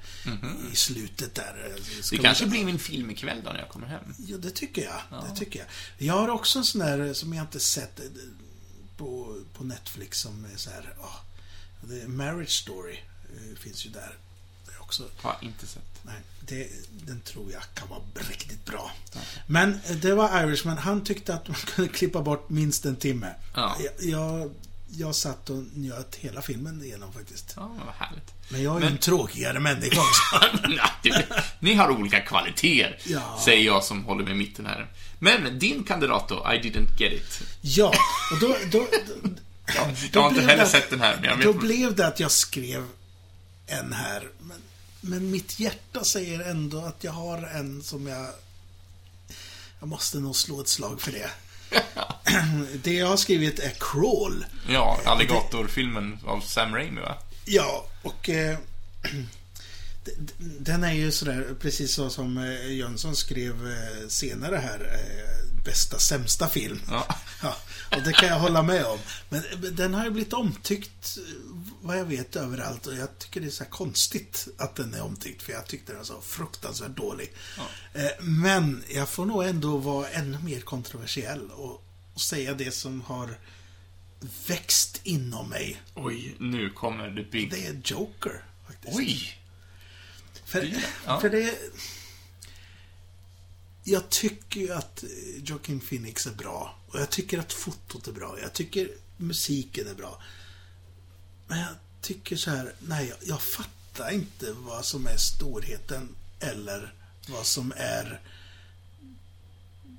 i 0.73 0.77
slutet 0.77 1.35
där. 1.35 1.73
Ska. 2.03 2.17
Det 2.17 2.23
kanske 2.23 2.47
blir 2.47 2.65
min 2.65 2.79
film 2.79 3.11
ikväll 3.11 3.43
då 3.45 3.51
när 3.51 3.59
jag 3.59 3.69
kommer 3.69 3.87
hem. 3.87 4.15
Ja, 4.19 4.37
det 4.37 4.51
tycker 4.51 4.83
jag. 4.85 5.23
Det 5.31 5.37
tycker 5.37 5.59
jag. 5.59 5.69
Jag 6.09 6.15
har 6.15 6.29
också 6.29 6.59
en 6.59 6.65
sån 6.65 6.81
där 6.81 7.15
som 7.15 7.35
jag 7.35 7.43
inte 7.45 7.61
sett 7.61 8.01
eh, 8.01 8.07
på, 8.97 9.41
på 9.55 9.65
Netflix 9.65 10.19
som 10.21 10.45
är 10.55 10.57
så 10.57 10.71
här, 10.71 10.95
ja, 10.99 11.11
det 11.83 12.01
är 12.03 12.07
Marriage 12.09 12.51
Story. 12.63 12.99
eh, 13.37 13.59
Finns 13.59 13.87
ju 13.87 13.91
där. 13.91 14.17
Också 14.81 15.09
Har 15.17 15.37
inte 15.43 15.67
sett. 15.67 15.83
Nej, 16.03 16.21
det, 16.41 16.69
den 17.07 17.21
tror 17.21 17.53
jag 17.53 17.63
kan 17.75 17.89
vara 17.89 18.01
riktigt 18.31 18.65
bra. 18.65 18.91
Men 19.47 19.81
eh, 19.87 19.97
det 19.97 20.15
var 20.15 20.45
Irishman. 20.45 20.79
Han 20.79 21.05
tyckte 21.05 21.35
att 21.35 21.49
man 21.49 21.57
kunde 21.57 21.93
klippa 21.93 22.23
bort 22.23 22.51
minst 22.51 22.85
en 22.85 22.97
timme. 22.97 23.35
Ja. 23.55 23.77
Jag, 23.81 24.11
jag, 24.11 24.55
jag 24.97 25.15
satt 25.15 25.51
och 25.51 25.63
njöt 25.75 26.15
hela 26.15 26.43
filmen 26.43 26.85
igenom 26.85 27.13
faktiskt. 27.13 27.53
Ja, 27.57 27.69
men 27.77 27.87
vad 27.87 27.95
härligt. 27.95 28.33
Men 28.49 28.63
jag 28.63 28.77
är 28.77 28.81
Men- 28.81 28.93
en 28.93 28.99
tråkigare 28.99 29.61
människa 29.61 30.01
också. 30.01 30.49
Ni 31.61 31.75
har 31.75 31.91
olika 31.91 32.21
kvaliteter, 32.21 32.99
Ja. 33.05 33.41
säger 33.45 33.65
jag 33.67 33.85
som 33.85 34.05
håller 34.05 34.25
med 34.25 34.37
mitten 34.37 34.67
här. 34.67 34.91
Men 35.19 35.59
din 35.59 35.85
kandidat 35.85 36.29
då, 36.29 36.35
I 36.35 36.59
didn't 36.71 37.01
get 37.01 37.13
it. 37.13 37.41
Ja, 37.61 37.93
och 38.33 38.39
då... 38.41 38.57
då, 38.73 38.79
då 39.23 39.29
Ja, 39.67 39.91
jag 40.13 40.21
har 40.21 40.29
inte 40.29 40.41
blev 40.41 40.51
heller 40.51 40.65
sett 40.67 40.91
den 40.91 41.01
här, 41.01 41.17
men 41.21 41.25
jag 41.25 41.41
Då 41.43 41.53
blev 41.53 41.95
det 41.95 42.07
att 42.07 42.21
jag 42.21 42.31
skrev 42.31 42.87
en 43.67 43.93
här. 43.93 44.29
Men, 44.41 44.59
men 45.01 45.31
mitt 45.31 45.61
hjärta 45.61 46.05
säger 46.05 46.41
ändå 46.41 46.85
att 46.85 47.05
jag 47.05 47.13
har 47.13 47.39
en 47.43 47.83
som 47.83 48.07
jag... 48.07 48.27
Jag 49.81 49.89
måste 49.89 50.19
nog 50.19 50.37
slå 50.37 50.61
ett 50.61 50.69
slag 50.69 51.01
för 51.01 51.13
det. 51.13 51.31
Det 52.83 52.93
jag 52.93 53.07
har 53.07 53.17
skrivit 53.17 53.59
är 53.59 53.73
Crawl. 53.79 54.45
Ja, 54.69 55.01
alligatorfilmen 55.05 56.19
av 56.27 56.41
Sam 56.41 56.75
Raimi, 56.75 57.01
va? 57.01 57.19
Ja, 57.45 57.87
och... 58.03 58.29
Eh, 58.29 58.59
den 60.39 60.85
är 60.85 60.93
ju 60.93 61.13
sådär, 61.13 61.55
precis 61.61 61.95
så 61.95 62.11
som 62.11 62.39
eh, 62.39 62.73
Jönsson 62.73 63.17
skrev 63.17 63.67
eh, 63.71 64.09
senare 64.09 64.57
här. 64.57 64.81
Eh, 64.81 65.65
bästa 65.65 65.99
sämsta 65.99 66.49
film. 66.49 66.81
Ja. 66.91 67.07
Ja, 67.43 67.57
och 67.97 68.03
det 68.03 68.13
kan 68.13 68.29
jag 68.29 68.39
hålla 68.39 68.63
med 68.63 68.85
om. 68.85 68.99
Men 69.29 69.43
den 69.73 69.95
har 69.95 70.05
ju 70.05 70.11
blivit 70.11 70.33
omtyckt, 70.33 71.19
vad 71.87 71.99
jag 71.99 72.05
vet, 72.05 72.37
överallt. 72.37 72.87
Och 72.87 72.95
jag 72.95 73.19
tycker 73.19 73.41
det 73.41 73.47
är 73.47 73.51
så 73.51 73.65
konstigt 73.65 74.49
att 74.59 74.77
den 74.77 74.95
är 74.95 75.03
omtyckt. 75.03 75.43
För 75.43 75.53
jag 75.53 75.67
tyckte 75.67 75.93
den 75.93 75.99
var 75.99 76.05
så 76.05 76.21
fruktansvärt 76.21 76.97
dålig. 76.97 77.33
Eh, 77.95 78.25
Men 78.25 78.85
jag 78.89 79.09
får 79.09 79.27
nog 79.27 79.45
ändå 79.45 79.77
vara 79.77 80.09
ännu 80.09 80.39
mer 80.39 80.61
kontroversiell 80.61 81.51
och, 81.51 81.85
och 82.15 82.21
säga 82.21 82.55
det 82.55 82.71
som 82.71 83.01
har 83.01 83.39
växt 84.47 85.01
inom 85.05 85.49
mig. 85.49 85.83
Oj, 85.95 86.35
nu 86.39 86.71
kommer 86.71 87.15
the 87.17 87.31
big... 87.31 87.51
Det 87.51 87.67
är 87.67 87.81
Joker, 87.85 88.45
faktiskt. 88.67 88.97
Oj! 88.97 89.39
För, 90.45 90.83
Ja. 91.07 91.21
för 91.21 91.31
det... 91.31 91.55
Jag 93.85 94.09
tycker 94.11 94.61
ju 94.61 94.73
att 94.73 95.03
eh, 95.03 95.09
Joaquin 95.45 95.81
Phoenix 95.81 96.27
är 96.27 96.31
bra. 96.35 96.79
Och 96.89 97.01
jag 97.01 97.11
tycker 97.11 97.39
att 97.39 97.53
fotot 97.53 98.07
är 98.09 98.13
bra. 98.13 98.37
Jag 98.43 98.53
tycker 98.53 98.91
musiken 99.17 99.89
är 99.89 99.95
bra. 99.95 100.23
Men 101.47 101.59
jag 101.59 101.69
tycker 102.01 102.37
så 102.37 102.51
här, 102.51 102.73
nej, 102.79 103.09
jag, 103.09 103.19
jag 103.23 103.43
fattar 103.43 104.11
inte 104.11 104.53
vad 104.53 104.85
som 104.85 105.07
är 105.07 105.17
storheten 105.17 106.09
eller 106.41 106.93
vad 107.29 107.47
som 107.47 107.73
är 107.77 108.21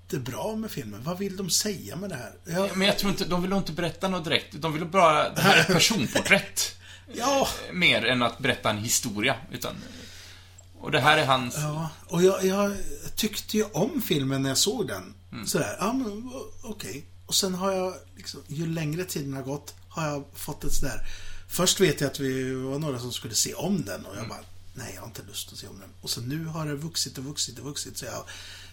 det 0.08 0.20
bra 0.20 0.56
med 0.56 0.72
filmen. 0.72 1.04
Vad 1.04 1.18
vill 1.18 1.38
de 1.38 1.50
säga 1.50 1.96
med 1.96 2.10
det 2.10 2.16
här? 2.16 2.34
Jag, 2.44 2.78
Men 2.78 2.88
jag 2.88 3.00
tror 3.00 3.12
inte, 3.12 3.26
de 3.26 3.42
vill 3.42 3.54
inte 3.54 3.72
berätta 3.72 4.08
något 4.08 4.24
direkt. 4.24 4.48
De 4.54 4.74
vill 4.74 4.86
bara, 4.86 5.30
det 5.36 5.42
här 5.42 5.58
är 5.58 5.74
personporträtt. 5.74 6.76
ja, 7.14 7.48
Mer 7.74 8.06
än 8.06 8.24
att 8.24 8.40
berätta 8.40 8.70
en 8.70 8.78
historia, 8.78 9.36
utan... 9.52 9.76
Och 10.80 10.92
det 10.92 11.00
här 11.00 11.18
är 11.18 11.26
hans... 11.26 11.56
Ja, 11.58 11.90
och 12.08 12.24
jag, 12.24 12.46
jag 12.46 12.78
tyckte 13.16 13.58
ju 13.58 13.64
om 13.64 14.02
filmen 14.02 14.42
när 14.42 14.50
jag 14.50 14.58
såg 14.58 14.88
den. 14.88 15.14
Mm. 15.32 15.48
Sådär, 15.48 15.76
ja 15.80 15.94
men 15.94 16.32
okej. 16.64 17.06
Och 17.26 17.36
sen 17.36 17.56
har 17.56 17.72
jag, 17.72 17.94
liksom, 18.16 18.42
ju 18.48 18.68
längre 18.68 19.06
tiden 19.06 19.34
har 19.34 19.44
gått, 19.44 19.76
har 19.90 20.08
jag 20.08 20.24
fått 20.34 20.64
ett 20.64 20.74
sådär... 20.74 21.08
Först 21.56 21.80
vet 21.82 22.02
jag 22.02 22.12
att 22.12 22.20
vi 22.20 22.54
var 22.54 22.80
några 22.80 23.00
som 23.00 23.12
skulle 23.14 23.36
se 23.36 23.54
om 23.54 23.86
den 23.86 24.06
och 24.06 24.12
jag 24.16 24.18
Mm. 24.26 24.30
bara, 24.30 24.44
nej 24.74 24.92
jag 24.96 25.02
har 25.02 25.08
inte 25.08 25.24
lust 25.24 25.52
att 25.54 25.58
se 25.60 25.68
om 25.68 25.80
den. 25.80 25.90
Och 26.02 26.10
så 26.10 26.22
nu 26.22 26.46
har 26.46 26.66
det 26.68 26.76
vuxit 26.76 27.18
och 27.18 27.24
vuxit 27.24 27.60
och 27.60 27.66
vuxit 27.66 27.98
så 27.98 28.06
jag, 28.06 28.24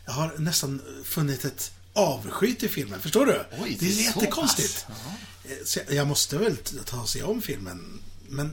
jag 0.04 0.12
har 0.12 0.38
nästan 0.38 0.82
funnit 1.04 1.44
ett 1.44 1.72
avsky 1.92 2.54
till 2.54 2.70
filmen. 2.70 3.00
Förstår 3.00 3.26
du? 3.26 3.44
Oj, 3.62 3.76
det 3.80 3.86
är 3.86 3.90
så 3.92 4.00
jättekonstigt. 4.02 4.86
Eh, 5.44 5.50
Så 5.64 5.78
jag- 5.78 5.94
jag 5.96 6.06
måste 6.06 6.38
väl 6.38 6.56
ta 6.84 7.00
och 7.00 7.08
se 7.08 7.22
om 7.22 7.42
filmen. 7.42 8.00
Men 8.28 8.52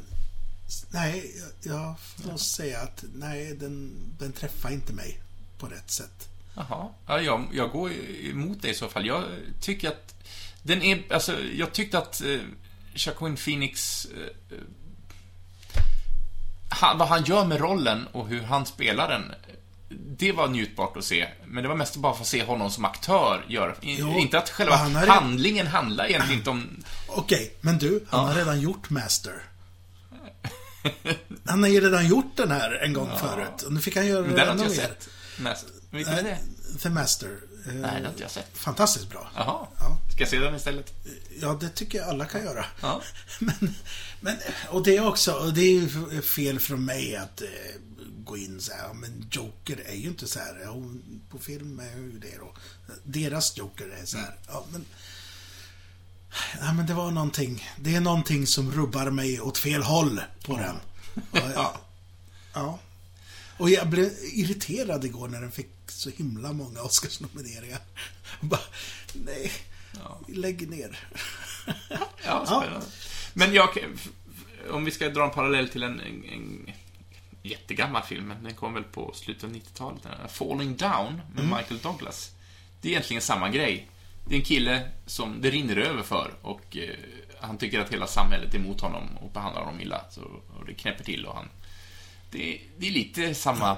nej, 0.92 1.36
jag- 1.64 1.96
får 2.00 2.30
nog 2.30 2.40
säga 2.40 2.80
att 2.82 3.04
nej, 3.14 3.56
den, 3.56 3.92
den 4.20 4.32
träffar 4.34 4.70
inte 4.72 4.94
mig 4.94 5.20
på 5.58 5.66
rätt 5.68 5.92
sätt. 5.92 6.30
Jaha. 6.56 6.90
Ja, 7.08 7.22
jag, 7.22 7.48
jag 7.54 7.72
går 7.72 7.92
emot 8.22 8.62
det 8.62 8.70
i 8.70 8.74
så 8.76 8.90
fall. 8.90 9.06
Jag 9.06 9.24
tycker 9.62 9.88
att... 9.88 10.16
Den 10.64 10.82
är... 10.82 11.14
Alltså, 11.14 11.40
jag 11.42 11.74
tyckte 11.74 11.98
att 11.98 12.22
Joaquin 13.08 13.36
Phoenix... 13.36 14.06
Eh, 14.06 14.58
eh, 14.58 14.64
han, 16.70 16.98
vad 16.98 17.08
han 17.08 17.24
gör 17.24 17.46
med 17.46 17.60
rollen 17.60 18.08
och 18.12 18.28
hur 18.28 18.42
han 18.44 18.66
spelar 18.66 19.08
den, 19.10 19.32
det 20.18 20.32
var 20.32 20.48
njutbart 20.48 20.98
att 20.98 21.04
se. 21.06 21.28
Men 21.46 21.64
det 21.64 21.70
var 21.70 21.76
mest 21.76 21.96
bara 21.96 22.14
för 22.14 22.22
att 22.22 22.28
se 22.28 22.44
honom 22.44 22.72
som 22.72 22.86
aktör 22.86 23.46
göra. 23.48 23.76
Jo, 23.82 24.18
inte 24.20 24.38
att 24.38 24.50
själva 24.50 24.76
han 24.76 24.96
har- 24.96 25.08
handlingen 25.08 25.68
handlar 25.68 26.06
egentligen 26.06 26.38
inte 26.40 26.50
om... 26.50 26.84
Okej, 27.08 27.54
men 27.62 27.78
du, 27.78 28.06
han 28.10 28.26
har 28.26 28.34
redan 28.36 28.62
gjort 28.62 28.90
Master. 28.90 29.34
Han 31.46 31.64
har 31.64 31.70
ju 31.70 31.82
redan 31.82 32.08
gjort 32.08 32.32
den 32.36 32.52
här 32.52 32.72
en 32.72 32.94
gång 32.94 33.10
förut. 33.20 33.62
Och 33.66 33.74
nu 33.74 33.82
fick 33.82 33.96
han 33.96 34.08
göra 34.08 34.22
den 34.22 34.50
ännu 34.50 34.70
mer. 34.70 34.92
Mest. 35.40 35.66
Vilken 35.92 36.14
är 36.14 36.24
det? 36.24 36.38
The 36.80 36.90
Master. 36.90 37.38
Eh, 37.66 37.74
Nej, 37.74 37.82
den 37.82 38.04
har 38.04 38.12
inte 38.12 38.22
jag 38.22 38.32
sett. 38.32 38.58
Fantastiskt 38.58 39.10
bra. 39.10 39.32
Jaha. 39.36 39.68
Ja. 39.80 39.98
Ska 40.12 40.20
jag 40.20 40.30
se 40.30 40.40
den 40.40 40.56
istället? 40.56 40.94
Ja, 41.42 41.58
det 41.62 41.70
tycker 41.70 41.98
jag 41.98 42.10
alla 42.10 42.26
kan 42.26 42.42
göra. 42.42 42.66
Ja. 42.82 43.02
Men, 43.40 43.74
men, 44.22 44.38
och 44.70 44.84
det 44.84 44.98
är 44.98 45.08
också, 45.08 45.32
och 45.34 45.54
det 45.54 45.62
är 45.62 46.22
fel 46.22 46.60
från 46.60 46.86
mig 46.86 47.16
att 47.16 47.42
eh, 47.42 47.48
gå 48.30 48.38
in 48.38 48.62
så 48.62 48.74
här, 48.74 48.94
men 48.94 49.28
Joker 49.32 49.80
är 49.86 49.96
ju 49.96 50.08
inte 50.08 50.28
så 50.28 50.40
här, 50.40 50.74
på 51.30 51.40
film 51.40 51.80
är 51.80 51.98
ju 51.98 52.20
det 52.20 52.38
då. 52.38 52.54
Deras 53.04 53.58
Joker 53.58 53.98
är 54.02 54.06
så 54.06 54.18
här, 54.18 54.36
ja 54.48 54.66
men... 54.72 54.86
Ja, 56.62 56.74
men 56.74 56.86
det 56.86 56.94
var 56.94 57.12
någonting, 57.12 57.70
det 57.80 57.96
är 57.96 58.02
någonting 58.02 58.48
som 58.48 58.72
rubbar 58.72 59.10
mig 59.10 59.42
åt 59.42 59.58
fel 59.58 59.84
håll 59.84 60.22
på 60.46 60.58
den. 60.58 60.76
Och, 61.32 61.52
ja. 61.56 61.82
ja. 62.54 62.80
Och 63.58 63.70
jag 63.70 63.90
blev 63.90 64.12
irriterad 64.34 65.06
igår 65.06 65.28
när 65.28 65.42
den 65.42 65.52
fick 65.52 65.79
så 66.00 66.10
himla 66.10 66.54
många 66.54 66.82
Oscarsnomineringar. 66.82 67.80
Bara, 68.40 68.62
nej, 69.14 69.52
lägg 70.28 70.70
ner. 70.70 71.00
Ja, 72.26 72.46
spännande. 72.46 72.86
Men 73.34 73.54
jag, 73.54 73.70
om 74.72 74.86
vi 74.86 74.92
ska 74.92 75.10
dra 75.10 75.24
en 75.24 75.32
parallell 75.32 75.70
till 75.70 75.84
en, 75.84 76.00
en, 76.00 76.24
en 76.24 76.72
jättegammal 77.44 78.04
film, 78.04 78.28
men 78.28 78.44
den 78.44 78.54
kom 78.54 78.74
väl 78.74 78.84
på 78.84 79.14
slutet 79.14 79.44
av 79.44 79.50
90-talet, 79.50 80.04
den 80.04 80.12
här 80.22 80.28
Falling 80.28 80.76
Down 80.76 81.22
med 81.36 81.44
Michael 81.44 81.80
Douglas. 81.84 82.32
Det 82.82 82.88
är 82.88 82.92
egentligen 82.92 83.22
samma 83.22 83.50
grej. 83.50 83.90
Det 84.28 84.36
är 84.36 84.40
en 84.40 84.46
kille 84.46 84.92
som 85.06 85.42
det 85.42 85.50
rinner 85.50 85.78
över 85.78 86.04
för 86.04 86.34
och 86.42 86.78
eh, 86.78 86.96
han 87.40 87.58
tycker 87.58 87.80
att 87.80 87.94
hela 87.94 88.08
samhället 88.08 88.54
är 88.54 88.60
emot 88.60 88.82
honom 88.82 89.18
och 89.18 89.32
behandlar 89.32 89.62
honom 89.62 89.82
illa. 89.82 90.06
Så, 90.12 90.22
och 90.60 90.66
det 90.66 90.74
knäpper 90.74 91.04
till 91.04 91.26
och 91.26 91.36
han... 91.36 91.50
Det, 92.32 92.62
det 92.78 92.88
är 92.88 92.92
lite 92.92 93.36
samma... 93.36 93.78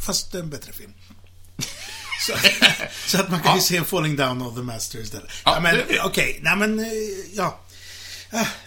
Fast 0.00 0.32
det 0.32 0.38
är 0.38 0.42
en 0.42 0.50
bättre 0.50 0.72
film. 0.72 0.92
Så, 2.26 2.32
så 3.06 3.20
att 3.20 3.30
man 3.30 3.40
kan 3.40 3.56
ju 3.56 3.62
se 3.62 3.84
Falling 3.84 4.16
Down 4.16 4.42
of 4.42 4.54
the 4.54 4.62
Master 4.62 4.98
istället. 4.98 5.30
Ja, 5.44 5.60
men 5.60 5.82
okej, 6.04 6.38
nej 6.42 6.56
men, 6.56 6.78
eh, 6.78 6.86
ja. 7.32 7.60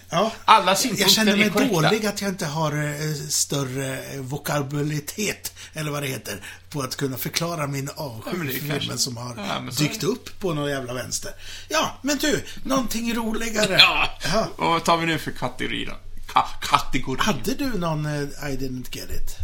Ja. 0.10 0.32
Alla 0.45 0.72
Jag 0.72 0.78
synpunkter 0.78 1.10
känner 1.10 1.36
mig 1.38 1.45
är 1.45 1.70
dålig 1.70 2.06
att 2.06 2.22
jag 2.22 2.30
inte 2.30 2.45
har 2.45 2.72
eh, 2.84 3.14
större 3.30 4.04
eh, 4.14 4.22
vokabularitet, 4.22 5.54
eller 5.74 5.91
vad 5.91 6.04
det 6.04 6.08
heter, 6.08 6.41
på 6.70 6.82
att 6.82 6.95
kunna 6.95 7.18
förklara 7.18 7.68
min 7.68 7.89
avsky 7.95 8.32
för 8.32 8.80
filmen 8.80 8.98
som 8.98 9.18
har 9.18 9.34
Ja, 9.38 9.72
dykt 9.78 10.04
upp 10.04 10.39
på 10.39 10.54
någon 10.54 10.70
jävla 10.70 10.93
vänster. 10.93 11.32
Ja, 11.70 11.98
men 12.02 12.18
du, 12.18 12.43
någonting 12.64 13.14
roligare. 13.16 13.78
Ja. 13.80 14.10
Ja. 14.34 14.48
Och 14.56 14.70
vad 14.72 14.84
tar 14.84 14.98
vi 14.98 15.06
nu 15.06 15.20
för 15.20 15.32
kategori 15.32 15.86
då? 15.86 15.93
Ka 16.34 16.48
kategori. 16.62 17.20
Hade 17.20 17.54
du 17.54 17.78
någon 17.78 18.06
eh, 18.06 18.22
I 18.22 18.58
didn't 18.58 18.88
get 18.91 19.10
it? 19.10 19.36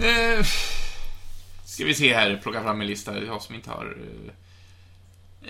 Eh, 0.00 0.46
ska 1.76 1.84
vi 1.84 1.94
se 1.94 2.14
här, 2.14 2.36
plocka 2.42 2.62
fram 2.62 2.80
en 2.80 2.86
lista. 2.86 3.18
Jag 3.24 3.42
som 3.42 3.54
inte 3.54 3.70
har... 3.70 3.96
Eh, 4.00 4.32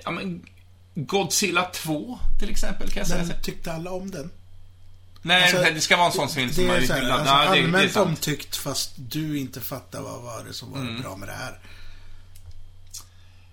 ja, 0.05 0.11
men 0.11 0.47
Godzilla 0.95 1.65
2, 1.65 2.19
till 2.41 2.51
exempel, 2.51 2.91
kan 2.91 3.01
jag 3.01 3.07
säga. 3.09 3.25
Men 3.25 3.43
tyckte 3.43 3.73
alla 3.73 3.91
om 3.91 4.11
den? 4.11 4.31
Nej, 5.23 5.43
Alltså, 5.43 5.75
det 5.75 5.81
ska 5.81 5.97
vara 5.97 6.07
en 6.07 6.13
sån 6.13 6.29
film 6.29 6.53
som 6.53 6.63
Det 6.65 6.69
man 6.69 6.81
hyllar. 6.81 7.11
alltså, 7.11 7.35
Ja, 7.35 7.39
det, 7.39 7.57
det 7.61 7.65
allmänt 7.65 7.93
sant. 7.93 8.09
omtyckt 8.09 8.57
fast 8.57 8.93
du 8.97 9.39
inte 9.39 9.61
fattar 9.61 10.03
vad 10.03 10.23
var 10.23 10.45
det 10.45 10.53
som 10.53 10.71
var 10.73 10.79
Mm. 10.81 11.01
bra 11.03 11.17
med 11.17 11.29
det 11.29 11.33
här. 11.35 11.59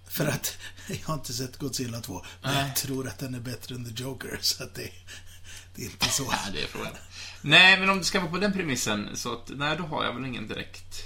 För 0.09 0.28
att 0.28 0.57
jag 0.88 0.97
har 1.07 1.13
inte 1.13 1.34
sett 1.34 1.57
Godzilla 1.57 2.01
2, 2.01 2.26
men 2.41 2.53
Nej. 2.53 2.65
jag 2.67 2.76
tror 2.76 3.07
att 3.07 3.19
den 3.19 3.36
är 3.36 3.39
bättre 3.39 3.76
än 3.76 3.86
The 3.95 4.03
Joker, 4.03 4.38
så 4.41 4.63
att 4.63 4.76
det, 4.76 4.89
det 5.76 5.82
är 5.82 5.86
inte 5.86 6.09
så. 6.09 6.24
Ja, 6.32 6.51
det 6.53 6.61
är 6.63 6.67
frågan. 6.67 6.93
Nej, 7.41 7.80
men 7.80 7.89
om 7.89 7.97
det 7.97 8.03
ska 8.03 8.19
vara 8.19 8.32
på 8.32 8.38
den 8.38 8.53
premissen, 8.53 9.09
så 9.13 9.34
att, 9.34 9.51
nej, 9.55 9.78
då 9.78 9.84
har 9.84 10.03
jag 10.05 10.13
väl 10.13 10.26
ingen 10.26 10.47
direkt... 10.47 11.03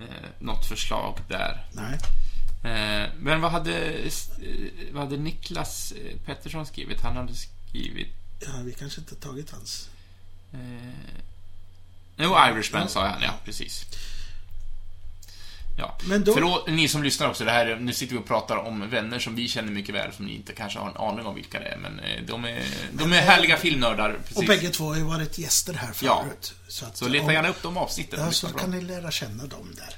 Eh, 0.00 0.28
något 0.38 0.66
förslag 0.66 1.18
där. 1.28 1.66
Nej. 1.72 1.98
Eh, 2.64 3.10
men 3.18 3.40
vad 3.40 3.50
hade, 3.50 3.92
eh, 3.92 4.12
vad 4.92 5.02
hade 5.02 5.16
Niklas 5.16 5.92
eh, 5.92 6.18
Pettersson 6.24 6.66
skrivit? 6.66 7.00
Han 7.00 7.16
hade 7.16 7.34
skrivit... 7.34 8.14
Ja, 8.40 8.52
vi 8.64 8.72
kanske 8.72 9.00
inte 9.00 9.14
tagit 9.14 9.50
hans. 9.50 9.88
Eh, 10.52 10.58
jo, 12.16 12.36
Irishman 12.48 12.88
sa 12.88 13.06
han, 13.06 13.22
ja, 13.22 13.34
precis. 13.44 13.86
Ja. 15.78 15.98
Men 16.04 16.24
då- 16.24 16.32
Förlåt, 16.34 16.68
ni 16.68 16.88
som 16.88 17.02
lyssnar 17.02 17.28
också, 17.28 17.44
det 17.44 17.50
här, 17.50 17.76
nu 17.76 17.92
sitter 17.92 18.14
vi 18.14 18.20
och 18.20 18.26
pratar 18.26 18.56
om 18.56 18.90
vänner 18.90 19.18
som 19.18 19.34
vi 19.34 19.48
känner 19.48 19.72
mycket 19.72 19.94
väl, 19.94 20.12
som 20.12 20.26
ni 20.26 20.34
inte 20.34 20.52
kanske 20.52 20.78
har 20.78 20.90
en 20.90 20.96
aning 20.96 21.26
om 21.26 21.34
vilka 21.34 21.60
det 21.60 21.66
är, 21.66 21.76
men 21.76 21.98
eh, 22.00 22.22
de 22.26 22.44
är, 22.44 22.62
de 22.92 23.12
är 23.12 23.20
härliga 23.20 23.56
filmnördar, 23.56 24.18
precis. 24.22 24.36
Och 24.36 24.44
bägge 24.44 24.68
två 24.70 24.84
har 24.88 24.96
ju 24.96 25.02
varit 25.04 25.38
gäster 25.38 25.74
här 25.74 25.90
Ja. 26.02 26.22
förut. 26.24 26.52
Så, 26.68 26.86
att, 26.86 26.96
Så 26.96 27.08
leta 27.08 27.32
gärna 27.32 27.48
upp 27.48 27.62
de 27.62 27.76
avsnitten. 27.76 28.20
Ja, 28.20 28.32
så 28.32 28.46
kan 28.48 28.70
ni 28.70 28.80
lära 28.80 29.10
känna 29.10 29.46
dem 29.46 29.74
där. 29.76 29.94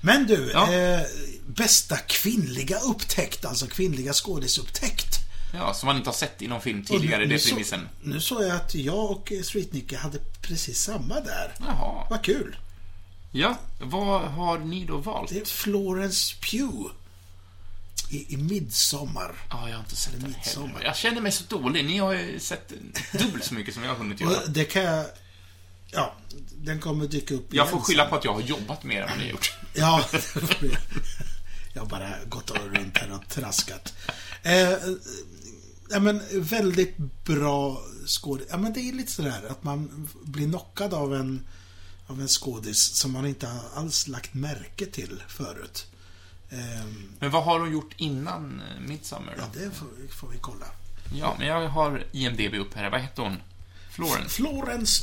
Men 0.00 0.26
du, 0.26 0.50
Ja. 0.54 0.72
eh, 0.72 1.00
bästa 1.46 1.96
kvinnliga 1.96 2.78
upptäckt, 2.78 3.44
alltså 3.44 3.66
kvinnliga 3.66 4.12
skådisupptäckt. 4.12 5.16
Ja, 5.54 5.74
som 5.74 5.86
man 5.86 5.96
inte 5.96 6.08
har 6.08 6.14
sett 6.14 6.42
i 6.42 6.48
någon 6.48 6.60
film 6.60 6.84
tidigare, 6.84 7.22
Och 7.22 7.28
det 7.28 7.34
är 7.34 7.38
så- 7.38 7.48
premissen. 7.50 7.88
Nu 8.02 8.20
såg 8.20 8.42
jag 8.42 8.50
att 8.56 8.74
jag 8.74 9.10
och 9.10 9.32
eh, 9.32 9.42
Streetnicke 9.42 9.96
hade 9.96 10.18
precis 10.42 10.82
samma 10.82 11.14
där. 11.20 11.54
Jaha. 11.60 12.06
Vad 12.10 12.22
kul. 12.24 12.56
Ja, 13.36 13.58
vad 13.80 14.20
har 14.22 14.58
ni 14.58 14.84
då 14.84 14.96
valt? 14.96 15.30
Det 15.30 15.40
är 15.40 15.44
Florence 15.44 16.36
Pugh. 16.50 16.90
I, 18.10 18.34
i 18.34 18.36
Midsommar. 18.36 19.34
Ja, 19.50 19.68
jag 19.68 19.76
har 19.76 19.80
inte 19.82 19.96
sett 19.96 20.20
den 20.20 20.30
Midsommar. 20.30 20.68
heller. 20.68 20.84
Jag 20.84 20.96
känner 20.96 21.20
mig 21.20 21.32
så 21.32 21.44
dålig. 21.48 21.84
Ni 21.84 21.98
har 21.98 22.14
ju 22.14 22.40
sett 22.40 22.72
dubbelt 23.12 23.44
så 23.44 23.54
mycket 23.54 23.74
som 23.74 23.82
jag 23.82 23.90
har 23.90 23.96
hunnit 23.96 24.20
göra. 24.20 24.30
Och 24.40 24.50
det 24.50 24.64
kan 24.64 24.82
jag... 24.82 25.06
Ja, 25.90 26.14
den 26.56 26.80
kommer 26.80 27.06
dyka 27.06 27.34
upp 27.34 27.54
Jag 27.54 27.70
får 27.70 27.80
skylla 27.80 28.06
på 28.06 28.16
att 28.16 28.24
jag 28.24 28.32
har 28.34 28.40
jobbat 28.40 28.84
mer 28.84 29.02
än 29.02 29.08
vad 29.08 29.18
ni 29.18 29.24
har 29.24 29.30
gjort. 29.30 29.58
Ja, 29.74 30.04
jag. 31.74 31.80
har 31.82 31.88
bara 31.88 32.10
gått 32.28 32.50
runt 32.50 32.98
här 32.98 33.12
och 33.12 33.28
traskat. 33.28 33.94
Eh, 34.42 34.70
ja, 35.90 36.00
men 36.00 36.22
väldigt 36.32 36.96
bra 37.24 37.82
skådis. 38.06 38.46
Ja, 38.50 38.56
men 38.56 38.72
det 38.72 38.80
är 38.80 38.92
lite 38.92 39.12
sådär 39.12 39.42
att 39.50 39.64
man 39.64 40.08
blir 40.24 40.46
knockad 40.48 40.94
av 40.94 41.14
en, 41.14 41.46
av 42.06 42.20
en 42.20 42.28
skådis 42.28 42.96
som 42.96 43.12
man 43.12 43.26
inte 43.26 43.48
alls 43.74 44.08
lagt 44.08 44.34
märke 44.34 44.86
till 44.86 45.22
förut. 45.28 45.86
Eh, 46.50 46.86
Men 47.18 47.30
vad 47.30 47.44
har 47.44 47.60
hon 47.60 47.72
gjort 47.72 47.94
innan 47.96 48.60
eh, 48.60 48.80
Midsommar 48.80 49.34
ja, 49.38 49.44
då? 49.52 49.60
det 49.60 49.70
får, 49.70 49.88
får 50.10 50.28
vi 50.28 50.38
kolla. 50.38 50.66
Ja, 51.14 51.34
men 51.38 51.46
jag 51.46 51.68
har 51.68 52.04
IMDB 52.12 52.54
upp 52.54 52.74
här. 52.74 52.90
Vad 52.90 53.00
heter 53.00 53.22
hon? 53.22 53.36
Florence? 53.90 54.28
Florence... 54.28 55.02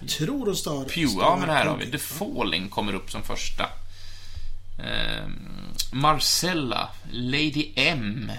Jag 0.00 0.08
tror 0.08 0.46
hon 0.46 0.56
står... 0.56 0.84
Pugh. 0.84 1.14
Ja, 1.18 1.36
men 1.40 1.48
här 1.48 1.66
har 1.66 1.76
vi. 1.76 1.90
The 1.90 1.98
Falling 1.98 2.68
kommer 2.68 2.92
upp 2.94 3.10
som 3.10 3.22
första. 3.22 3.70
Ehm, 4.82 5.48
Marcella. 5.92 6.88
Lady 7.10 7.72
M. 7.76 8.32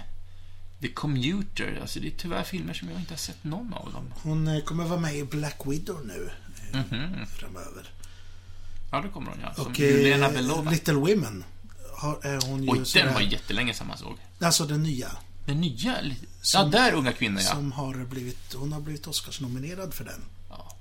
The 0.81 0.87
Commuter. 0.87 1.79
Alltså, 1.81 1.99
det 1.99 2.07
är 2.07 2.11
tyvärr 2.17 2.43
filmer 2.43 2.73
som 2.73 2.89
jag 2.89 2.99
inte 2.99 3.13
har 3.13 3.17
sett 3.17 3.43
någon 3.43 3.73
av 3.73 3.93
dem. 3.93 4.13
Hon 4.23 4.47
eh, 4.47 4.63
kommer 4.63 4.85
vara 4.85 4.99
med 4.99 5.15
i 5.15 5.23
Black 5.23 5.57
Widow 5.65 6.05
nu 6.05 6.31
eh, 6.73 6.79
Mhm. 6.91 7.25
framöver. 7.27 7.89
Ja, 8.91 9.01
det 9.01 9.09
kommer 9.09 9.31
hon, 9.31 9.39
ja. 9.43 9.53
Som 9.53 9.65
Och 9.67 9.79
Juliana 9.79 10.25
eh, 10.27 10.33
Belova. 10.33 10.71
Little 10.71 10.93
Women 10.93 11.43
har, 11.97 12.25
är 12.25 12.41
hon 12.47 12.63
ju 12.63 12.69
Oj, 12.69 12.83
den 12.93 13.13
var 13.13 13.21
jättelänge 13.21 13.73
sedan 13.73 13.87
man 13.87 13.97
såg. 13.97 14.17
Alltså 14.41 14.65
den 14.65 14.83
nya. 14.83 15.11
Den 15.45 15.61
nya? 15.61 16.01
li- 16.01 16.15
Ja, 16.21 16.27
Som- 16.41 16.71
där 16.71 16.93
unga 16.93 17.11
kvinnor, 17.11 17.41
ja. 17.41 17.49
Som 17.51 17.71
har 17.71 17.93
blivit, 18.05 18.53
hon 18.53 18.73
har 18.73 18.81
blivit 18.81 19.07
Oscarsnominerad 19.07 19.93
för 19.93 20.03
den. 20.05 20.21
ja. 20.49 20.75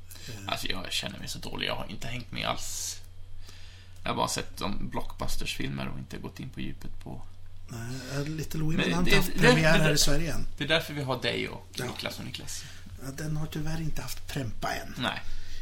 Alltså, 0.47 0.67
jag 0.67 0.93
känner 0.93 1.19
mig 1.19 1.29
så 1.29 1.39
dålig. 1.39 1.67
Jag 1.69 1.77
har 1.77 1.87
inte 1.91 2.09
hängt 2.09 2.33
med 2.33 2.47
alls. 2.47 2.97
Jag 4.03 4.11
har 4.11 4.17
bara 4.17 4.29
sett 4.29 4.57
de 4.57 4.89
blockbusters-filmer 4.91 5.89
och 5.89 5.99
inte 5.99 6.17
gått 6.19 6.41
in 6.41 6.49
på 6.49 6.61
djupet 6.61 7.01
på... 7.05 7.23
Nej, 7.69 7.81
eh, 8.15 8.25
Little 8.29 8.61
Women 8.61 8.77
Men 8.77 8.93
har 8.93 9.01
inte 9.03 9.17
haft 9.17 9.35
premiär 9.35 9.79
här 9.79 9.93
i 9.93 9.99
Sverige 9.99 10.35
än. 10.35 10.47
Det 10.59 10.65
är 10.65 10.69
därför 10.69 10.95
vi 10.95 11.03
har 11.03 11.23
dig 11.23 11.49
och. 11.49 11.67
Niklas 11.87 12.19
och 12.19 12.25
Niklas. 12.25 12.65
Ja, 13.05 13.11
Den 13.11 13.37
har 13.37 13.47
tyvärr 13.47 13.81
inte 13.81 14.03
haft 14.03 14.27
prempa 14.29 14.75
än 14.75 14.95
Nej. 14.99 15.21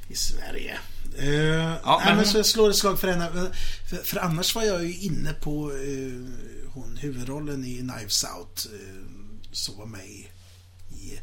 I 0.08 0.14
Sverige. 0.14 0.78
Uh, 1.18 1.76
ja, 1.84 2.02
men 2.04 2.16
men, 2.16 2.26
så 2.26 2.36
jag 2.36 2.46
slår 2.46 2.70
ett 2.70 2.76
slag 2.76 3.00
för 3.00 3.08
henne. 3.08 3.50
För, 3.90 3.96
för 3.96 4.18
annars 4.18 4.54
var 4.54 4.62
jag 4.62 4.84
ju 4.84 4.94
inne 4.94 5.32
på 5.32 5.72
eh, 5.72 6.12
hon 6.72 6.96
huvudrollen 6.96 7.64
i 7.64 7.78
Knives 7.78 8.24
Out. 8.24 8.66
Uh, 8.72 9.18
som 9.52 9.76
var 9.76 9.86
med 9.86 10.06
i, 10.88 11.20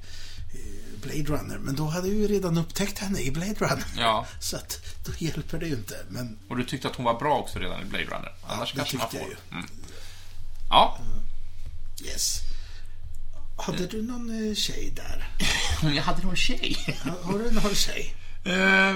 eh, 0.54 1.02
Blade 1.02 1.24
Runner. 1.24 1.58
Men 1.58 1.76
då 1.76 1.86
hade 1.86 2.08
jag 2.08 2.18
ju 2.18 2.28
redan 2.28 2.58
upptäckt 2.58 3.00
henne 3.00 3.20
i 3.20 3.32
Blade 3.32 3.54
Runner. 3.54 3.86
Ja. 3.98 4.28
Så 4.40 4.58
att 4.58 4.80
då 5.06 5.12
hjälper 5.18 5.60
det 5.60 5.68
ju 5.68 5.76
inte. 5.76 5.96
Men 6.10 6.40
Och 6.50 6.58
du 6.58 6.64
tyckte 6.64 6.88
att 6.88 6.96
hon 6.96 7.06
var 7.06 7.20
bra 7.20 7.38
också 7.38 7.60
redan 7.60 7.82
i 7.82 7.86
Blade 7.86 8.06
Runner. 8.06 8.36
Annars 8.48 8.74
det 8.74 8.78
kanske 8.78 8.98
man 8.98 9.10
får. 9.10 9.20
jag 9.20 9.58
Mm. 9.58 9.70
Ja. 10.70 11.00
yes. 12.06 12.40
Hade 13.58 13.88
du 13.88 14.02
någon 14.02 14.56
tjej 14.56 14.94
där? 14.96 15.30
Jag 15.96 16.04
hade 16.04 16.24
någon 16.24 16.36
tjej? 16.36 16.78
Har 17.22 17.40
du 17.40 17.52
någon 17.52 17.76
tjej? 17.76 18.16
Eh, 18.46 18.96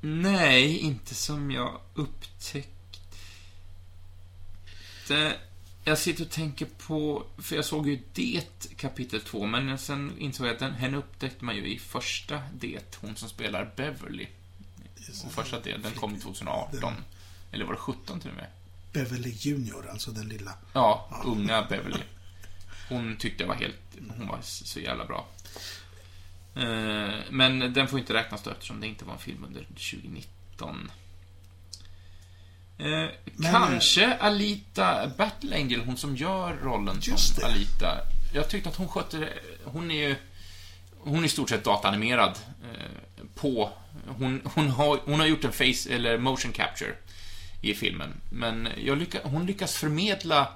nej, 0.00 0.78
inte 0.78 1.14
som 1.14 1.50
jag 1.50 1.80
upptäckte. 1.94 2.72
Jag 5.84 5.98
sitter 5.98 6.24
och 6.24 6.30
tänker 6.30 6.66
på, 6.66 7.26
för 7.38 7.56
jag 7.56 7.64
såg 7.64 7.88
ju 7.88 7.98
Det 8.12 8.42
kapitel 8.76 9.20
2, 9.20 9.46
men 9.46 9.78
sen 9.78 10.12
insåg 10.18 10.46
jag 10.46 10.52
att 10.54 10.58
den, 10.58 10.74
henne 10.74 10.96
upptäckte 10.96 11.44
man 11.44 11.56
ju 11.56 11.74
i 11.74 11.78
första 11.78 12.42
Det, 12.54 12.96
hon 13.00 13.16
som 13.16 13.28
spelar 13.28 13.72
Beverly. 13.76 14.26
Och 15.24 15.32
första 15.32 15.60
Det, 15.60 15.76
den 15.76 15.92
kom 15.92 16.20
2018. 16.20 16.94
Eller 17.52 17.64
var 17.64 17.72
det 17.72 17.78
17 17.78 18.20
till 18.20 18.30
och 18.30 18.36
med? 18.36 18.46
Beverly 18.92 19.30
Junior, 19.30 19.88
alltså 19.90 20.10
den 20.10 20.28
lilla. 20.28 20.52
Ja, 20.72 21.22
unga 21.24 21.62
Beverly. 21.62 22.02
Hon 22.88 23.16
tyckte 23.16 23.42
jag 23.42 23.48
var 23.48 23.54
helt... 23.56 23.96
Hon 24.16 24.26
var 24.26 24.38
så 24.42 24.80
jävla 24.80 25.04
bra. 25.04 25.28
Eh, 26.54 27.14
Men 27.30 27.72
den 27.72 27.88
får 27.88 27.98
inte 27.98 28.14
räknas 28.14 28.42
då 28.42 28.50
eftersom 28.50 28.80
det 28.80 28.86
inte 28.86 29.04
var 29.04 29.12
en 29.12 29.18
film 29.18 29.44
under 29.44 29.64
2019. 29.64 30.90
Eh, 32.78 32.86
Men, 33.36 33.52
kanske 33.52 34.14
Alita 34.14 35.10
Battle 35.18 35.56
Angel, 35.56 35.80
hon 35.80 35.96
som 35.96 36.16
gör 36.16 36.56
rollen 36.62 37.00
som. 37.02 37.44
Alita. 37.44 37.98
Jag 38.34 38.48
tyckte 38.48 38.68
att 38.68 38.76
hon 38.76 38.88
skötte 38.88 39.18
det. 39.18 39.32
Hon 39.64 39.90
är 39.90 40.08
ju... 40.08 40.16
Hon 41.04 41.18
är 41.18 41.24
i 41.24 41.28
stort 41.28 41.48
sett 41.48 41.64
dataanimerad 41.64 42.38
eh, 42.62 43.24
på... 43.34 43.70
Hon, 44.06 44.40
hon, 44.54 44.68
har, 44.70 45.00
hon 45.04 45.20
har 45.20 45.26
gjort 45.26 45.44
en 45.44 45.52
face, 45.52 45.90
eller 45.90 46.18
motion 46.18 46.52
capture 46.52 46.94
i 47.60 47.74
filmen. 47.74 48.12
Men 48.30 48.68
jag 48.84 48.98
lycka, 48.98 49.18
hon 49.22 49.46
lyckas 49.46 49.76
förmedla 49.76 50.40
eh, 50.40 50.46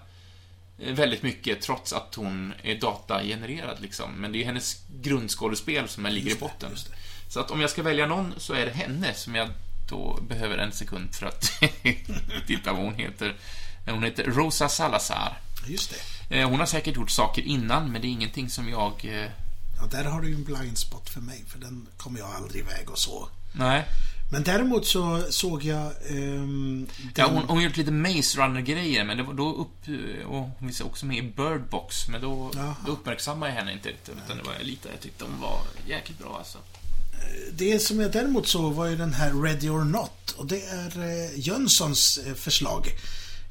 väldigt 0.77 1.23
mycket 1.23 1.61
trots 1.63 1.93
att 1.93 2.15
hon 2.15 2.53
är 2.63 2.75
datagenererad 2.81 3.81
liksom. 3.81 4.13
Men 4.13 4.33
det 4.33 4.43
är 4.43 4.45
hennes 4.45 4.81
grundskådespel 5.03 5.89
som 5.89 6.07
ligger 6.07 6.31
i 6.31 6.35
det, 6.35 6.41
botten. 6.41 6.71
just 6.71 6.91
det. 6.91 6.97
Så 7.29 7.41
att 7.41 7.51
om 7.51 7.61
jag 7.61 7.71
ska 7.71 7.83
välja 7.83 8.07
någon 8.07 8.35
så 8.37 8.53
är 8.53 8.67
det 8.67 8.73
henne 8.73 9.15
som 9.15 9.35
jag 9.35 9.49
då 9.89 10.19
behöver 10.29 10.59
en 10.59 10.73
sekund 10.73 11.15
för 11.15 11.27
att 11.27 11.43
titta 12.47 12.73
vad 12.73 12.83
hon 12.83 12.95
heter. 12.95 13.35
Hon 13.87 14.03
heter 14.03 14.25
Rosa 14.25 14.69
Salazar. 14.69 15.39
Just 15.67 15.95
det. 16.29 16.39
Eh, 16.41 16.49
Hon 16.49 16.59
har 16.59 16.67
säkert 16.67 16.97
gjort 16.97 17.11
saker 17.11 17.43
innan, 17.43 17.93
men 17.93 18.01
det 18.03 18.07
är 18.07 18.11
ingenting 18.11 18.51
som 18.51 18.69
jag... 18.69 19.05
eh, 19.05 19.31
Ja, 19.81 19.87
där 19.91 20.05
har 20.05 20.21
du 20.21 20.29
ju 20.29 20.35
en 20.35 20.45
blind 20.45 20.79
spot 20.79 21.09
för 21.11 21.21
mig, 21.21 21.45
för 21.49 21.59
den 21.59 21.87
kommer 21.97 22.19
jag 22.21 22.31
aldrig 22.35 22.63
iväg 22.63 22.91
och 22.91 22.99
så. 22.99 23.29
Nej. 23.53 23.85
Men 24.33 24.43
däremot 24.43 24.87
så 24.87 25.23
såg 25.31 25.65
jag... 25.65 25.93
ehm, 26.11 26.87
Ja, 27.15 27.27
hon, 27.27 27.43
hon 27.43 27.57
har 27.57 27.65
gjort 27.65 27.77
lite 27.77 27.91
Maze 27.91 28.39
Runner-grejer, 28.41 29.05
men 29.05 29.17
det 29.17 29.23
var 29.23 29.35
då 29.35 29.55
upp... 29.55 29.89
Och 30.27 30.51
hon 30.59 30.73
var 30.81 30.87
också 30.87 31.07
med 31.07 31.17
i 31.17 31.23
Bird 31.23 31.69
Box, 31.71 32.09
men 32.09 32.21
då, 32.21 32.51
då 32.87 32.93
uppmärksammade 32.93 33.53
jag 33.53 33.59
henne 33.59 33.73
inte 33.73 33.89
riktigt. 33.89 34.15
Utan 34.25 34.37
det 34.37 34.43
var 34.43 34.55
lite, 34.63 34.89
jag 34.89 35.01
tyckte 35.01 35.25
hon 35.25 35.41
var 35.41 35.61
jäkligt 35.87 36.19
bra 36.19 36.37
alltså. 36.39 36.59
Det 37.53 37.79
som 37.79 38.01
jag 38.01 38.13
däremot 38.13 38.49
såg 38.49 38.75
var 38.75 38.87
ju 38.87 38.97
den 38.97 39.13
här 39.15 39.43
Ready 39.43 39.69
or 39.69 39.85
Not. 39.85 40.31
Och 40.37 40.47
det 40.47 40.65
är 40.65 40.99
eh, 40.99 41.39
Jönssons 41.39 42.19
eh, 42.19 42.35
förslag 42.35 42.87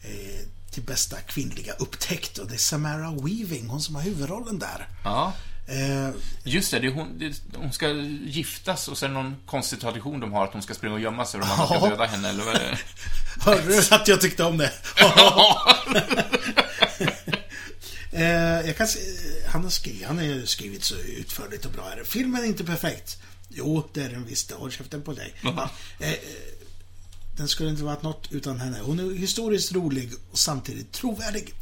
eh, 0.04 0.48
till 0.72 0.84
bästa 0.84 1.18
kvinnliga 1.18 1.74
upptäckt. 1.74 2.38
Och 2.38 2.48
det 2.48 2.54
är 2.54 2.58
Samara 2.58 3.12
Weaving, 3.12 3.68
hon 3.68 3.82
som 3.82 3.96
har 3.96 4.02
huvudrollen 4.02 4.60
där. 4.60 4.88
Ja. 5.04 5.34
Eh, 5.68 6.10
Just 6.44 6.72
det, 6.72 6.80
det 6.80 6.90
hon, 6.90 7.20
det, 7.20 7.42
hon 7.56 7.74
ska 7.74 7.90
giftas 8.26 8.88
och 8.88 8.98
sen 8.98 9.14
någon 9.14 9.36
konstig 9.46 9.80
tradition 9.80 10.20
de 10.20 10.34
har 10.34 10.44
att 10.44 10.54
hon 10.54 10.62
ska 10.62 10.74
springa 10.74 10.94
och 10.94 11.00
gömma 11.00 11.26
sig 11.26 11.40
och 11.40 11.48
de 11.48 11.52
andra 11.52 11.80
ska 11.80 11.90
döda 11.90 12.06
henne, 12.06 12.30
eller 12.30 12.44
vad 12.44 12.56
är 12.56 12.60
det? 12.60 12.78
hörde 13.46 13.62
du 13.68 13.96
att 13.96 14.08
jag 14.08 14.22
tyckte 14.22 14.44
om 14.44 14.58
det? 14.58 14.72
Eh, 18.12 18.68
jag 18.68 18.78
kan 18.78 18.88
se, 18.88 19.00
han, 19.48 19.64
har 19.64 19.70
skrivit, 19.70 20.08
han 20.08 20.18
har 20.18 20.46
skrivit 20.46 20.84
så 20.84 20.96
utförligt 20.96 21.66
och 21.66 21.72
bra 21.72 21.84
här. 21.90 22.04
Filmen 22.04 22.44
är 22.44 22.48
inte 22.48 22.64
perfekt. 22.64 23.18
Jo, 23.50 23.90
det 23.94 24.02
är 24.04 24.10
den 24.10 24.26
visst. 24.26 24.52
Håll 24.52 24.72
käften 24.72 25.02
på 25.02 25.14
dig. 25.14 25.34
Eh, 25.44 26.12
eh, 26.12 26.18
den 27.38 27.48
skulle 27.48 27.70
inte 27.70 27.84
varit 27.84 28.04
något 28.04 28.28
utan 28.32 28.60
henne. 28.60 28.80
Hon 28.82 29.00
är 29.00 29.16
historiskt 29.16 29.72
rolig 29.72 30.12
och 30.32 30.40
samtidigt 30.40 30.92
trovärdig. 30.92 31.54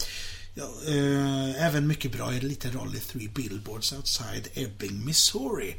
Ja, 0.54 0.64
eh, 0.88 1.66
även 1.66 1.88
mycket 1.88 2.12
bra 2.12 2.34
i 2.34 2.38
en 2.38 2.48
liten 2.48 2.72
roll 2.72 2.96
i 2.96 3.00
Three 3.00 3.28
Billboards 3.28 3.94
Outside 3.94 4.48
Ebbing, 4.54 5.06
Missouri. 5.06 5.76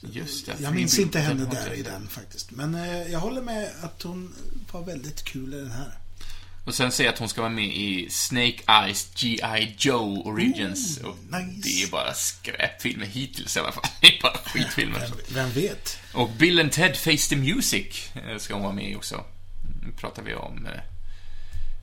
Just 0.00 0.46
det. 0.46 0.52
Jag 0.60 0.74
minns 0.74 0.98
inte 0.98 1.20
henne 1.20 1.44
där 1.44 1.74
i 1.74 1.82
den 1.82 2.08
faktiskt. 2.08 2.50
Men 2.50 2.74
eh, 2.74 3.12
jag 3.12 3.20
håller 3.20 3.42
med 3.42 3.70
att 3.82 4.02
hon 4.02 4.34
var 4.72 4.82
väldigt 4.82 5.24
kul 5.24 5.54
i 5.54 5.56
den 5.56 5.70
här. 5.70 5.98
Och 6.64 6.74
sen 6.74 6.92
säger 6.92 7.08
jag 7.08 7.12
att 7.12 7.18
hon 7.18 7.28
ska 7.28 7.40
vara 7.40 7.52
med 7.52 7.76
i 7.76 8.10
Snake 8.10 8.58
Eyes 8.68 9.08
G.I. 9.14 9.74
Joe 9.78 10.22
Origins. 10.24 11.00
Ooh, 11.04 11.14
nice. 11.30 11.60
Det 11.62 11.82
är 11.82 11.90
bara 11.90 12.14
skräpfilmer 12.14 13.06
hittills 13.06 13.56
i 13.56 13.60
alla 13.60 13.72
fall. 13.72 13.84
Det 14.00 14.06
är 14.06 14.22
bara 14.22 14.38
skitfilmer. 14.44 15.00
Vem, 15.00 15.18
vem 15.28 15.50
vet? 15.50 15.98
Och 16.14 16.30
Bill 16.30 16.60
and 16.60 16.72
Ted 16.72 16.96
Face 16.96 17.28
the 17.28 17.36
Music 17.36 18.10
eh, 18.14 18.38
ska 18.38 18.54
hon 18.54 18.62
vara 18.62 18.72
med 18.72 18.90
i 18.90 18.96
också. 18.96 19.24
Nu 19.82 19.92
pratar 19.92 20.22
vi 20.22 20.34
om, 20.34 20.66
eh, 20.66 20.72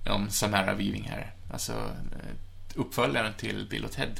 om 0.05 0.29
Samara 0.29 0.73
Weaving 0.73 1.03
här. 1.03 1.33
Alltså, 1.51 1.71
eh, 1.71 2.35
uppföljaren 2.75 3.33
till 3.37 3.67
Bill 3.69 3.85
och 3.85 3.91
Ted. 3.91 4.19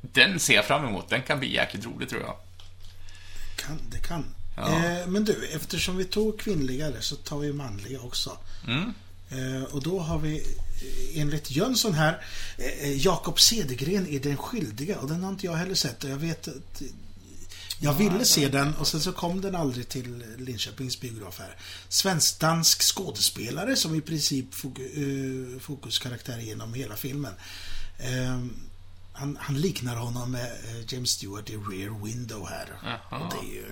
Den 0.00 0.40
ser 0.40 0.54
jag 0.54 0.64
fram 0.64 0.84
emot. 0.84 1.08
Den 1.08 1.22
kan 1.22 1.38
bli 1.38 1.54
jäkligt 1.54 1.84
rolig, 1.84 2.08
tror 2.08 2.22
jag. 2.22 2.36
Kan, 3.56 3.78
det 3.90 3.98
kan. 3.98 4.24
Ja. 4.56 4.68
Eh, 4.68 5.06
men 5.06 5.24
du, 5.24 5.48
eftersom 5.54 5.96
vi 5.96 6.04
tog 6.04 6.40
kvinnliga 6.40 6.92
så 7.00 7.16
tar 7.16 7.38
vi 7.38 7.52
manliga 7.52 8.00
också. 8.00 8.38
Mm. 8.66 8.94
Eh, 9.30 9.62
och 9.62 9.82
då 9.82 9.98
har 9.98 10.18
vi 10.18 10.36
eh, 10.36 11.20
enligt 11.20 11.50
Jönsson 11.50 11.94
här 11.94 12.20
eh, 12.58 12.96
Jakob 12.96 13.40
Cedergren 13.40 14.06
är 14.06 14.20
den 14.20 14.36
skyldiga 14.36 14.98
och 14.98 15.08
den 15.08 15.22
har 15.22 15.30
inte 15.30 15.46
jag 15.46 15.54
heller 15.54 15.74
sett 15.74 16.04
och 16.04 16.10
jag 16.10 16.16
vet 16.16 16.48
att 16.48 16.82
eh, 16.82 16.88
jag 17.82 17.92
ville 17.92 18.24
se 18.24 18.48
den 18.48 18.74
och 18.74 18.88
sen 18.88 19.00
så 19.00 19.12
kom 19.12 19.40
den 19.40 19.54
aldrig 19.54 19.88
till 19.88 20.24
Linköpings 20.38 21.00
biograf 21.00 21.38
här. 21.38 21.56
Svensk-dansk 21.88 22.82
skådespelare 22.82 23.76
som 23.76 23.94
i 23.94 24.00
princip 24.00 24.54
fok 24.54 24.78
eh, 24.78 25.60
fokuskaraktär 25.60 26.38
genom 26.38 26.74
hela 26.74 26.96
filmen. 26.96 27.34
Eh, 27.98 28.44
han, 29.12 29.38
han 29.40 29.60
liknar 29.60 29.96
honom 29.96 30.30
med 30.30 30.46
eh, 30.46 30.94
James 30.94 31.10
Stewart 31.10 31.50
i 31.50 31.56
Rear 31.56 32.04
Window 32.04 32.48
här. 32.48 32.68
Jaha. 32.82 33.20
Och 33.20 33.34
det 33.34 33.50
är 33.50 33.54
ju, 33.54 33.66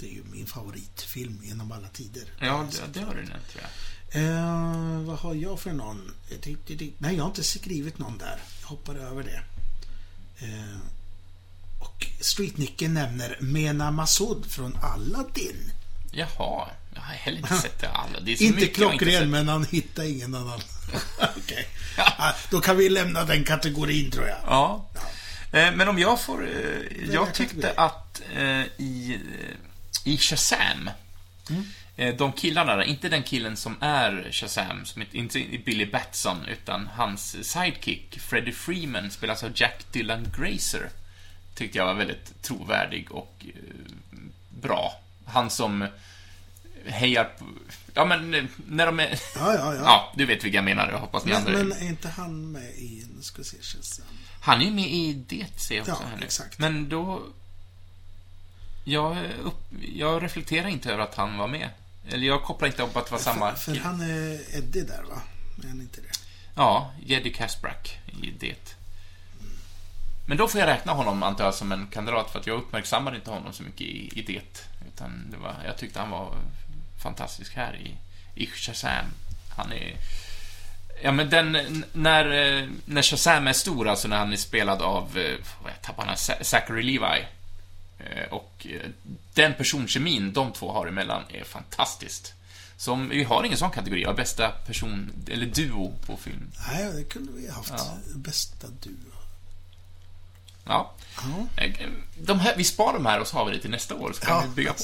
det 0.00 0.06
är 0.06 0.12
ju 0.12 0.22
min 0.32 0.46
favoritfilm 0.46 1.40
genom 1.42 1.72
alla 1.72 1.88
tider. 1.88 2.24
Ja, 2.40 2.68
det, 2.72 3.00
det 3.00 3.06
har 3.06 3.14
du 3.14 3.22
nämnt, 3.22 3.48
tror 3.48 3.62
jag. 3.62 3.70
Eh, 4.16 5.00
vad 5.00 5.18
har 5.18 5.34
jag 5.34 5.60
för 5.60 5.72
någon? 5.72 6.14
Eh, 6.30 6.56
Nej, 6.98 7.16
jag 7.16 7.22
har 7.22 7.28
inte 7.28 7.44
skrivit 7.44 7.98
någon 7.98 8.18
där. 8.18 8.40
Jag 8.60 8.68
hoppar 8.68 8.94
över 8.94 9.22
det. 9.22 9.42
Eh, 10.46 10.78
och 11.86 12.06
Streetnicken 12.20 12.94
nämner 12.94 13.36
Mena 13.40 13.90
Massoud 13.90 14.46
från 14.50 14.76
Aladdin. 14.82 15.72
Jaha, 16.12 16.68
jag 16.94 17.00
har 17.00 17.14
heller 17.14 17.38
inte 17.38 17.54
sett 17.62 17.78
det 17.80 17.88
så 18.36 18.44
Inte 18.44 18.66
klockren, 18.66 19.30
men 19.30 19.48
han 19.48 19.64
hittar 19.64 20.04
ingen 20.04 20.34
annan. 20.34 20.60
Okej. 21.36 21.66
Ah, 21.98 22.32
Då 22.50 22.60
kan 22.60 22.76
vi 22.76 22.88
lämna 22.88 23.24
den 23.24 23.44
kategorin, 23.44 24.10
tror 24.10 24.26
jag. 24.28 24.38
Ja. 24.46 24.88
Eh, 25.52 25.72
Men 25.74 25.88
om 25.88 25.98
jag 25.98 26.20
får... 26.20 26.48
eh, 26.48 27.10
Jag 27.14 27.34
tyckte 27.34 27.72
att 27.76 28.22
eh, 28.34 28.60
i, 28.78 29.20
i 30.04 30.16
Shazam, 30.18 30.90
Mm. 31.50 32.16
de 32.16 32.32
killarna 32.32 32.76
där, 32.76 32.82
inte 32.84 33.08
den 33.08 33.22
killen 33.22 33.56
som 33.56 33.76
är 33.80 34.28
Shazam, 34.32 34.84
som 34.86 35.02
inte 35.12 35.38
är 35.38 35.64
Billy 35.64 35.86
Batson, 35.86 36.36
utan 36.48 36.88
hans 36.96 37.36
sidekick, 37.50 38.20
Freddie 38.20 38.52
Freeman, 38.52 39.10
spelas 39.10 39.42
av 39.44 39.50
Jack 39.54 39.84
Dylan 39.92 40.26
Grazer, 40.38 40.90
tyckte 41.56 41.78
jag 41.78 41.86
var 41.86 41.94
väldigt 41.94 42.42
trovärdig 42.42 43.12
och 43.12 43.34
eh, 43.48 43.52
bra. 44.48 45.00
Han 45.24 45.50
som 45.50 45.88
hejar 46.86 47.24
på... 47.24 47.44
Ja, 47.94 48.04
men 48.04 48.34
eh, 48.34 48.44
när 48.66 48.86
de 48.86 49.00
är... 49.00 49.20
Ja, 49.34 49.54
ja, 49.54 49.74
ja. 49.74 49.80
Ja, 49.84 50.12
du 50.16 50.26
vet 50.26 50.44
vilka 50.44 50.56
jag 50.58 50.64
menar. 50.64 50.90
Jag 50.90 50.98
hoppas 50.98 51.24
ni 51.24 51.30
Men, 51.32 51.38
andra... 51.46 51.52
men 51.52 51.72
är 51.72 51.86
inte 51.86 52.08
han 52.08 52.52
med 52.52 52.70
i... 52.70 53.06
Nu 53.16 53.22
ska 53.22 53.38
vi 53.38 53.44
se, 53.44 53.56
Shazam. 53.60 54.06
Han 54.40 54.60
är 54.60 54.64
ju 54.64 54.70
med 54.70 54.88
i 54.90 55.12
det, 55.28 55.46
ser 55.60 55.74
jag 55.76 55.82
också 55.88 56.02
Ja, 56.02 56.08
här 56.08 56.16
nu. 56.16 56.24
exakt. 56.24 56.58
Men 56.58 56.88
då... 56.88 57.22
Jag, 58.84 59.16
upp, 59.44 59.60
jag 59.94 60.22
reflekterar 60.22 60.68
inte 60.68 60.92
över 60.92 61.02
att 61.02 61.14
han 61.14 61.38
var 61.38 61.48
med. 61.48 61.68
Eller 62.08 62.26
jag 62.26 62.42
kopplar 62.42 62.68
inte 62.68 62.82
upp 62.82 62.96
att 62.96 63.04
det 63.06 63.12
var 63.12 63.18
samma 63.18 63.50
För, 63.52 63.58
för 63.58 63.72
kille. 63.72 63.84
han 63.84 64.00
är 64.00 64.56
Eddie 64.56 64.80
där, 64.82 65.02
va? 65.02 65.22
Är 65.64 65.68
han 65.68 65.80
inte 65.80 66.00
det? 66.00 66.08
Ja, 66.54 66.92
Jeddy 67.06 67.32
Kasprack 67.32 67.98
i 68.22 68.30
det. 68.40 68.75
Men 70.26 70.36
då 70.36 70.48
får 70.48 70.60
jag 70.60 70.66
räkna 70.68 70.92
honom, 70.92 71.22
antar 71.22 71.44
jag, 71.44 71.54
som 71.54 71.72
en 71.72 71.86
kandidat, 71.86 72.30
för 72.30 72.38
att 72.38 72.46
jag 72.46 72.56
uppmärksammade 72.58 73.16
inte 73.16 73.30
honom 73.30 73.52
så 73.52 73.62
mycket 73.62 73.80
i, 73.80 74.10
i 74.18 74.22
det. 74.22 74.66
Utan 74.94 75.30
det 75.30 75.36
var, 75.36 75.54
jag 75.64 75.78
tyckte 75.78 75.98
han 76.00 76.10
var 76.10 76.34
fantastisk 77.02 77.54
här 77.56 77.76
i, 77.76 77.96
i 78.42 78.46
Shazam. 78.46 79.04
Han 79.56 79.72
är... 79.72 79.96
Ja, 81.02 81.12
men 81.12 81.30
den, 81.30 81.84
när, 81.92 82.24
eh, 82.62 82.68
när 82.84 83.02
Shazam 83.02 83.46
är 83.46 83.52
stor, 83.52 83.88
alltså 83.88 84.08
när 84.08 84.16
han 84.18 84.32
är 84.32 84.36
spelad 84.36 84.82
av, 84.82 85.18
eh, 85.18 85.34
vad 85.62 85.72
jag 85.72 85.82
tappar 85.82 86.06
han, 86.06 86.16
Za- 86.16 86.42
Zachary 86.44 86.82
Levi. 86.82 87.24
Eh, 87.98 88.24
Och 88.30 88.66
den 89.34 89.54
personkemin 89.54 90.32
de 90.32 90.52
två 90.52 90.72
har 90.72 90.86
emellan 90.86 91.22
är 91.28 91.44
fantastiskt. 91.44 92.32
Som, 92.76 93.08
vi 93.08 93.24
har 93.24 93.44
ingen 93.44 93.58
sån 93.58 93.70
kategori 93.70 94.04
av 94.04 94.16
bästa 94.16 94.48
person, 94.50 95.12
eller 95.30 95.46
duo 95.46 95.92
på 96.06 96.16
film. 96.16 96.50
Nej, 96.72 96.92
det 96.92 97.04
kunde 97.04 97.32
vi 97.32 97.48
ha 97.48 97.56
haft. 97.56 97.72
Ja. 97.76 97.96
Bästa 98.14 98.66
duo. 98.80 98.92
Ja. 100.66 100.94
Ja. 101.16 101.62
Eh, 101.62 101.70
De 102.20 102.40
här, 102.40 102.54
vi 102.56 102.64
sparar 102.64 102.92
de 102.92 103.06
här 103.06 103.20
och 103.20 103.26
så 103.26 103.36
har 103.36 103.44
vi 103.44 103.52
det 103.52 103.60
till 103.60 103.70
nästa 103.70 103.94
år, 103.94 104.12
så 104.12 104.20
kan 104.26 104.36
Ja, 104.36 104.42
vi 104.48 104.54
bygga 104.54 104.72
på. 104.72 104.82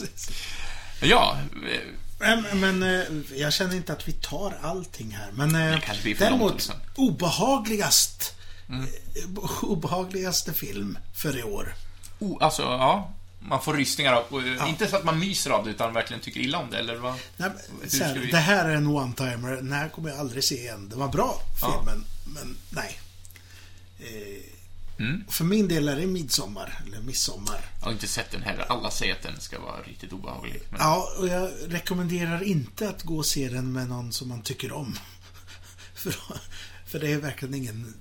Ja, 1.03 1.39
eh, 1.73 1.81
Men, 2.19 2.61
men 2.61 2.83
eh, 2.83 3.39
jag 3.41 3.53
känner 3.53 3.77
inte 3.77 3.93
att 3.93 4.09
vi 4.09 4.13
tar 4.13 4.59
allting 4.63 5.11
här. 5.11 5.31
Men 5.33 5.53
Det 5.53 6.15
däremot, 6.19 6.53
också. 6.53 6.73
obehagligast. 6.97 8.35
Mm. 8.69 8.85
eh, 8.85 9.65
Obehagligaste 9.65 10.53
film 10.53 10.99
för 11.15 11.39
i 11.39 11.43
år. 11.43 11.75
oh, 12.19 12.45
alltså, 12.45 12.63
ja. 12.63 13.13
Man 13.41 13.63
får 13.63 13.75
rysningar 13.75 14.13
av, 14.13 14.47
eh, 14.47 14.69
inte 14.69 14.87
så 14.87 14.97
att 14.97 15.05
man 15.05 15.19
myser 15.19 15.51
av 15.51 15.65
det, 15.65 15.71
utan 15.71 15.93
verkligen 15.93 16.23
tycker 16.23 16.41
illa 16.41 16.59
om 16.59 16.71
det, 16.71 16.79
eller 16.79 16.97
vad? 16.97 17.15
Nej, 17.37 17.51
här, 18.01 18.15
vi- 18.19 18.31
Det 18.31 18.37
här 18.39 18.65
är 18.69 18.75
en 18.75 18.87
one-timer. 18.87 19.51
Den 19.57 19.73
här 19.73 19.89
kommer 19.89 20.11
jag 20.11 20.19
aldrig 20.19 20.45
se 20.45 20.55
igen. 20.55 20.89
Det 20.89 20.97
var 20.97 21.09
bra, 21.09 21.41
Ja. 21.61 21.73
filmen. 21.85 22.05
Men 22.27 22.57
nej. 22.71 22.99
Eh, 24.01 24.43
Mm. 24.99 25.25
För 25.29 25.45
min 25.45 25.69
del 25.69 25.89
är 25.89 25.97
det 25.97 26.07
midsommar, 26.07 26.83
eller 26.87 27.01
midsommar. 27.01 27.61
Jag 27.79 27.87
har 27.87 27.93
inte 27.93 28.07
sett 28.07 28.31
den 28.31 28.43
heller. 28.43 28.65
Alla 28.69 28.91
säger 28.91 29.15
att 29.15 29.23
den 29.23 29.41
ska 29.41 29.61
vara 29.61 29.83
riktigt 29.83 30.13
obehaglig. 30.13 30.63
Men... 30.71 30.81
Ja, 30.81 31.09
och 31.19 31.29
jag 31.29 31.51
rekommenderar 31.69 32.43
inte 32.43 32.89
att 32.89 33.03
gå 33.03 33.17
och 33.17 33.27
se 33.27 33.49
den 33.49 33.73
med 33.73 33.89
någon 33.89 34.13
som 34.13 34.29
man 34.29 34.43
tycker 34.43 34.73
om. 34.73 34.99
för, 35.95 36.15
för 36.87 36.99
det 36.99 37.13
är 37.13 37.19
verkligen 37.19 37.55
ingen 37.55 37.95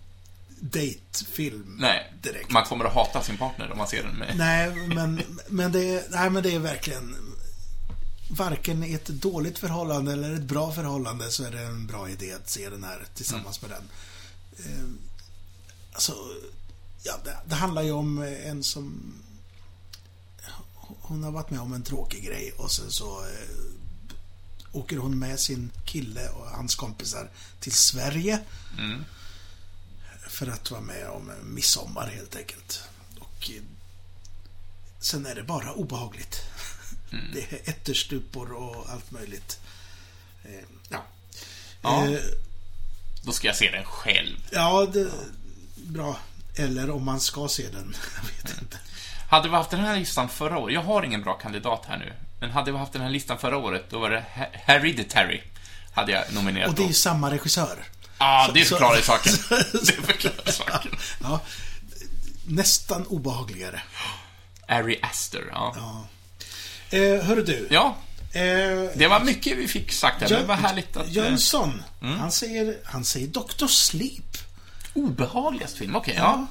datefilm 0.61 1.77
Nej, 1.79 2.13
direkt. 2.21 2.51
man 2.51 2.63
kommer 2.63 2.85
att 2.85 2.93
hata 2.93 3.21
sin 3.21 3.37
partner 3.37 3.71
om 3.71 3.77
man 3.77 3.87
ser 3.87 4.03
den 4.03 4.15
med... 4.15 4.37
Nej, 4.37 4.75
men, 4.95 5.21
men, 5.47 5.71
det 5.71 5.95
är, 5.95 6.03
nej, 6.09 6.29
men 6.29 6.43
det 6.43 6.55
är 6.55 6.59
verkligen... 6.59 7.15
Varken 8.29 8.83
i 8.83 8.93
ett 8.93 9.07
dåligt 9.07 9.59
förhållande 9.59 10.13
eller 10.13 10.33
ett 10.33 10.41
bra 10.41 10.71
förhållande 10.71 11.29
så 11.29 11.43
är 11.43 11.51
det 11.51 11.61
en 11.61 11.87
bra 11.87 12.09
idé 12.09 12.33
att 12.33 12.49
se 12.49 12.69
den 12.69 12.83
här 12.83 13.05
tillsammans 13.15 13.61
med 13.61 13.71
den. 13.71 13.83
Eh, 14.57 14.89
alltså, 15.93 16.13
ja, 17.03 17.13
det, 17.23 17.37
det 17.45 17.55
handlar 17.55 17.81
ju 17.81 17.91
om 17.91 18.21
en 18.23 18.63
som... 18.63 19.13
Hon 21.01 21.23
har 21.23 21.31
varit 21.31 21.49
med 21.49 21.59
om 21.59 21.73
en 21.73 21.83
tråkig 21.83 22.23
grej 22.23 22.51
och 22.57 22.71
sen 22.71 22.91
så 22.91 23.21
eh, 23.21 23.65
åker 24.71 24.97
hon 24.97 25.19
med 25.19 25.39
sin 25.39 25.71
kille 25.85 26.29
och 26.29 26.47
hans 26.49 26.75
kompisar 26.75 27.29
till 27.59 27.71
Sverige 27.71 28.39
Mm. 28.77 29.05
för 30.29 30.47
att 30.47 30.71
vara 30.71 30.81
med 30.81 31.09
om 31.09 31.31
midsommar 31.43 32.07
helt 32.07 32.35
enkelt. 32.35 32.83
Och 33.19 33.51
eh, 33.51 33.61
sen 34.99 35.25
är 35.25 35.35
det 35.35 35.43
bara 35.43 35.73
obehagligt. 35.73 36.41
Det 37.33 37.51
är 37.53 37.69
ätterstupor 37.69 38.51
och 38.51 38.89
allt 38.89 39.11
möjligt. 39.11 39.59
Eh, 40.43 40.65
ja. 40.89 41.05
Ja. 41.81 42.07
Eh, 42.07 42.19
Då 43.23 43.31
ska 43.31 43.47
jag 43.47 43.55
se 43.55 43.71
den 43.71 43.85
själv. 43.85 44.37
ja, 44.51 44.85
det, 44.93 45.11
bra. 45.75 46.19
Eller 46.61 46.91
om 46.91 47.05
man 47.05 47.19
ska 47.19 47.47
se 47.47 47.63
den. 47.69 47.95
Jag 48.15 48.49
vet 48.49 48.61
inte. 48.61 48.77
Hade 49.29 49.49
vi 49.49 49.55
haft 49.55 49.69
den 49.69 49.79
här 49.79 49.97
listan 49.99 50.29
förra 50.29 50.57
året, 50.57 50.73
jag 50.73 50.81
har 50.83 51.03
ingen 51.03 51.21
bra 51.23 51.33
kandidat 51.33 51.85
här 51.87 51.97
nu, 51.97 52.13
men 52.39 52.51
hade 52.51 52.71
vi 52.71 52.77
haft 52.77 52.93
den 52.93 53.01
här 53.01 53.09
listan 53.09 53.37
förra 53.37 53.57
året, 53.57 53.85
då 53.89 53.99
var 53.99 54.09
det 54.09 54.25
He- 54.35 54.47
Hereditary, 54.53 55.41
hade 55.93 56.11
jag 56.11 56.23
nominerat 56.33 56.69
Och 56.69 56.75
det 56.75 56.83
är 56.83 56.87
ju 56.87 56.93
samma 56.93 57.31
regissör. 57.31 57.83
Ja, 58.17 58.51
det 58.53 58.65
så- 58.65 58.69
förklarar 58.75 58.95
ju 58.97 59.01
saken. 59.03 59.33
Det 59.85 59.91
förklarar 59.91 60.51
saken. 60.51 60.91
Ja, 61.23 61.39
nästan 62.47 63.05
obehagligare. 63.07 63.81
Ari 64.67 64.99
Aster, 65.01 65.43
ja. 65.51 65.73
Ja. 65.77 66.07
Eh, 66.97 67.23
hörru 67.23 67.43
du. 67.43 67.67
Ja, 67.71 67.97
Eh, 68.33 68.41
det 68.95 69.07
var 69.09 69.19
mycket 69.23 69.57
vi 69.57 69.67
fick 69.67 69.91
sagt 69.91 70.21
här, 70.21 70.29
men 70.29 70.39
det 70.41 70.45
var 70.47 70.55
härligt 70.55 70.97
att... 70.97 71.05
eh, 71.07 71.13
Jönsson, 71.13 71.83
han, 72.01 72.31
säger, 72.31 72.77
han 72.85 73.03
säger 73.05 73.27
Dr. 73.27 73.67
Sleep. 73.67 74.37
Obehagligast 74.93 75.77
film, 75.77 75.95
okej, 75.95 76.15
ja. 76.17 76.47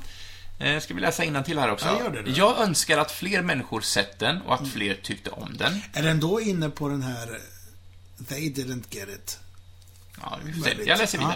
Eh, 0.58 0.80
Ska 0.80 0.94
vi 0.94 1.00
läsa 1.00 1.42
till 1.42 1.58
här 1.58 1.70
också? 1.70 1.86
Ja, 1.86 1.98
gör 1.98 2.10
det 2.10 2.22
då. 2.22 2.30
Jag 2.36 2.58
önskar 2.58 2.98
att 2.98 3.10
fler 3.12 3.42
människor 3.42 3.80
sett 3.80 4.18
den 4.18 4.42
och 4.42 4.54
att 4.54 4.68
fler 4.68 4.94
tyckte 4.94 5.30
om 5.30 5.56
den. 5.56 5.80
Är 5.92 6.02
den 6.02 6.20
då 6.20 6.40
inne 6.40 6.70
på 6.70 6.88
den 6.88 7.02
här 7.02 7.32
eh, 7.32 8.24
They 8.28 8.52
didn't 8.52 8.84
get 8.90 9.08
it? 9.08 9.38
Ja, 10.20 10.38
vi 10.44 10.52
får 10.52 10.64
se. 10.64 10.76
Jag 10.86 10.98
läser 10.98 11.18
Ja. 11.18 11.34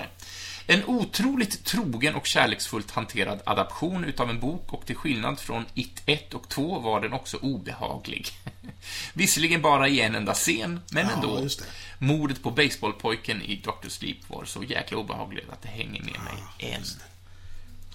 En 0.67 0.85
otroligt 0.85 1.65
trogen 1.65 2.15
och 2.15 2.27
kärleksfullt 2.27 2.91
hanterad 2.91 3.41
adaption 3.47 4.05
utav 4.05 4.31
en 4.31 4.41
bok 4.41 4.73
och 4.73 4.87
till 4.87 4.97
skillnad 4.97 5.41
från 5.41 5.67
It 5.75 6.03
1 6.07 6.35
och 6.35 6.49
2 6.49 6.79
var 6.79 7.01
den 7.01 7.13
också 7.13 7.37
obehaglig. 7.37 8.29
Visserligen 9.13 9.63
bara 9.63 9.89
i 9.89 10.01
en 10.01 10.15
enda 10.15 10.35
scen, 10.35 10.81
men 10.91 11.07
Ja, 11.07 11.13
ändå. 11.13 11.41
just 11.43 11.59
det. 11.59 11.67
Mordet 11.99 12.43
på 12.43 12.51
baseballpojken 12.51 13.43
i 13.43 13.57
Dr. 13.57 13.89
Sleep 13.89 14.17
var 14.31 14.45
så 14.45 14.63
jäkla 14.63 14.99
obehagligt 14.99 15.51
att 15.53 15.63
det 15.63 15.69
hänger 15.69 16.01
med 16.03 16.21
mig 16.21 16.73
än. 16.73 16.83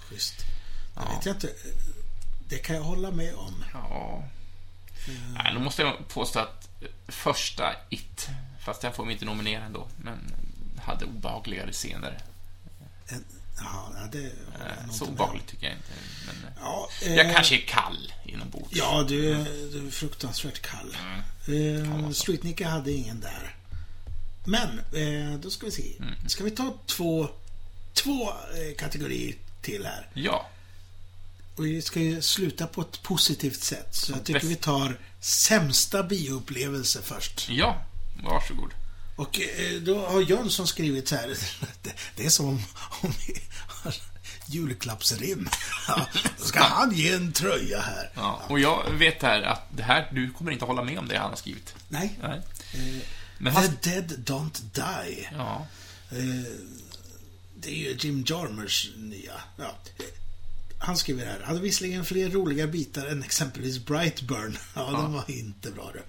Schysst. 0.08 0.34
Det 0.94 1.14
vet 1.16 1.26
jag 1.26 1.36
inte. 1.36 1.48
Det 2.48 2.58
kan 2.58 2.76
jag 2.76 2.82
hålla 2.82 3.10
med 3.10 3.34
om. 3.34 3.64
Ja. 3.72 4.22
Nej, 5.34 5.54
då 5.54 5.60
måste 5.60 5.82
jag 5.82 6.08
påstå 6.08 6.38
att 6.38 6.68
eh, 6.82 6.88
första 7.08 7.72
It, 7.88 8.28
fast 8.64 8.80
den 8.82 8.92
får 8.92 9.06
vi 9.06 9.12
inte 9.12 9.24
nominera 9.24 9.64
ändå, 9.64 9.88
men 9.96 10.34
hade 10.84 11.04
obehagligare 11.04 11.72
scener. 11.72 12.18
En, 13.12 13.24
ja, 13.56 13.92
det 14.12 14.32
Så 14.92 15.06
obehagligt 15.06 15.46
tycker 15.46 15.66
jag 15.66 15.76
inte. 15.76 15.88
Men, 16.26 16.36
eh, 16.36 16.50
Ja, 16.60 16.88
jag 17.02 17.26
eh, 17.26 17.34
kanske 17.34 17.54
är 17.56 17.66
kall 17.66 18.12
inombords. 18.24 18.76
Ja, 18.76 19.04
du 19.08 19.34
du 19.72 19.86
är 19.86 19.90
fruktansvärt 19.90 20.62
kall. 20.62 20.96
Mm. 21.48 22.04
Eh, 22.04 22.10
Streetnicka 22.10 22.68
hade 22.68 22.92
ingen 22.92 23.20
där. 23.20 23.56
Men, 24.44 24.78
eh, 24.78 25.38
då 25.40 25.50
ska 25.50 25.66
vi 25.66 25.72
se. 25.72 25.96
Mm. 25.98 26.28
Ska 26.28 26.44
vi 26.44 26.50
ta 26.50 26.74
två, 26.86 27.28
två 27.92 28.28
eh, 28.30 28.76
kategorier 28.78 29.34
till 29.62 29.84
här? 29.84 30.08
Ja. 30.14 30.46
Och 31.56 31.66
vi 31.66 31.82
ska 31.82 32.00
ju 32.00 32.22
sluta 32.22 32.66
på 32.66 32.80
ett 32.80 33.02
positivt 33.02 33.62
sätt. 33.62 33.94
Så 33.94 34.12
jag 34.12 34.24
tycker 34.24 34.46
vi 34.46 34.56
tar 34.56 34.98
sämsta 35.20 36.02
bioupplevelse 36.02 37.02
först. 37.02 37.48
Ja, 37.50 37.84
varsågod. 38.24 38.70
Och 39.20 39.40
eh, 39.40 39.80
då 39.80 40.06
har 40.06 40.20
Jönsson 40.20 40.66
skrivit 40.66 41.08
så 41.08 41.16
här. 41.16 41.36
Det, 42.16 42.24
är 42.24 42.30
som 42.30 42.46
om, 42.46 42.62
om 43.02 43.12
vi 43.26 43.40
har 43.68 43.94
julklappsrim. 44.46 45.48
Ja, 45.88 46.06
då 46.38 46.44
ska 46.44 46.60
han 46.60 46.92
ge 46.92 47.12
en 47.12 47.32
tröja 47.32 47.80
här. 47.80 48.10
Ja. 48.14 48.42
Och 48.48 48.60
jag 48.60 48.90
vet 48.90 49.22
här 49.22 49.42
att 49.42 49.62
det 49.76 49.82
här, 49.82 50.08
du 50.12 50.30
kommer 50.30 50.50
inte 50.50 50.64
hålla 50.64 50.84
med 50.84 50.98
om 50.98 51.08
det 51.08 51.18
han 51.18 51.30
har 51.30 51.36
skrivit. 51.36 51.74
Nej. 51.88 52.18
Nej. 52.22 52.42
Eh, 52.74 53.02
Men 53.38 53.54
The 53.54 53.60
han... 53.60 53.76
Dead 53.82 54.24
Don't 54.26 54.60
Die. 54.74 55.28
Ja. 55.36 55.66
Eh, 56.10 56.52
det 57.56 57.70
är 57.70 57.90
ju 57.90 57.96
Jim 58.00 58.24
Jarmers 58.24 58.90
nya. 58.96 59.40
Ja. 59.56 59.76
Han 60.78 60.96
skriver 60.96 61.26
här. 61.26 61.40
Hade 61.40 61.60
visserligen 61.60 62.04
fler 62.04 62.30
roliga 62.30 62.66
bitar 62.66 63.06
än 63.06 63.22
exempelvis 63.22 63.78
Brightburn. 63.78 64.58
Ja, 64.74 64.90
den 64.90 65.12
var 65.12 65.30
inte 65.30 65.70
bra 65.70 65.90
du. 65.92 66.02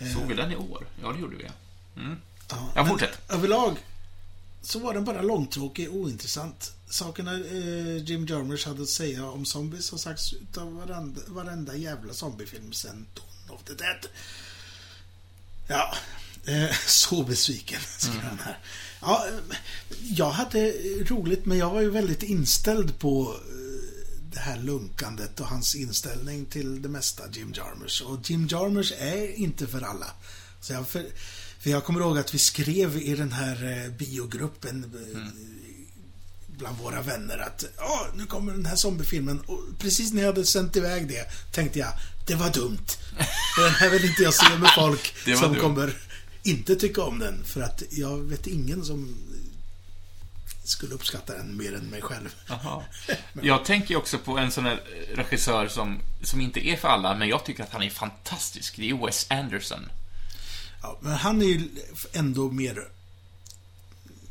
Nej. 0.00 0.12
Såg 0.14 0.22
vi 0.28 0.34
den 0.34 0.52
i 0.52 0.56
år? 0.56 0.86
Ja, 1.02 1.12
det 1.12 1.20
gjorde 1.20 1.36
vi. 1.36 1.48
Mm. 1.96 2.16
Ja, 2.48 2.72
Ja, 2.74 2.86
fortsätt. 2.86 3.18
Överlag 3.28 3.76
så 4.62 4.78
var 4.78 4.94
den 4.94 5.04
bara 5.04 5.22
långtråkig 5.22 5.88
och 5.88 5.96
ointressant. 5.96 6.72
Sakerna 6.90 7.34
eh, 7.34 7.96
Jim 7.96 8.26
Jarmers 8.26 8.66
hade 8.66 8.82
att 8.82 8.88
säga 8.88 9.30
om 9.30 9.44
zombies 9.44 9.90
har 9.90 9.98
sagts 9.98 10.32
utav 10.32 10.74
varenda, 10.74 11.20
varenda 11.26 11.76
jävla 11.76 12.14
zombiefilm 12.14 12.72
sen 12.72 13.06
Dawn 13.14 13.56
of 13.56 13.64
the 13.64 13.74
Dead. 13.74 14.06
Ja, 15.66 15.94
eh, 16.46 16.76
så 16.86 17.22
besviken, 17.22 17.80
skriver 17.98 18.20
han 18.20 18.38
här. 18.38 18.58
Ja, 19.00 19.26
eh, 19.28 19.56
jag 20.00 20.30
hade 20.30 20.72
roligt, 21.04 21.46
men 21.46 21.58
jag 21.58 21.70
var 21.70 21.80
ju 21.80 21.90
väldigt 21.90 22.22
inställd 22.22 22.98
på 22.98 23.34
eh, 23.34 23.98
det 24.32 24.40
här 24.40 24.58
lunkandet 24.58 25.40
och 25.40 25.46
hans 25.46 25.74
inställning 25.74 26.46
till 26.46 26.82
det 26.82 26.88
mesta, 26.88 27.22
Jim 27.32 27.52
Jarmers. 27.52 28.00
Och 28.02 28.30
Jim 28.30 28.48
Jarmers 28.48 28.92
är 28.98 29.34
inte 29.34 29.66
för 29.66 29.82
alla. 29.82 30.10
Så 30.60 30.72
jag, 30.72 30.88
för, 30.88 31.06
för 31.58 31.70
jag 31.70 31.84
kommer 31.84 32.00
ihåg 32.00 32.18
att 32.18 32.34
vi 32.34 32.38
skrev 32.38 32.96
i 32.96 33.14
den 33.14 33.32
här 33.32 33.84
eh, 33.84 33.90
biogruppen 33.92 34.84
eh, 35.14 35.20
bland 36.58 36.78
våra 36.78 37.02
vänner 37.02 37.38
att 37.38 37.64
ja, 37.76 38.06
nu 38.14 38.26
kommer 38.26 38.52
den 38.52 38.66
här 38.66 38.76
zombiefilmen. 38.76 39.40
Och 39.40 39.60
precis 39.78 40.12
när 40.12 40.22
jag 40.22 40.28
hade 40.28 40.46
sänt 40.46 40.76
iväg 40.76 41.08
det 41.08 41.52
tänkte 41.52 41.78
jag, 41.78 41.92
det 42.26 42.34
var 42.34 42.50
dumt. 42.50 42.86
Den 43.58 43.74
här 43.74 43.90
vill 43.90 44.04
inte 44.04 44.22
jag 44.22 44.34
se 44.34 44.58
med 44.58 44.70
folk 44.74 45.14
som 45.38 45.52
dumt. 45.52 45.60
kommer 45.60 45.96
inte 46.42 46.76
tycka 46.76 47.02
om 47.02 47.18
den. 47.18 47.44
För 47.44 47.60
att 47.60 47.82
jag 47.90 48.18
vet 48.18 48.46
ingen 48.46 48.84
som 48.84 49.16
skulle 50.64 50.94
uppskatta 50.94 51.32
den 51.32 51.56
mer 51.56 51.74
än 51.74 51.84
mig 51.84 52.02
själv. 52.02 52.34
Jag 53.42 53.64
tänker 53.64 53.96
också 53.96 54.18
på 54.18 54.38
en 54.38 54.50
sån 54.50 54.64
här 54.64 54.80
regissör 55.14 55.68
som, 55.68 56.00
som 56.22 56.40
inte 56.40 56.66
är 56.68 56.76
för 56.76 56.88
alla, 56.88 57.14
men 57.14 57.28
jag 57.28 57.44
tycker 57.44 57.62
att 57.62 57.72
han 57.72 57.82
är 57.82 57.90
fantastisk. 57.90 58.76
Det 58.76 58.90
är 58.90 59.06
Wes 59.06 59.26
Anderson. 59.30 59.88
Ja, 60.82 60.98
men 61.00 61.12
han 61.12 61.42
är 61.42 61.46
ju 61.46 61.68
ändå 62.12 62.50
mer 62.50 62.78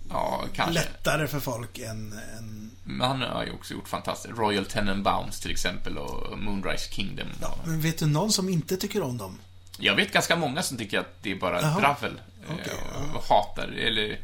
Ja, 0.10 0.46
kanske. 0.56 0.74
lättare 0.74 1.28
för 1.28 1.40
folk 1.40 1.78
än, 1.80 2.20
än 2.38 2.72
Men 2.84 3.08
han 3.08 3.22
har 3.22 3.46
ju 3.46 3.52
också 3.52 3.74
gjort 3.74 3.88
fantastiskt. 3.88 4.38
Royal 4.38 4.66
Tenenbaums 4.66 5.40
till 5.40 5.52
exempel 5.52 5.98
och 5.98 6.40
Moonrise 6.40 6.92
Kingdom. 6.94 7.28
Ja, 7.42 7.58
men 7.66 7.82
vet 7.82 7.98
du 8.00 8.06
någon 8.06 8.32
som 8.32 8.50
inte 8.50 8.78
tycker 8.78 9.02
om 9.02 9.18
dem? 9.18 9.40
Jag 9.80 9.96
vet 9.96 10.14
ganska 10.14 10.36
många 10.36 10.62
som 10.64 10.78
tycker 10.78 11.00
att 11.00 11.24
det 11.24 11.32
är 11.32 11.36
bara 11.36 11.62
dravel. 11.62 12.22
eh, 12.48 12.54
Okej, 12.54 12.74
och, 12.96 13.16
och 13.16 13.24
hatar, 13.24 13.68
eller... 13.68 14.20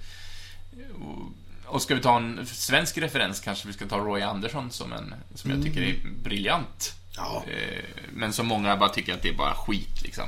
Och, 1.01 1.31
och 1.65 1.81
ska 1.81 1.95
vi 1.95 2.01
ta 2.01 2.17
en 2.17 2.45
svensk 2.47 2.97
referens 2.97 3.39
kanske 3.39 3.67
vi 3.67 3.73
ska 3.73 3.85
ta 3.87 3.97
Roy 3.97 4.21
Andersson 4.21 4.71
som 4.71 4.93
en, 4.93 5.13
som 5.35 5.51
jag 5.51 5.63
tycker 5.63 5.81
är 5.81 5.95
briljant. 6.23 6.93
Ja. 7.15 7.43
Eh, 7.47 7.83
Men 8.13 8.33
som 8.33 8.47
många 8.47 8.77
bara 8.77 8.89
tycker 8.89 9.13
att 9.13 9.21
det 9.21 9.29
är 9.29 9.33
bara 9.37 9.55
skit, 9.55 10.01
liksom. 10.03 10.25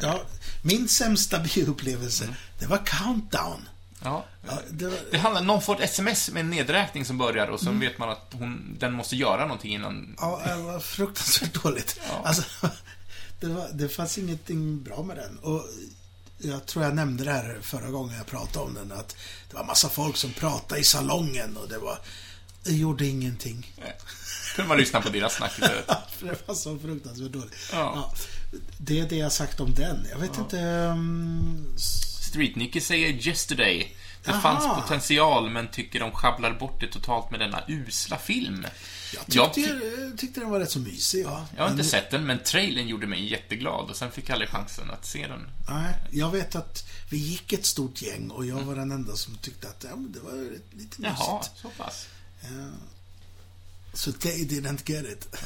Ja, 0.00 0.20
min 0.62 0.88
sämsta 0.88 1.38
bioupplevelse, 1.54 2.24
Mm. 2.24 2.36
det 2.58 2.66
var 2.66 2.82
Countdown. 2.86 3.68
Ja. 4.04 4.24
Ja, 4.48 4.58
det 4.70 4.86
var, 4.86 4.98
Det 5.10 5.18
handlar, 5.18 5.42
någon 5.42 5.62
får 5.62 5.74
ett 5.74 5.90
sms 5.90 6.30
med 6.30 6.40
en 6.40 6.50
nedräkning 6.50 7.04
som 7.04 7.18
börjar 7.18 7.46
och 7.46 7.60
så 7.60 7.70
vet 7.70 7.98
man 7.98 8.08
att 8.10 8.30
hon, 8.32 8.76
den 8.78 8.92
måste 8.92 9.16
göra 9.16 9.42
någonting 9.42 9.74
innan... 9.74 10.16
ja, 10.20 10.42
det 10.46 10.54
var 10.62 10.80
fruktansvärt 10.80 11.54
dåligt. 11.62 12.00
Ja. 12.08 12.22
Alltså, 12.24 12.42
det, 13.40 13.46
var, 13.46 13.68
det 13.72 13.88
fanns 13.88 14.18
ingenting 14.18 14.82
bra 14.82 15.02
med 15.02 15.16
den. 15.16 15.38
Och 15.38 15.64
jag 16.38 16.66
tror 16.66 16.84
jag 16.84 16.94
nämnde 16.94 17.24
det 17.24 17.32
här 17.32 17.58
förra 17.62 17.90
gången 17.90 18.16
jag 18.16 18.26
pratade 18.26 18.64
om 18.66 18.74
den, 18.74 18.92
att 18.92 19.16
det 19.50 19.56
var 19.56 19.64
massa 19.64 19.88
folk 19.88 20.16
som 20.16 20.32
pratade 20.32 20.80
i 20.80 20.84
salongen 20.84 21.56
och 21.56 21.68
det 21.68 21.78
var... 21.78 21.98
Det 22.62 22.72
gjorde 22.74 23.06
ingenting. 23.06 23.74
Nej. 23.78 23.96
Kunde 24.56 24.68
man 24.68 24.78
lyssna 24.78 25.00
på 25.00 25.08
deras 25.08 25.34
snack 25.34 25.52
istället. 25.58 25.86
Det 26.20 26.48
var 26.48 26.54
så 26.54 26.78
fruktansvärt 26.78 27.32
dåligt. 27.32 27.54
Ja. 27.72 28.12
Det 28.78 29.00
är 29.00 29.08
det 29.08 29.16
jag 29.16 29.32
sagt 29.32 29.60
om 29.60 29.74
den. 29.74 30.06
Jag 30.10 30.18
vet 30.18 30.38
inte... 30.38 30.56
um, 30.58 31.66
Street-Nicky 32.20 32.80
säger 32.80 33.28
Yesterday. 33.28 33.96
Det 34.24 34.32
Aha. 34.32 34.40
fanns 34.40 34.82
potential, 34.82 35.50
men 35.50 35.68
tycker 35.68 36.00
de 36.00 36.10
sjabblar 36.12 36.52
bort 36.58 36.80
det 36.80 36.86
totalt 36.86 37.30
med 37.30 37.40
denna 37.40 37.62
usla 37.68 38.18
film. 38.18 38.66
jag 39.26 39.54
tyckte, 39.54 39.70
jag 40.00 40.18
tyckte 40.18 40.40
den 40.40 40.50
var 40.50 40.60
rätt 40.60 40.70
så 40.70 40.78
mysig. 40.78 41.24
Ja. 41.24 41.46
Jag 41.56 41.62
har 41.62 41.68
inte 41.70 41.76
Men- 41.76 41.84
sett 41.90 42.10
den, 42.10 42.26
men 42.26 42.38
trailern 42.38 42.88
gjorde 42.88 43.06
mig 43.06 43.30
jätteglad 43.30 43.90
och 43.90 43.96
sen 43.96 44.10
fick 44.10 44.28
jag 44.28 44.32
aldrig 44.34 44.50
chansen 44.50 44.90
att 44.90 45.06
se 45.06 45.26
den. 45.26 45.48
Nej, 45.68 45.94
jag 46.10 46.30
vet 46.30 46.54
att 46.56 46.88
vi 47.10 47.16
gick 47.16 47.52
ett 47.52 47.66
stort 47.66 48.02
gäng 48.02 48.30
och 48.30 48.46
jag 48.46 48.62
var 48.62 48.74
den 48.76 48.90
enda 48.92 49.16
som 49.16 49.36
tyckte 49.36 49.68
att 49.68 49.84
ja, 49.90 49.96
det 49.96 50.20
var 50.20 50.32
lite 50.32 51.00
mysigt. 51.00 51.18
Jaha, 51.18 51.42
så 51.62 51.68
pass. 51.70 52.06
Ja. 52.40 52.48
Så 53.92 54.12
they 54.12 54.44
didn't 54.46 54.90
get 54.90 55.04
it. 55.06 55.36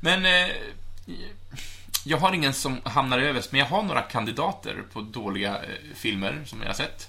Men... 0.00 0.26
Eh, 0.26 0.56
jag 2.04 2.18
har 2.18 2.32
ingen 2.32 2.52
som 2.52 2.80
hamnar 2.84 3.18
överst, 3.18 3.52
men 3.52 3.58
jag 3.58 3.66
har 3.66 3.82
några 3.82 4.02
kandidater 4.02 4.82
på 4.92 5.00
dåliga 5.00 5.54
eh, 5.54 5.94
filmer 5.94 6.42
som 6.46 6.60
jag 6.60 6.68
har 6.68 6.74
sett. 6.74 7.08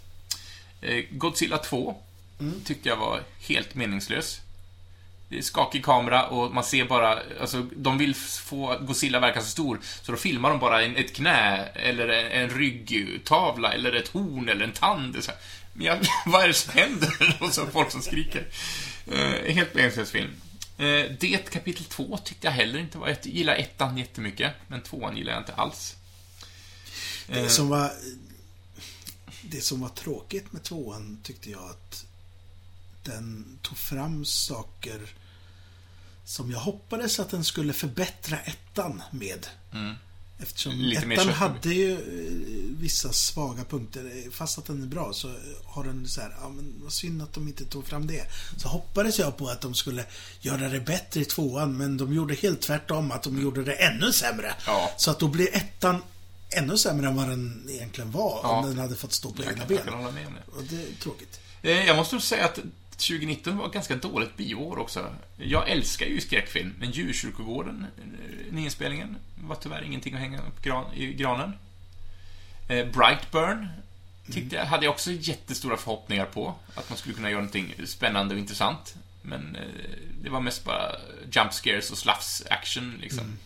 Eh, 0.81 1.03
Godzilla 1.11 1.57
2 1.57 1.95
tyckte 2.65 2.89
jag 2.89 2.97
var 2.97 3.21
helt 3.39 3.75
meningslös. 3.75 4.41
Det 5.29 5.37
är 5.37 5.41
skakig 5.41 5.85
kamera 5.85 6.27
och 6.27 6.53
man 6.53 6.63
ser 6.63 6.85
bara, 6.85 7.19
alltså 7.41 7.65
de 7.75 7.97
vill 7.97 8.15
få 8.15 8.77
Godzilla 8.81 9.19
verka 9.19 9.41
så 9.41 9.47
stor, 9.47 9.79
så 10.01 10.11
då 10.11 10.17
filmar 10.17 10.49
de 10.49 10.59
bara 10.59 10.83
en, 10.83 10.95
ett 10.95 11.15
knä, 11.15 11.65
eller 11.75 12.07
en, 12.07 12.31
en 12.31 12.49
ryggtavla, 12.49 13.73
eller 13.73 13.93
ett 13.93 14.07
horn, 14.07 14.49
eller 14.49 14.65
en 14.65 14.71
tand. 14.71 15.23
Så 15.23 15.31
här. 15.31 15.39
Men 15.73 15.85
ja, 15.85 15.97
vad 16.25 16.43
är 16.43 16.47
det 16.47 16.53
som 16.53 16.73
händer? 16.73 17.37
Och 17.39 17.53
så 17.53 17.65
folk 17.65 17.91
som 17.91 18.01
skriker. 18.01 18.45
Eh, 19.11 19.53
helt 19.53 19.73
meningslös 19.73 20.11
film. 20.11 20.31
Eh, 20.77 21.11
det 21.19 21.49
kapitel 21.49 21.85
2 21.85 22.17
tyckte 22.17 22.47
jag 22.47 22.51
heller 22.51 22.79
inte 22.79 22.97
var... 22.97 23.07
Jag 23.07 23.25
gillar 23.25 23.55
ettan 23.55 23.97
jättemycket, 23.97 24.53
men 24.67 24.81
tvåan 24.81 25.17
gillar 25.17 25.31
jag 25.31 25.41
inte 25.41 25.53
alls. 25.53 25.95
Det 27.27 27.49
som 27.49 27.69
var... 27.69 27.91
Det 29.41 29.61
som 29.61 29.81
var 29.81 29.89
tråkigt 29.89 30.51
med 30.51 30.63
tvåan 30.63 31.19
tyckte 31.23 31.49
jag 31.51 31.69
att 31.69 32.05
den 33.03 33.59
tog 33.61 33.77
fram 33.77 34.25
saker 34.25 35.01
som 36.25 36.51
jag 36.51 36.59
hoppades 36.59 37.19
att 37.19 37.29
den 37.29 37.43
skulle 37.43 37.73
förbättra 37.73 38.39
ettan 38.39 39.03
med. 39.11 39.47
Mm. 39.73 39.95
Eftersom 40.39 40.73
Lite 40.75 41.05
ettan 41.13 41.29
hade 41.29 41.69
ju 41.73 41.91
eh, 41.93 42.79
vissa 42.79 43.13
svaga 43.13 43.63
punkter. 43.63 44.31
Fast 44.31 44.57
att 44.57 44.65
den 44.65 44.83
är 44.83 44.87
bra 44.87 45.13
så 45.13 45.33
har 45.65 45.83
den 45.83 46.07
så 46.07 46.21
här, 46.21 46.35
ja 46.41 46.49
men 46.49 46.73
vad 46.83 46.93
synd 46.93 47.21
att 47.21 47.33
de 47.33 47.47
inte 47.47 47.65
tog 47.65 47.87
fram 47.87 48.07
det. 48.07 48.23
Så 48.57 48.67
hoppades 48.67 49.19
jag 49.19 49.37
på 49.37 49.47
att 49.47 49.61
de 49.61 49.73
skulle 49.75 50.05
göra 50.41 50.69
det 50.69 50.79
bättre 50.79 51.21
i 51.21 51.25
tvåan, 51.25 51.77
men 51.77 51.97
de 51.97 52.13
gjorde 52.13 52.33
helt 52.35 52.61
tvärtom, 52.61 53.11
att 53.11 53.23
de 53.23 53.41
gjorde 53.41 53.63
det 53.63 53.73
ännu 53.73 54.11
sämre. 54.13 54.53
Ja. 54.65 54.91
Så 54.97 55.11
att 55.11 55.19
då 55.19 55.27
blir 55.27 55.55
ettan 55.55 56.01
ännu 56.49 56.77
sämre 56.77 57.07
än 57.07 57.15
vad 57.15 57.29
den 57.29 57.67
egentligen 57.69 58.11
var, 58.11 58.39
Ja. 58.43 58.49
om 58.49 58.69
den 58.69 58.79
hade 58.79 58.95
fått 58.95 59.13
stå 59.13 59.31
på 59.31 59.43
Jag 59.43 59.51
egna 59.51 59.65
kan, 59.65 59.75
jag 59.75 59.83
ben. 59.85 59.93
kan 59.93 60.03
hålla 60.03 60.11
med 60.15 60.27
om 60.27 60.33
det. 60.33 60.57
Och 60.57 60.63
det 60.63 60.75
är 60.75 61.01
tråkigt. 61.03 61.39
Eh, 61.61 61.85
Jag 61.85 61.95
måste 61.97 62.19
säga 62.19 62.45
att 62.45 62.59
2019 62.97 63.57
var 63.57 63.65
ett 63.65 63.73
ganska 63.73 63.95
dåligt 63.95 64.37
bioår 64.37 64.79
också. 64.79 65.15
Jag 65.37 65.69
älskar 65.69 66.05
ju 66.05 66.21
skräckfilm, 66.21 66.73
men 66.79 66.91
Djurkyrkogården, 66.91 67.85
eh, 67.97 68.53
nyinspelningen, 68.53 69.17
var 69.35 69.55
tyvärr 69.55 69.81
ingenting 69.81 70.13
att 70.13 70.19
hänga 70.19 70.39
upp 70.39 70.63
gran, 70.63 70.93
i 70.93 71.13
granen. 71.13 71.53
Eh, 72.67 72.85
Brightburn 72.85 73.67
tyckte 74.31 74.55
jag, 74.55 74.65
hade 74.65 74.85
jag 74.85 74.91
också 74.91 75.11
jättestora 75.11 75.77
förhoppningar 75.77 76.25
på. 76.25 76.55
Att 76.75 76.89
man 76.89 76.97
skulle 76.97 77.15
kunna 77.15 77.29
göra 77.29 77.41
någonting 77.41 77.73
spännande 77.85 78.33
och 78.33 78.39
intressant. 78.39 78.95
Men 79.21 79.55
eh, 79.55 79.61
det 80.21 80.29
var 80.29 80.41
mest 80.41 80.65
bara 80.65 80.91
jump 81.31 81.53
scares 81.53 81.91
och 81.91 81.97
slafs 81.97 82.43
action 82.49 82.97
liksom. 83.01 83.37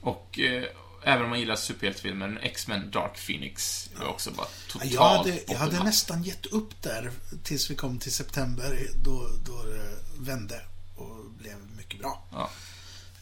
Och 0.00 0.38
eh, 0.38 0.64
även 1.02 1.24
om 1.24 1.30
man 1.30 1.40
gillar 1.40 1.56
superhjältefilmen, 1.56 2.38
X-Men 2.42 2.90
Dark 2.90 3.26
Phoenix 3.26 3.88
var 3.98 4.06
också 4.06 4.30
bara 4.30 4.46
totalt 4.68 4.92
Jag 4.92 5.08
hade, 5.08 5.40
jag 5.48 5.58
hade 5.58 5.84
nästan 5.84 6.22
gett 6.22 6.46
upp 6.46 6.82
där 6.82 7.10
tills 7.42 7.70
vi 7.70 7.74
kom 7.74 7.98
till 7.98 8.12
september, 8.12 8.78
då, 9.04 9.28
då 9.46 9.62
det 9.62 9.90
vände 10.18 10.60
och 10.96 11.30
blev 11.38 11.56
mycket 11.76 12.00
bra. 12.00 12.24
Ja. 12.32 12.50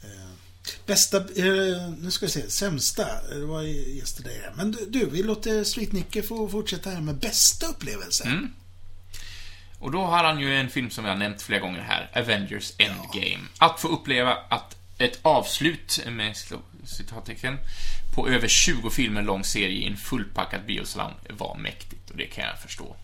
Eh, 0.02 0.30
Bästa, 0.86 1.16
eh, 1.16 1.90
nu 1.98 2.10
ska 2.10 2.26
vi 2.26 2.32
se, 2.32 2.50
sämsta, 2.50 3.06
det 3.28 3.46
var 3.46 3.62
yesterday. 3.62 4.40
Men 4.54 4.72
du, 4.72 4.86
du, 4.86 5.06
vi 5.10 5.22
låter 5.22 5.64
Street 5.64 5.92
Nicke 5.92 6.22
få 6.22 6.48
fortsätta 6.48 6.90
här 6.90 7.00
med 7.00 7.14
bästa 7.14 7.66
upplevelse. 7.66 8.24
Mm. 8.24 8.52
Och 9.78 9.90
då 9.90 10.04
har 10.04 10.24
han 10.24 10.40
ju 10.40 10.56
en 10.56 10.70
film 10.70 10.90
som 10.90 11.04
jag 11.04 11.12
har 11.12 11.18
nämnt 11.18 11.42
flera 11.42 11.60
gånger 11.60 11.80
här, 11.80 12.10
Avengers 12.14 12.72
Endgame. 12.78 13.44
Att 13.58 13.80
få 13.80 13.88
uppleva 13.88 14.34
att 14.48 14.76
ett 14.98 15.18
avslut, 15.22 16.00
med 16.06 16.36
citattecken, 16.88 17.58
på 18.14 18.28
över 18.28 18.48
20 18.48 18.90
filmer 18.90 19.22
lång 19.22 19.44
serie 19.44 19.78
i 19.78 19.86
en 19.86 19.96
fullpackad 19.96 20.66
biosalong 20.66 21.14
var 21.30 21.56
mäktigt 21.56 22.10
och 22.10 22.16
det 22.16 22.24
kan 22.26 22.44
jag 22.44 22.58
förstå. 22.58 22.96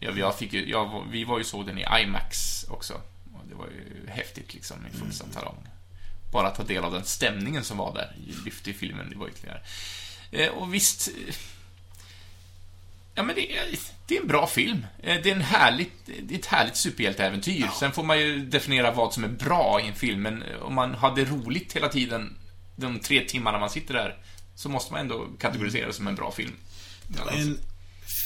Jag, 0.00 0.18
jag 0.18 0.38
fick 0.38 0.52
ju, 0.52 0.70
jag, 0.70 1.04
vi 1.10 1.24
var 1.24 1.38
ju 1.38 1.44
så 1.44 1.62
den 1.62 1.78
i 1.78 1.86
IMAX 2.02 2.64
också. 2.68 2.94
Och 3.34 3.40
det 3.48 3.54
var 3.54 3.66
ju 3.66 4.10
häftigt 4.10 4.54
liksom 4.54 4.76
i 4.92 4.96
fullsatt 4.98 5.32
salong. 5.32 5.66
Bara 6.32 6.50
ta 6.50 6.62
del 6.62 6.84
av 6.84 6.92
den 6.92 7.04
stämningen 7.04 7.64
som 7.64 7.76
var 7.76 7.94
där 7.94 8.16
lyfte 8.44 8.72
filmen, 8.72 9.10
det 9.10 9.16
var 9.16 9.28
ytterligare. 9.28 9.60
Eh, 10.30 10.48
och 10.48 10.74
visst, 10.74 11.08
eh, 11.28 11.34
Ja, 13.14 13.22
men 13.24 13.34
det 13.34 13.56
är, 13.58 13.64
det 14.06 14.16
är 14.16 14.20
en 14.20 14.28
bra 14.28 14.46
film. 14.46 14.86
Eh, 15.02 15.22
Det 15.22 15.30
är, 15.30 15.34
en 15.34 15.40
härligt, 15.40 15.92
det 16.22 16.34
är 16.34 16.38
ett 16.38 16.46
härligt 16.46 16.76
superhjälteäventyr. 16.76 17.68
Sen 17.78 17.92
får 17.92 18.02
man 18.02 18.18
ju 18.20 18.38
definiera 18.46 18.90
vad 18.90 19.14
som 19.14 19.24
är 19.24 19.28
bra 19.28 19.80
i 19.84 19.88
en 19.88 19.94
film, 19.94 20.22
men 20.22 20.44
om 20.62 20.74
man 20.74 20.94
har 20.94 21.16
det 21.16 21.24
roligt 21.24 21.76
hela 21.76 21.88
tiden, 21.88 22.36
de 22.78 22.98
tre 23.00 23.24
timmarna 23.28 23.58
man 23.58 23.70
sitter 23.70 23.94
där, 23.94 24.18
så 24.54 24.68
måste 24.68 24.92
man 24.92 25.00
ändå 25.00 25.28
kategorisera 25.38 25.86
det 25.86 25.92
som 25.92 26.06
en 26.06 26.14
bra 26.14 26.32
film. 26.32 26.52
Det 27.08 27.18
var 27.20 27.32
en 27.32 27.58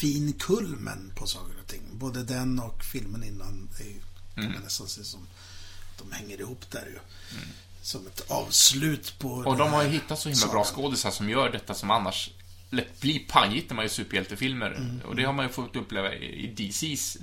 fin 0.01 0.33
kulmen 0.33 1.13
på 1.17 1.27
saker 1.27 1.55
och 1.63 1.67
ting. 1.67 1.83
Både 1.93 2.23
den 2.25 2.59
och 2.61 2.85
filmen 2.85 3.25
innan 3.25 3.69
är 3.81 3.85
ju, 3.85 4.01
kan 4.35 4.45
Mm. 4.45 4.53
man 4.53 4.63
nästan 4.63 4.89
se 4.89 5.05
som 5.05 5.27
de 5.99 6.13
hänger 6.13 6.41
ihop 6.41 6.71
där 6.71 6.87
ju. 6.87 6.99
Som 7.83 8.07
ett 8.07 8.31
avslut 8.31 9.19
på 9.19 9.29
Och 9.33 9.57
de 9.57 9.73
har 9.73 9.83
ju 9.83 9.89
hittat 9.89 10.19
så 10.19 10.29
himla 10.29 10.47
bra 10.47 10.65
skådisar 10.65 11.11
som 11.11 11.29
gör 11.29 11.51
detta 11.51 11.75
som 11.75 11.91
annars 11.91 12.31
lätt 12.71 13.01
blir 13.01 13.19
pajigt 13.29 13.71
när 13.71 13.77
man 13.77 13.85
gör 13.85 13.91
superhjältefilmer. 13.91 14.71
Mm. 14.71 15.01
Och 15.01 15.17
det 15.17 15.25
har 15.25 15.33
man 15.33 15.47
ju 15.47 15.53
fått 15.53 15.77
uppleva 15.77 16.15
i 16.15 16.55
DC's. 16.57 17.17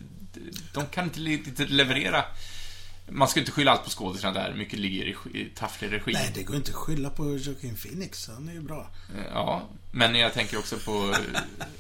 De 0.74 0.86
kan 0.86 1.04
inte 1.04 1.22
inte 1.22 1.66
leverera... 1.66 2.26
Man 3.12 3.28
ska 3.28 3.40
inte 3.40 3.52
skylla 3.52 3.72
allt 3.72 3.84
på 3.84 3.90
skådisarna 3.90 4.34
där. 4.34 4.54
Mycket 4.54 4.80
ligger 4.80 5.06
i, 5.36 5.52
tafflig 5.56 5.92
regi. 5.92 6.12
Nej, 6.14 6.32
det 6.36 6.44
går 6.44 6.56
inte 6.56 6.72
att 6.72 6.78
skylla 6.78 7.10
på 7.10 7.38
Joaquin 7.38 7.76
Phoenix. 7.76 8.28
Han 8.28 8.50
är 8.50 8.54
ju 8.54 8.62
bra. 8.62 8.92
Eh, 9.18 9.26
Ja, 9.34 9.70
men 9.92 10.16
jag 10.16 10.34
tänker 10.34 10.58
också 10.60 10.78
på 10.78 11.16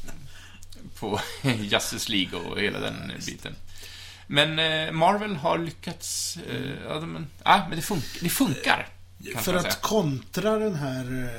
på 0.99 1.19
Justice 1.59 2.11
League 2.11 2.39
och 2.39 2.59
hela 2.59 2.79
den 2.79 3.11
biten. 3.25 3.55
Men 4.27 4.59
eh, 4.59 4.91
Marvel 4.91 5.35
har 5.35 5.57
lyckats... 5.57 6.37
Eh, 6.37 6.71
ja, 6.87 6.99
men, 6.99 7.27
ja, 7.43 7.65
men 7.69 7.77
det, 7.77 7.83
fun 7.83 8.01
det 8.21 8.29
funkar. 8.29 8.87
För 9.37 9.53
att 9.53 9.81
kontra 9.81 10.59
den 10.59 10.75
här 10.75 11.29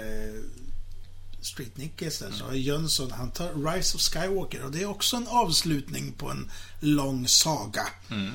Street 1.41 1.77
Nickes 1.77 2.19
där, 2.19 2.31
så 2.31 2.45
har 2.45 2.53
Jönsson, 2.53 3.11
han 3.11 3.31
tar 3.31 3.73
Rise 3.73 3.97
of 3.97 4.03
Skywalker 4.03 4.65
och 4.65 4.71
det 4.71 4.83
är 4.83 4.89
också 4.89 5.17
en 5.17 5.29
avslutning 5.29 6.13
på 6.13 6.31
en 6.31 6.51
lång 6.81 7.29
saga. 7.29 7.87
Mm. 8.11 8.33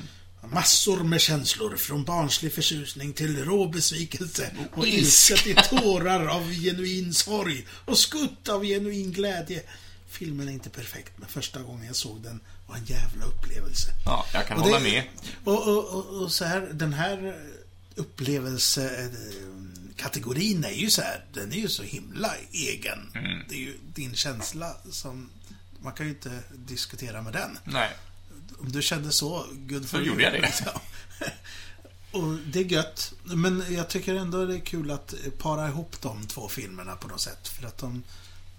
Massor 0.52 1.02
med 1.04 1.20
känslor, 1.20 1.76
från 1.76 2.04
barnslig 2.04 2.52
förtjusning 2.54 3.12
till 3.12 3.44
rå 3.44 3.68
besvikelse 3.68 4.50
och 4.74 4.86
ilska 4.86 5.36
till 5.36 5.56
tårar 5.56 6.26
av 6.26 6.50
genuin 6.52 7.14
sorg 7.14 7.66
och 7.84 7.98
skutt 7.98 8.48
av 8.48 8.64
genuin 8.64 9.12
glädje. 9.12 9.62
Filmen 10.08 10.48
är 10.48 10.52
inte 10.52 10.70
perfekt, 10.70 11.12
men 11.16 11.28
första 11.28 11.62
gången 11.62 11.86
jag 11.86 11.96
såg 11.96 12.22
den 12.22 12.40
var 12.66 12.76
en 12.76 12.84
jävla 12.84 13.24
upplevelse. 13.24 13.90
Ja, 14.04 14.26
jag 14.32 14.46
kan 14.46 14.56
Och 14.58 14.62
hålla 14.64 14.78
det- 14.78 14.84
med. 14.84 15.02
Och, 15.44 15.68
och, 15.68 15.84
och, 15.94 16.22
och 16.22 16.32
så 16.32 16.44
här, 16.44 16.60
den 16.72 16.92
här 16.92 17.36
upplevelsekategorin 17.94 20.64
är 20.64 20.70
ju 20.70 20.90
så 20.90 21.02
här, 21.02 21.24
den 21.32 21.52
är 21.52 21.56
ju 21.56 21.68
så 21.68 21.82
himla 21.82 22.34
egen. 22.52 23.10
Mm. 23.14 23.42
Det 23.48 23.54
är 23.54 23.58
ju 23.58 23.76
din 23.94 24.14
känsla 24.14 24.76
som, 24.90 25.30
man 25.80 25.92
kan 25.92 26.06
ju 26.06 26.12
inte 26.12 26.40
diskutera 26.54 27.22
med 27.22 27.32
den. 27.32 27.58
Nej. 27.64 27.90
Om 28.60 28.72
du 28.72 28.82
kände 28.82 29.12
så, 29.12 29.46
good 29.52 29.88
for 29.88 29.98
Så 29.98 30.02
you. 30.02 30.06
gjorde 30.06 30.22
jag 30.22 30.32
det. 30.32 30.74
Och 32.18 32.34
det 32.46 32.58
är 32.60 32.64
gött. 32.64 33.12
Men 33.24 33.64
jag 33.70 33.88
tycker 33.88 34.14
ändå 34.14 34.46
det 34.46 34.54
är 34.54 34.60
kul 34.60 34.90
att 34.90 35.14
para 35.38 35.68
ihop 35.68 35.96
de 36.02 36.26
två 36.26 36.48
filmerna 36.48 36.96
på 36.96 37.08
något 37.08 37.20
sätt. 37.20 37.48
För 37.48 37.66
att 37.66 37.78
de, 37.78 38.02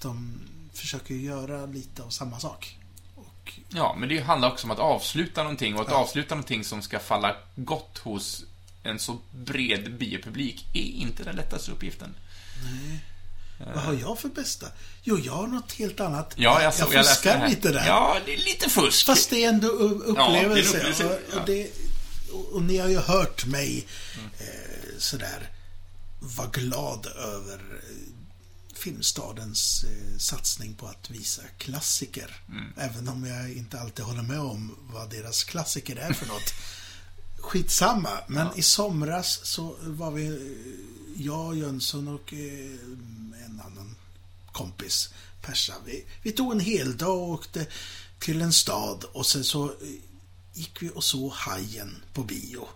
de 0.02 0.40
försöker 0.74 1.14
göra 1.16 1.66
lite 1.66 2.04
av 2.04 2.10
samma 2.10 2.40
sak. 2.40 2.78
Och 3.16 3.54
Ja, 3.70 3.96
men 4.00 4.10
det 4.10 4.20
handlar 4.20 4.52
också 4.52 4.68
om 4.68 4.72
att 4.72 4.80
avsluta 4.80 5.44
någonting 5.44 5.76
och 5.76 5.82
att 5.82 5.88
Ja. 5.92 5.96
avsluta 5.98 6.36
någonting 6.36 6.64
som 6.64 6.82
ska 6.82 7.00
falla 7.00 7.36
gott 7.56 7.98
hos 7.98 8.44
en 8.84 9.00
så 9.00 9.18
bred 9.32 9.98
biopublik 9.98 10.66
är 10.74 10.82
inte 10.82 11.24
den 11.24 11.36
lättaste 11.36 11.72
uppgiften. 11.72 12.16
Vad 13.60 13.84
har 13.84 13.94
jag 13.94 14.20
för 14.20 14.30
bästa? 14.30 14.68
Jo, 15.04 15.20
jag 15.20 15.34
har 15.34 15.48
något 15.48 15.72
helt 15.74 16.00
annat. 16.00 16.34
Ja, 16.38 16.62
jag, 16.64 16.74
såg, 16.74 16.94
jag 16.94 17.06
fuskar 17.08 17.34
det 17.34 17.38
här. 17.40 17.50
lite 17.50 17.72
där. 17.72 17.88
Ja, 17.88 18.18
det 18.26 18.34
är 18.34 18.38
lite 18.38 18.70
fusk. 18.70 19.06
Fast 19.06 19.30
det 19.30 19.44
är 19.44 19.50
ändå 19.50 19.68
u- 19.68 20.02
Ja, 20.16 20.32
det 20.32 20.38
är 20.40 20.46
upplevelse. 20.46 20.78
upplevelse, 20.78 21.06
och, 21.06 21.20
ja. 21.34 21.40
och, 21.40 21.46
det, 21.48 21.72
och, 22.54 22.62
ni 22.62 22.78
har 22.78 22.90
ju 22.90 22.98
hört 23.00 23.46
mig 23.46 23.88
Mm. 24.18 24.30
eh, 24.40 24.98
sådär 24.98 25.50
vara 26.20 26.48
glad 26.48 27.06
över 27.06 27.54
eh, 27.56 27.96
Filmstadens 28.76 29.84
eh, 29.84 30.18
satsning 30.18 30.74
på 30.74 30.88
att 30.88 31.10
visa 31.10 31.42
klassiker. 31.58 32.36
Mm. 32.50 32.74
Även 32.78 33.10
om 33.10 33.26
jag 33.26 33.52
inte 33.54 33.80
alltid 33.80 34.06
håller 34.06 34.22
med 34.24 34.40
om 34.40 34.76
vad 34.94 35.10
deras 35.10 35.44
klassiker 35.44 35.96
är 35.96 36.14
för 36.14 36.26
något. 36.26 36.54
Skitsamma, 37.40 38.10
men 38.28 38.48
i 38.56 38.62
somras 38.62 39.40
så 39.44 39.76
var 39.82 40.12
vi, 40.12 40.28
eh, 40.28 41.24
jag, 41.26 41.58
Jönsson 41.58 42.08
och 42.08 42.34
eh, 42.34 42.78
kompis, 44.58 45.14
Persa. 45.42 45.74
Vi, 45.86 46.06
vi 46.22 46.32
tog 46.32 46.52
en 46.52 46.60
hel 46.60 46.98
dag 46.98 47.18
och 47.18 47.30
åkte 47.30 47.66
till 48.20 48.42
en 48.42 48.54
stad 48.54 49.04
och 49.14 49.26
sen 49.26 49.44
så 49.44 49.66
eh, 49.66 49.72
gick 50.54 50.82
vi 50.82 50.90
och 50.96 51.04
såg 51.04 51.32
Hajen 51.32 51.96
på 52.14 52.24
bio. 52.24 52.68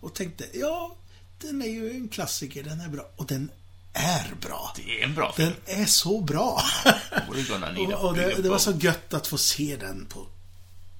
Och 0.00 0.14
tänkte, 0.14 0.44
ja, 0.52 0.96
den 1.38 1.62
är 1.62 1.66
ju 1.66 1.90
en 1.90 2.08
klassiker, 2.08 2.62
den 2.62 2.80
är 2.80 2.88
bra. 2.88 3.10
Och 3.16 3.26
den 3.26 3.50
är 3.92 4.34
bra. 4.40 4.72
Det 4.76 5.00
är 5.00 5.04
en 5.04 5.14
bra 5.14 5.32
film. 5.32 5.52
Den 5.66 5.80
är 5.80 5.86
så 5.86 6.20
bra. 6.20 6.62
Och 7.28 8.04
och 8.04 8.14
det, 8.14 8.42
det 8.42 8.48
var 8.48 8.58
så 8.58 8.72
gött 8.72 9.14
att 9.14 9.26
få 9.26 9.38
se 9.38 9.76
den 9.76 10.06
på 10.06 10.26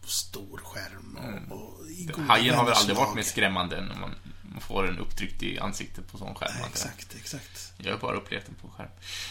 stor 0.06 0.60
skärm 0.64 1.18
och, 1.50 1.58
och 1.58 1.90
i 1.90 2.04
goda 2.04 2.22
Hajen 2.22 2.54
har 2.54 2.64
väl 2.64 2.74
aldrig 2.74 2.96
varit 2.96 3.14
mer 3.14 3.22
skrämmande 3.22 3.76
än 3.76 4.00
man 4.00 4.14
man 4.54 4.60
får 4.62 4.88
en 4.88 4.98
upptryckt 4.98 5.42
i 5.42 5.58
ansiktet 5.58 6.08
på 6.12 6.18
sån 6.18 6.34
skärm. 6.34 6.52
Jag. 6.60 6.68
Exakt, 6.68 7.14
exakt. 7.16 7.72
Jag 7.78 7.92
har 7.92 7.98
bara 7.98 8.16
upplevt 8.16 8.46
den 8.46 8.54
på 8.54 8.68
skärm. 8.68 8.88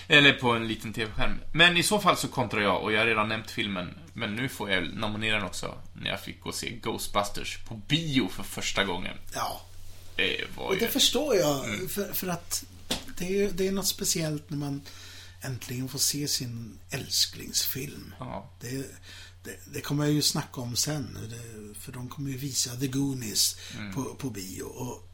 Eller 0.07 0.33
på 0.33 0.51
en 0.51 0.67
liten 0.67 0.93
TV-skärm. 0.93 1.39
Men 1.53 1.77
i 1.77 1.83
så 1.83 1.99
fall 1.99 2.17
så 2.17 2.27
kontrar 2.27 2.61
jag, 2.61 2.83
och 2.83 2.91
jag 2.93 2.99
har 2.99 3.05
redan 3.05 3.29
nämnt 3.29 3.51
filmen, 3.51 3.93
men 4.13 4.35
nu 4.35 4.49
får 4.49 4.71
jag 4.71 4.93
nominera 4.93 5.35
den 5.35 5.45
också, 5.45 5.77
när 5.93 6.09
jag 6.09 6.21
fick 6.21 6.41
gå 6.41 6.49
och 6.49 6.55
se 6.55 6.69
Ghostbusters 6.69 7.57
på 7.67 7.75
bio 7.75 8.27
för 8.27 8.43
första 8.43 8.83
gången. 8.83 9.17
Ja, 9.33 9.61
Det 10.15 10.43
var 10.57 10.65
och 10.65 10.73
ju... 10.73 10.79
det 10.79 10.87
förstår 10.87 11.35
jag. 11.35 11.65
Mm. 11.65 11.89
För, 11.89 12.13
för 12.13 12.27
att 12.27 12.63
det 13.17 13.43
är, 13.43 13.51
det 13.51 13.67
är 13.67 13.71
något 13.71 13.87
speciellt 13.87 14.49
när 14.49 14.57
man 14.57 14.81
äntligen 15.41 15.89
får 15.89 15.99
se 15.99 16.27
sin 16.27 16.79
älsklingsfilm. 16.89 18.13
Ja. 18.19 18.51
Det, 18.61 18.69
det, 19.43 19.59
det 19.73 19.81
kommer 19.81 20.03
jag 20.05 20.13
ju 20.13 20.21
snacka 20.21 20.61
om 20.61 20.75
sen. 20.75 21.17
Det, 21.29 21.79
för 21.79 21.91
de 21.91 22.09
kommer 22.09 22.29
ju 22.31 22.37
visa 22.37 22.75
The 22.75 22.87
Goonies 22.87 23.57
Mm. 23.77 23.93
på, 23.93 24.03
på 24.03 24.29
bio. 24.29 24.63
Och 24.63 25.09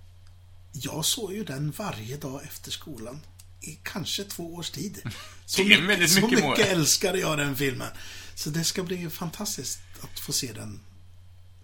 jag 0.71 1.05
såg 1.05 1.33
ju 1.33 1.43
den 1.43 1.71
varje 1.71 2.17
dag 2.17 2.43
efter 2.43 2.71
skolan. 2.71 3.19
I 3.61 3.79
kanske 3.83 4.23
två 4.23 4.55
års 4.55 4.69
tid. 4.69 5.01
Så 5.45 5.61
är 5.61 5.87
väldigt 5.87 6.11
så 6.11 6.15
mycket 6.15 6.31
mycket 6.31 6.43
mål. 6.45 6.59
älskade 6.59 7.19
jag 7.19 7.37
den 7.37 7.55
filmen. 7.55 7.87
Så 8.35 8.49
det 8.49 8.63
ska 8.63 8.83
bli 8.83 9.09
fantastiskt 9.09 9.79
att 10.01 10.19
få 10.19 10.33
se 10.33 10.53
den 10.53 10.79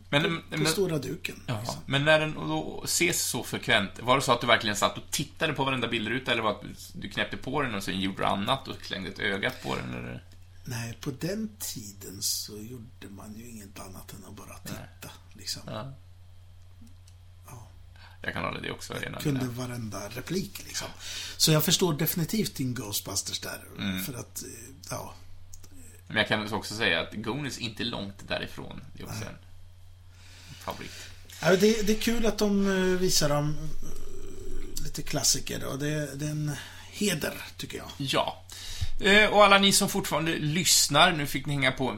Men, 0.10 0.24
på 0.24 0.58
men, 0.58 0.66
stora 0.68 0.98
duken. 0.98 1.44
ja, 1.48 1.60
liksom. 1.60 1.80
men 1.86 2.06
när 2.06 2.20
den 2.20 2.34
då 2.34 2.82
ses 2.86 3.22
så 3.22 3.44
frekvent, 3.44 4.00
var 4.00 4.16
det 4.16 4.22
så 4.22 4.32
att 4.32 4.42
du 4.42 4.48
verkligen 4.48 4.76
satt 4.76 4.98
och 4.98 5.04
tittade 5.12 5.54
på 5.54 5.64
varenda 5.64 5.88
bildruta, 5.88 6.32
eller 6.32 6.42
var 6.44 6.52
det 6.64 6.70
att 6.72 6.92
du 6.94 7.10
knäppte 7.10 7.38
på 7.38 7.62
den 7.62 7.76
och 7.76 7.84
sen 7.84 8.02
gjorde 8.02 8.18
du 8.18 8.26
annat 8.26 8.68
och 8.68 8.76
slängde 8.86 9.10
ett 9.10 9.20
öga 9.20 9.52
på 9.64 9.76
den? 9.76 9.90
Eller? 9.90 10.24
Nej, 10.66 10.98
på 11.02 11.12
den 11.12 11.50
tiden 11.60 12.22
så 12.22 12.58
gjorde 12.58 13.10
man 13.10 13.36
ju 13.36 13.50
inget 13.50 13.80
annat 13.80 14.14
än 14.14 14.26
att 14.26 14.36
bara 14.36 14.58
titta. 14.58 15.12
Liksom. 15.34 15.62
Ja. 15.66 15.94
Jag 18.26 18.34
kan 18.34 18.44
hålla 18.44 18.60
det 18.60 18.72
också. 18.72 18.94
är 18.94 19.04
en 19.04 19.16
av 19.16 19.20
Kunde 19.22 19.40
mina- 19.46 19.52
varenda 19.54 20.10
replik 20.10 20.64
liksom. 20.68 20.88
Så 21.38 21.52
jag 21.52 21.64
förstår 21.64 21.94
definitivt 21.94 22.56
din 22.56 22.74
Ghostbusters 22.74 23.40
där. 23.40 23.62
Mm. 23.80 24.04
För 24.04 24.14
att, 24.14 24.44
eh, 24.44 24.50
ja. 24.90 25.14
Men 26.08 26.18
jag 26.18 26.28
kan 26.28 26.54
också 26.54 26.76
säga 26.76 27.02
att 27.02 27.14
Goonies 27.14 27.58
är 27.58 27.62
inte 27.62 27.84
långt 27.84 28.28
därifrån. 28.28 28.82
Det 28.94 29.04
är 29.04 29.08
också 29.08 29.24
en 29.26 29.36
favorit. 30.60 30.92
Ja, 31.42 31.56
Det, 31.56 31.88
det 31.88 31.94
är 31.98 32.02
kul 32.02 32.26
att 32.26 32.38
de 32.38 32.68
eh, 32.68 33.00
visar 33.00 33.30
dem 33.30 33.58
eh, 33.84 34.84
lite 34.84 35.02
klassiker 35.02 35.66
och 35.66 35.80
det, 35.80 36.16
det 36.16 36.26
är 36.26 36.30
en 36.32 36.52
heder, 36.92 37.34
tycker 37.58 37.78
jag. 37.78 37.88
Ja. 37.98 38.42
Och 39.32 39.44
alla 39.46 39.58
ni 39.58 39.72
som 39.72 39.90
fortfarande 39.90 40.36
lyssnar, 40.38 41.12
nu 41.12 41.28
fick 41.28 41.46
ni 41.46 41.54
hänga, 41.54 41.72
på, 41.72 41.98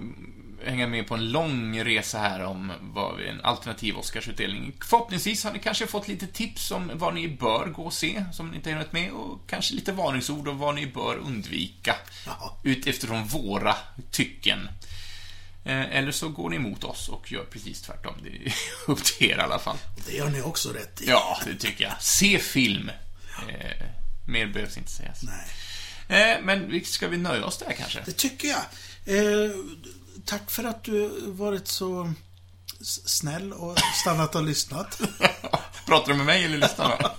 hänga 0.65 0.87
med 0.87 1.07
på 1.07 1.15
en 1.15 1.31
lång 1.31 1.83
resa 1.83 2.19
här 2.19 2.43
om 2.43 2.71
vad 2.81 3.21
en 3.21 3.41
alternativ 3.41 3.97
Oscarsutdelning. 3.97 4.73
Förhoppningsvis 4.85 5.43
har 5.43 5.53
ni 5.53 5.59
kanske 5.59 5.87
fått 5.87 6.07
lite 6.07 6.27
tips 6.27 6.71
om 6.71 6.91
vad 6.93 7.13
ni 7.15 7.27
bör 7.27 7.65
gå 7.65 7.83
och 7.83 7.93
se, 7.93 8.23
som 8.33 8.49
ni 8.49 8.55
inte 8.57 8.69
har 8.69 8.77
hunnit 8.77 8.93
med, 8.93 9.11
och 9.11 9.49
kanske 9.49 9.73
lite 9.75 9.91
varningsord 9.91 10.47
om 10.47 10.57
vad 10.57 10.75
ni 10.75 10.85
bör 10.87 11.15
undvika. 11.15 11.95
Ja. 12.25 12.57
Utifrån 12.63 13.25
våra 13.27 13.75
tycken. 14.11 14.69
Eh, 15.65 15.97
Eller 15.97 16.11
så 16.11 16.29
går 16.29 16.49
ni 16.49 16.55
emot 16.55 16.83
oss 16.83 17.09
och 17.09 17.31
gör 17.31 17.43
precis 17.43 17.81
tvärtom. 17.81 18.13
Det 18.23 18.29
är 18.29 18.53
upp 18.91 19.03
till 19.03 19.31
er 19.31 19.37
i 19.37 19.41
alla 19.41 19.59
fall. 19.59 19.77
Det 20.05 20.13
gör 20.13 20.29
ni 20.29 20.41
också 20.41 20.69
rätt 20.69 21.01
i. 21.01 21.09
Ja, 21.09 21.37
det 21.45 21.55
tycker 21.55 21.83
jag. 21.83 22.01
Se 22.01 22.39
film. 22.39 22.91
Eh, 23.49 23.87
mer 24.27 24.47
behövs 24.47 24.77
inte 24.77 24.91
sägas. 24.91 25.23
Nej. 25.23 25.47
Eh, 26.09 26.37
men 26.43 26.81
ska 26.85 27.07
vi 27.07 27.17
nöja 27.17 27.45
oss 27.45 27.57
där 27.57 27.73
kanske? 27.77 28.01
Det 28.05 28.11
tycker 28.11 28.47
jag. 28.47 28.61
Eh, 29.05 29.51
tack 30.25 30.51
för 30.51 30.63
att 30.63 30.83
du 30.83 31.09
varit 31.31 31.67
så 31.67 32.13
snäll 33.05 33.53
och 33.53 33.77
stannat 34.01 34.35
och 34.35 34.43
lyssnat. 34.43 35.01
Pratar 35.85 36.07
du 36.07 36.13
med 36.13 36.25
mig 36.25 36.45
eller 36.45 36.57
lyssnarna? 36.57 37.11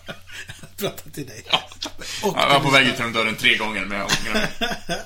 Prata 0.76 1.10
till 1.10 1.26
dig. 1.26 1.44
Jag 2.22 2.32
var 2.48 2.60
på 2.60 2.70
väg 2.70 2.86
ut 2.86 2.98
genom 2.98 3.12
dörren 3.12 3.36
tre 3.36 3.56
gånger, 3.56 3.84
men 3.84 3.98
jag 3.98 4.06
ångrar 4.20 4.32
mig. 4.34 4.48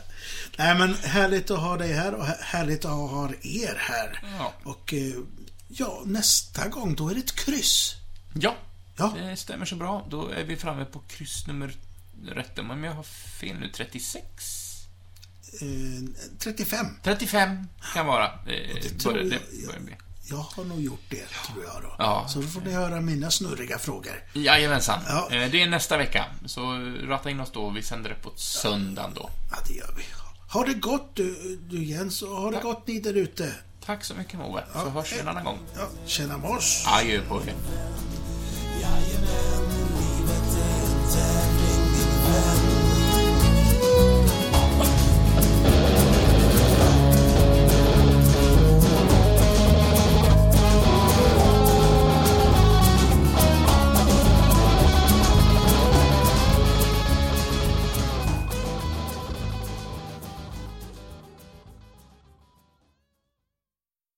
Nej, 0.57 0.75
men 0.79 0.95
härligt 0.95 1.51
att 1.51 1.59
ha 1.61 1.77
dig 1.77 1.93
här 1.93 2.15
och 2.15 2.27
här- 2.27 2.39
härligt 2.43 2.85
att 2.85 2.91
ha 2.91 3.31
er 3.43 3.77
här. 3.79 4.23
Ja. 4.39 4.53
Och 4.65 4.95
eh, 4.95 5.13
ja, 5.69 6.03
nästa 6.07 6.69
gång 6.69 6.95
då 6.95 7.09
är 7.09 7.15
det 7.15 7.21
ett 7.21 7.37
kryss. 7.37 7.95
Ja, 8.35 8.55
Ja. 8.97 9.15
det 9.19 9.37
stämmer 9.37 9.67
så 9.67 9.77
bra. 9.77 10.07
Då 10.11 10.29
är 10.29 10.45
vi 10.45 10.57
framme 10.57 10.85
på 10.85 10.99
kryss 10.99 11.47
nummer... 11.47 11.75
Rätta 12.29 12.63
mig 12.63 12.75
om 12.75 12.85
jag 12.85 12.93
har 12.93 13.03
fel 13.41 13.57
nu. 13.59 13.69
36? 13.75 14.25
Eh, 15.61 16.09
35. 16.39 16.87
35 17.03 17.67
kan 17.95 18.07
vara. 18.07 18.25
Eh, 18.25 18.31
det 18.47 19.05
börjar- 19.05 19.25
det 19.25 19.67
börjar 19.67 19.81
bli. 19.81 19.95
Jag 20.25 20.37
har 20.37 20.65
nog 20.65 20.81
gjort 20.81 21.01
det, 21.11 21.17
tror 21.47 21.65
jag 21.65 21.83
då. 21.83 21.95
Ja. 21.99 22.27
Så 22.29 22.41
då 22.41 22.47
får 22.49 22.61
ni 22.61 22.73
höra 22.73 23.01
mina 23.01 23.31
snurriga 23.31 23.79
frågor. 23.79 24.23
Jajamensan. 24.33 25.01
Ja. 25.09 25.29
Eh, 25.31 25.51
Det 25.51 25.63
är 25.63 25.69
nästa 25.69 25.97
vecka. 25.99 26.25
Så 26.47 26.61
ratta 27.07 27.31
in 27.31 27.41
oss 27.41 27.51
då. 27.53 27.71
Vi 27.71 27.83
sänder 27.83 28.11
det 28.11 28.17
på 28.17 28.33
söndagen 28.37 29.11
då. 29.15 29.31
Ja, 29.51 29.57
det 29.69 29.75
gör 29.75 29.95
vi. 29.97 30.03
Ha 30.53 30.65
det 30.65 30.75
gott 30.75 31.11
du, 31.15 31.57
du 31.71 31.85
Jens, 31.85 32.23
och 32.23 32.29
ha 32.37 32.51
det 32.51 32.61
gott 32.63 32.87
ni 32.87 33.01
där 33.01 33.15
ute. 33.15 33.55
Tack 33.87 34.05
så 34.05 34.15
mycket 34.15 34.39
Moe. 34.39 34.65
Så 34.73 34.79
Ja, 34.79 34.89
hörs 34.91 35.13
vi 35.13 35.19
en 35.21 35.29
annan 35.29 35.45
gång. 35.45 35.59
Ja, 35.77 35.89
tjena 36.07 36.37
mors. 36.39 36.85
Adjö 36.87 37.21
på 37.29 37.41
er. 37.41 37.55
Jajamän, 38.81 39.69